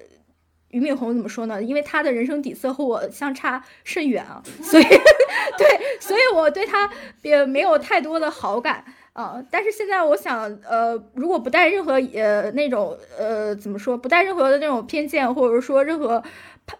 [0.69, 1.61] 俞敏洪怎么说呢？
[1.63, 4.83] 因为他的人生底色和我相差甚远啊，所以
[5.57, 5.67] 对，
[5.99, 6.89] 所以我对他
[7.21, 8.83] 也没有太多的好感
[9.13, 9.43] 啊。
[9.49, 16.23] 但是现在我想，呃，如果不带任何呃那种呃怎么说，不带任何的那种偏见，或者说任何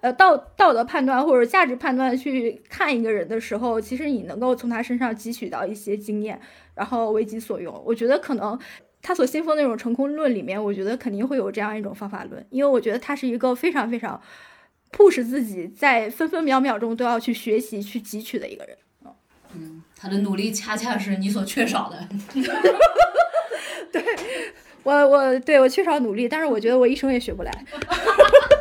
[0.01, 6.39] 呃道道德判断或者价值判断去看一个人的时候，其实你能够从他身上汲取到一些经验，
[6.75, 7.81] 然后为己所用。
[7.85, 8.59] 我觉得可能。
[9.01, 14.21] 他所信奉那种成功论里面，我觉得肯定会有这样一种方法论，因为我觉得他是一个非常非常
[14.91, 18.77] push 自己在分分秒秒中都要去学习、去汲取的一个人。
[19.55, 22.09] 嗯，他的努力恰恰是你所缺少的。
[23.89, 24.03] 对，
[24.83, 27.51] 我我对我缺少努力，但是我觉得我一生也学不来。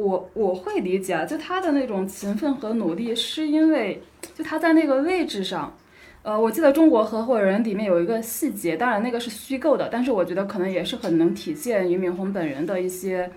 [0.00, 4.02] 我我会理解，就他的那种勤奋和努力，是因为
[4.34, 5.76] 就他在那个位置上。
[6.22, 13.30] 呃，我记得《中国合伙人》里面有一个细节，当然那个是虚构的，但是我觉得可能也是很能体现俞敏洪本人的一些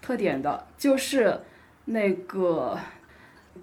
[0.00, 1.40] 特点的，就是
[1.84, 2.78] 那个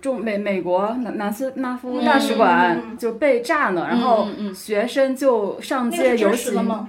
[0.02, 6.88] 中美美国南南斯拉夫大使馆就被炸了，然后学生就上街游行？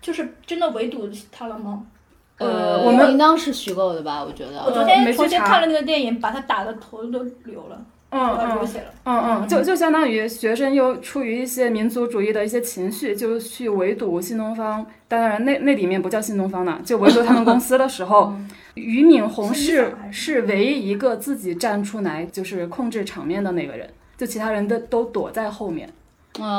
[0.00, 1.86] 就是真的围堵他了吗？
[2.38, 4.22] 呃，我们应当是虚构的吧？
[4.22, 4.62] 我觉得。
[4.64, 7.82] 我昨天昨天看了那个电影，把他打的头都流了。
[8.10, 8.68] 嗯嗯
[9.04, 14.86] 嗯嗯，就就相当于学生又出于一些民族主义的一些情绪，就去围堵新东方。
[15.08, 18.32] 当然，那那里面不叫新东方了，就围堵他们公司的时候，
[18.74, 25.88] 俞敏洪是是唯一一个自己站出来就是控制场面的那个人，就其他人都都躲在后面。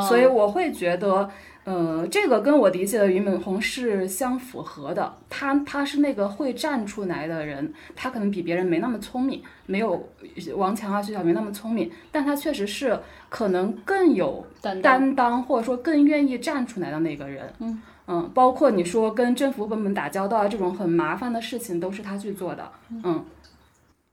[0.08, 1.30] 所以我会觉得。
[1.68, 5.14] 呃，这个跟我理解的俞敏洪是相符合的。
[5.30, 10.08] 他他是那个会站出来的人，他可能比别人没那么聪明，没有
[10.56, 17.52] 王强啊、徐小明那么聪明，但他确实是可能更有担当，或者说更愿意站出来的那个人。
[17.60, 22.72] 嗯嗯，包括你说跟政府部门打交道啊，这种很麻烦的事情都是他去做的。
[23.04, 23.26] 嗯，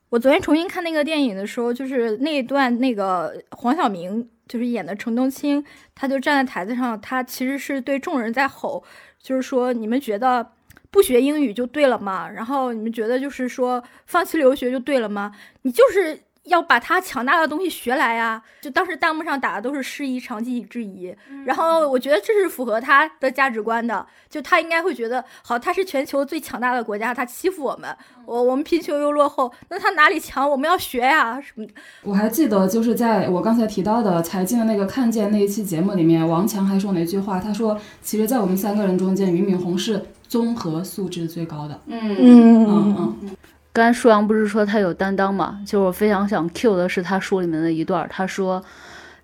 [0.08, 4.28] 我昨天重新看那个电影的时候，就是那一段那个黄晓明。
[4.46, 5.64] 就是演的程冬青，
[5.94, 8.84] 他就站在台子上，他其实是对众人在吼，
[9.20, 10.52] 就是说你们觉得
[10.90, 12.28] 不学英语就对了吗？
[12.28, 15.32] 然后你们觉得就是说放弃留学就对了吗？
[15.62, 16.20] 你就是。
[16.44, 18.42] 要把他强大的东西学来呀！
[18.60, 21.14] 就当时弹幕上打的都是师夷长技以制夷，
[21.46, 24.06] 然后我觉得这是符合他的价值观的。
[24.28, 27.96] 就他应该会觉得，好，他是全球最强大的国家，他欺负我们，
[28.26, 30.48] 我我们贫穷又落后，那他哪里强？
[30.48, 31.72] 我们要学呀什么的。
[32.02, 41.80] 我还记得，就是在我刚才提到的财经的那个看见那一期节目里面，王强还说了一句话，他说，其实，在我们三个人中间，俞敏洪是综合素质最高的。
[41.86, 43.36] 嗯嗯嗯嗯。
[43.74, 45.60] 刚才舒阳不是说他有担当吗？
[45.66, 48.64] 就是我非常想 cue 的是他书里面的一段，他说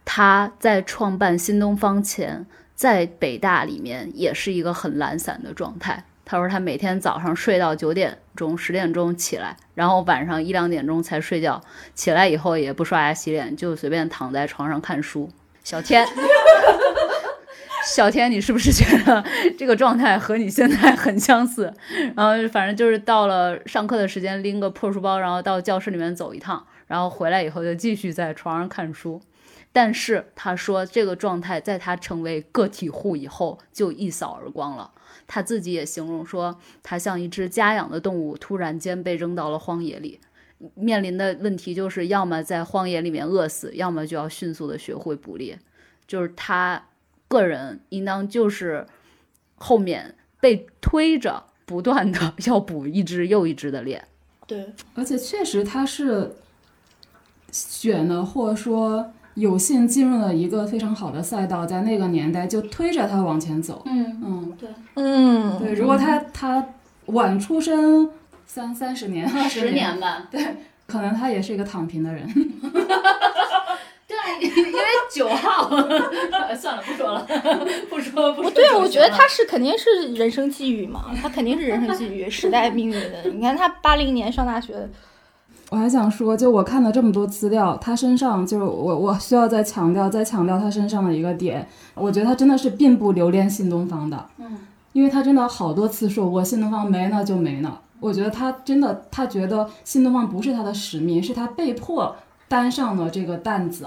[0.05, 2.45] 他在创办新东方前，
[2.75, 6.03] 在北大里面也是一个很懒散的状态。
[6.25, 11.63] 他说他每天早上睡到九点钟、十点钟起来，然后晚上一两点钟才睡觉，
[11.95, 15.31] 起来以后也不刷牙洗脸，就随便躺在床上看书。
[15.63, 16.05] 小天。
[17.93, 19.25] 小天，你是不是觉得
[19.59, 21.75] 这个状态和你现在很相似？
[22.15, 29.21] 然后反正就是到了上课的时间，拎个破书包，然后到教室里面走一趟，然后回来以后就继续在床上看书。
[29.73, 34.93] 但是他说这个状态在他成为个体户以后就一扫而光了。
[35.27, 40.21] 他自己也形容说，他像一只家养的动物，突然间被扔到了荒野里，
[40.75, 45.59] 面临的问题就是要么在荒野里面饿死，要么就要迅速的学会捕猎。
[46.07, 46.81] 就是他。
[47.31, 48.85] 个人应当就是
[49.55, 54.05] 后面被推着，不断的 要补一只又一只的脸。
[54.49, 56.35] 对，而且确实他是
[57.53, 63.83] 选了或者说有幸进入了一个非常好的赛道，在那个年代就推着他往前走。
[63.87, 65.73] 嗯嗯，对，嗯对。
[65.75, 66.67] 如果他他
[67.07, 68.11] 晚出生
[68.45, 70.45] 三三十年、二十年吧，对，
[70.89, 72.27] 可能他也是一个躺平的人。
[74.41, 74.81] 对，因为
[75.13, 75.69] 九号，
[76.59, 77.27] 算了，不说了，
[77.89, 78.51] 不说不说。
[78.51, 83.23] 对，我觉得他是肯定是人生际遇嘛，他肯定是人生际遇，时代命运的。
[83.33, 84.89] 你看他八零年上大学。
[85.71, 94.27] 我还想说，就我看了这么多资料，他身上就是我我需要再强调再强调他身上的一个点，我觉得他真的是并不留恋新东方的。
[94.39, 94.59] 嗯。
[94.93, 102.17] 因为他真的好多次说过新东方没了就没了，我觉得他真的他觉得新东方不是他的使命，是他被迫
[102.49, 103.87] 担上了这个担子。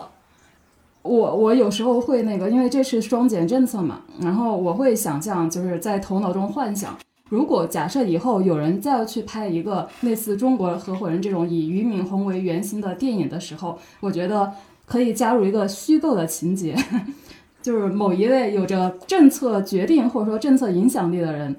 [1.03, 6.97] 我我有时候会那个，因为这是双减政策嘛，然后我会想象，就是在头脑中幻想，
[7.30, 14.53] 如果假设以后有人再要去拍一个类似《中国合伙人》这种以俞敏洪为原型的电影的时候，我觉得
[14.85, 16.75] 可以加入一个虚构的情节，
[17.61, 21.53] 就是某一位有着政策决定或者说政策影响力的人，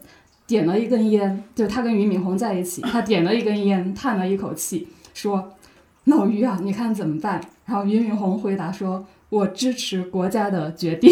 [0.46, 5.52] 点了一根烟，就他跟俞敏洪在一起，他点了一根烟，叹了一口气，说
[6.04, 9.04] ：“老俞啊，你看怎么办？”然后俞敏洪回答说
[9.34, 11.10] ：“我支持国家的决定。”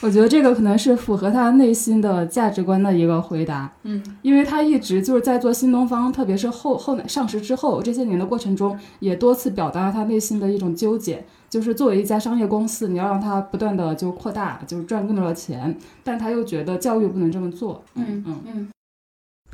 [0.00, 18.68] 我觉得这个可能是符合他内心的价值观的一个回答，嗯，因为他一直就是在做新东方，特别是后后来上市之后这些年的过程中，也多次表达了他内心的一种纠结，就是作为一家商业公司，你要让它不断的就扩大，就是赚更多的钱，但他又觉得教育不能这么做，嗯嗯嗯。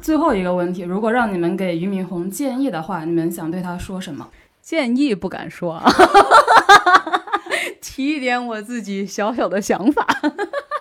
[0.02, 4.26] 最后一个问题，如果让你们给俞敏洪建议的话，你们想对他说什么？
[4.70, 5.92] 建议不敢说啊。
[7.82, 10.06] 提一点我自己小小的想法，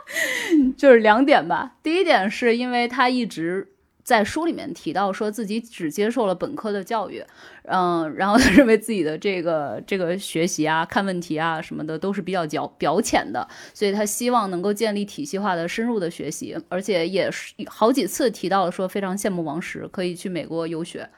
[0.78, 1.72] 就是两点吧。
[1.82, 3.68] 第一点是因为他一直
[4.04, 7.26] 在书里面提到说自己只接受了本科的教育，
[7.64, 21.10] 嗯，然后他认为自己的这个这个学习啊、看问题啊什么的都是比较较表浅的，所以他希望能够建立体系化的、深入的学习，而且也是好几次提到了说非常羡慕王石可以去美国游学，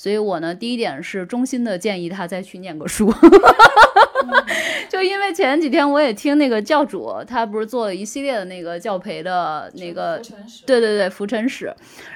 [0.00, 3.12] 所以我呢第一点是衷心的建议他再去念个书。
[4.88, 10.18] 就因为前几天我也听那个教主，他不是做了一系列的那个教培的那个，
[10.64, 11.70] 对对对，浮尘史，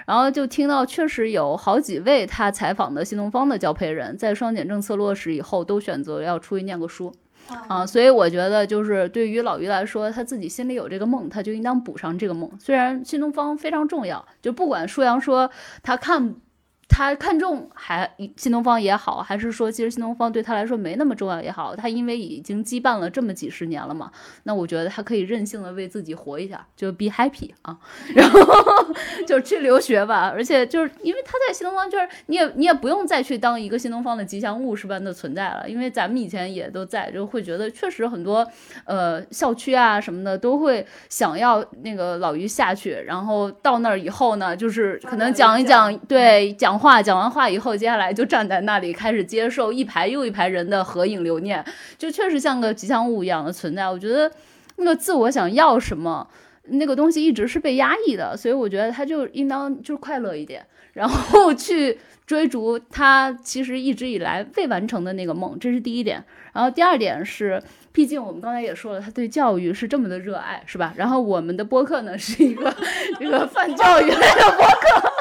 [0.07, 7.15] 然后就听到确实有好几位他采访的新东方的教培人，在双减政策落实以后，都选择要出去念个书，
[7.69, 12.51] 啊，所以我觉得就是对于老于来说，他自己心里有这个梦，他就应当补上这个梦。
[12.59, 15.51] 虽然新东方非常重要，就不管舒阳说
[15.83, 16.37] 他看。
[16.89, 24.11] 他看中还新东方也好，还是说其实新东方对他来说没那么重要也好，他因为已经羁绊了这么几十年了嘛，
[24.45, 27.77] 那我觉得他可以任性的为自己活一下，就 be happy 啊，
[28.15, 28.39] 然后
[29.27, 30.31] 就去留学吧。
[30.33, 38.47] 而且就是因为他在新东方，就是你也你也不用再去当一个新东方的吉祥物是般的存在了，因为咱们以前也都在，就会觉得确实很多
[38.85, 46.74] 呃校区啊什么的都会想要那个老于下去，然后到那儿以后呢，就是可能讲一讲，对讲。
[46.75, 51.65] 讲话讲完话以后，接下来就站在那里开始接受一排又一排人的合影留念，
[51.97, 53.89] 就确实像个吉祥物一样的存在。
[53.89, 54.29] 我觉得
[54.79, 56.29] 那个自我想要什么
[56.65, 61.97] 那个东西一直是被压抑的，所以我觉得他就应当就是快乐一点，然后 去
[62.27, 66.25] 追逐他其实一直以来未完成的那个梦，这是第一点。
[66.53, 70.93] 然后第二点是，毕竟我们刚才也说了，他对教育是这么的热爱，是吧？
[70.97, 72.75] 然后我们的播客呢是一个
[73.21, 75.13] 这个泛教育类的播客。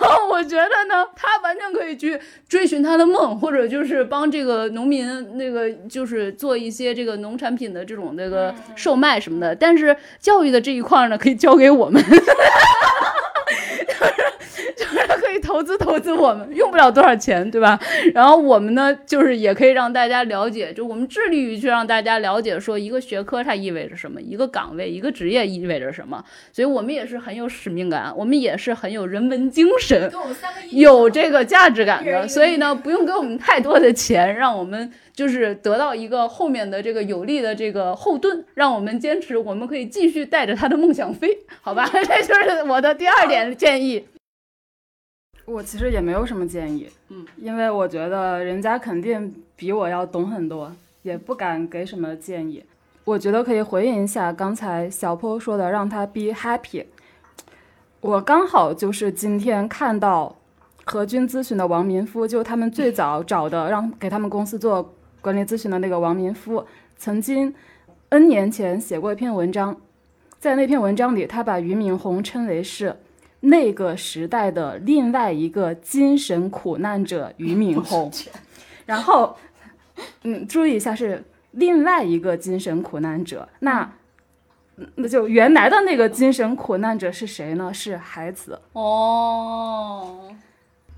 [0.00, 2.18] 然后我觉得呢，他完全可以去
[2.48, 9.54] 追寻他的梦，或者就是帮这个农民那个就是做一些这个农产品的这种那个售卖什么的。
[9.54, 12.24] 但是教育的这一块呢，可以交给我们就是。
[14.76, 17.78] 就 是可以投资投资我们，用不了多少钱，对吧？
[18.14, 26.22] 然后我们呢，就是也可以让大家了解，就我们致力于去让大家了解，说一个学科它意味着什么，一个岗位、一个职业意味着什么。
[26.52, 30.10] 所以我们也是很有使命感，我们也是很有人文精神，
[30.70, 32.28] 有这个价值感的。
[32.28, 41.88] 所以呢，不用给我们太多的钱，让我们就是得到一个后面的这个有力的这个后盾，让我们坚持，我们可以继续带着他的梦想飞，好吧？
[41.92, 44.04] 这就是我的第二点建议。
[45.50, 50.72] 我其实也没有什么建议，嗯，因为我觉得人家肯定比我要懂很多，
[51.02, 52.64] 也不敢给什么建议。
[53.04, 56.84] 我觉得可以回应一下刚才小坡说的，让他 be happy。
[58.00, 60.36] 我刚好就是今天看到
[60.84, 66.64] 何军咨询的王明夫，就他们最早找的让给他们公司做管理咨询的那个王明夫，
[66.96, 67.52] 曾经
[68.10, 69.76] N 年前写过一篇文章，
[70.38, 72.94] 在那篇文章里，他把俞敏洪称为是。
[73.40, 78.10] 那个时代的另外一个精神苦难者俞敏洪，
[78.84, 79.36] 然后，
[80.22, 83.90] 嗯，注意一下是另外一个精神苦难者，那
[84.94, 87.72] 那就原来的那个精神苦难者是谁呢？
[87.72, 90.34] 是孩子哦。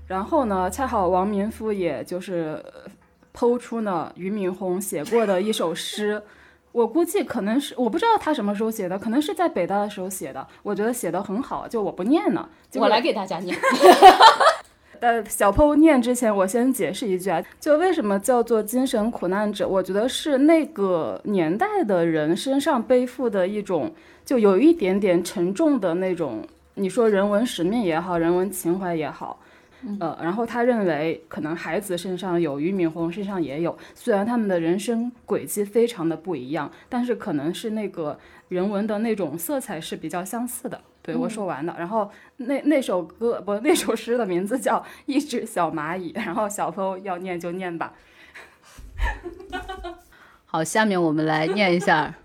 [0.07, 2.63] 然后呢，恰好王明夫也就是
[3.33, 6.21] 剖出呢俞敏洪写过的一首诗。
[6.73, 10.45] 我估计可能是我不知道他什么时候写的，可能是在北大的时候写的。
[10.63, 13.55] 我觉得写的很好，就我不念了，我来给大家念。
[14.99, 19.67] 呃小 PO 念之前，我先解释一句啊，就为什么叫做精神苦难者？
[19.67, 23.93] 我觉得是那个年代的人身上背负的一种，
[24.25, 26.41] 就有一点点沉重的那种，
[26.75, 29.37] 你说人文使命也好，人文情怀也好。
[29.99, 40.79] 呃，然后他认为可能孩子身上有，俞敏洪身上也有，虽然他们的人生轨迹非常的不一样，但是可能是那个人文的那种色彩是比较相似的。
[41.01, 47.93] 对我说完了，然后那那首歌不，那首诗的名字叫《一只小蚂蚁》，然后小朋友要念就念吧。
[50.45, 52.15] 好，下面我们来念一下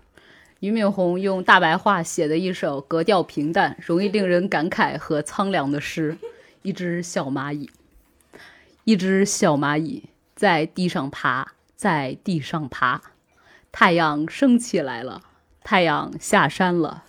[0.61, 6.17] 俞敏洪用大白话写的一首格调平淡、容易令人感慨和苍凉的诗。
[6.61, 7.69] 一只小蚂蚁，
[8.83, 13.01] 一只小蚂蚁在地上爬，在地上爬。
[13.71, 15.21] 太阳升起来了，
[15.63, 17.05] 太阳下山了。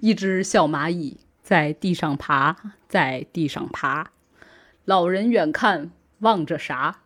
[0.00, 4.10] 一只小蚂蚁在地上爬，在地上爬。
[4.84, 7.00] 老人远看望着啥？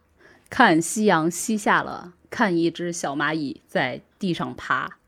[0.49, 4.99] 看夕阳西下了，看一只小蚂蚁在地上爬。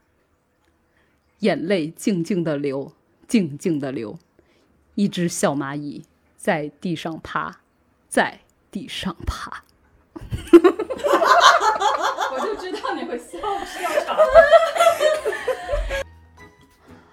[1.40, 2.92] 眼泪静静的流，
[3.26, 4.16] 静静的流。
[4.94, 6.04] 一只小蚂蚁
[6.42, 7.52] 在地上爬，
[8.08, 8.40] 在
[8.72, 9.62] 地上爬。
[12.32, 14.16] 我就知道你会笑，笑场。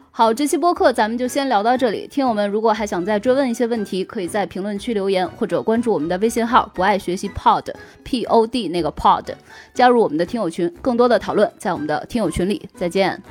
[0.10, 2.08] 好，这期播客咱们就先聊到这里。
[2.08, 7.72] 听友们如果还想再追问一些问题，可以在评论区留言，或者关注我们的微信号“不爱学习 Pod
[8.04, 9.36] P O D” 那个 Pod，
[9.76, 12.68] 加入我们的听友群，更多的讨论在我们的听友群里。
[12.74, 13.22] 再见。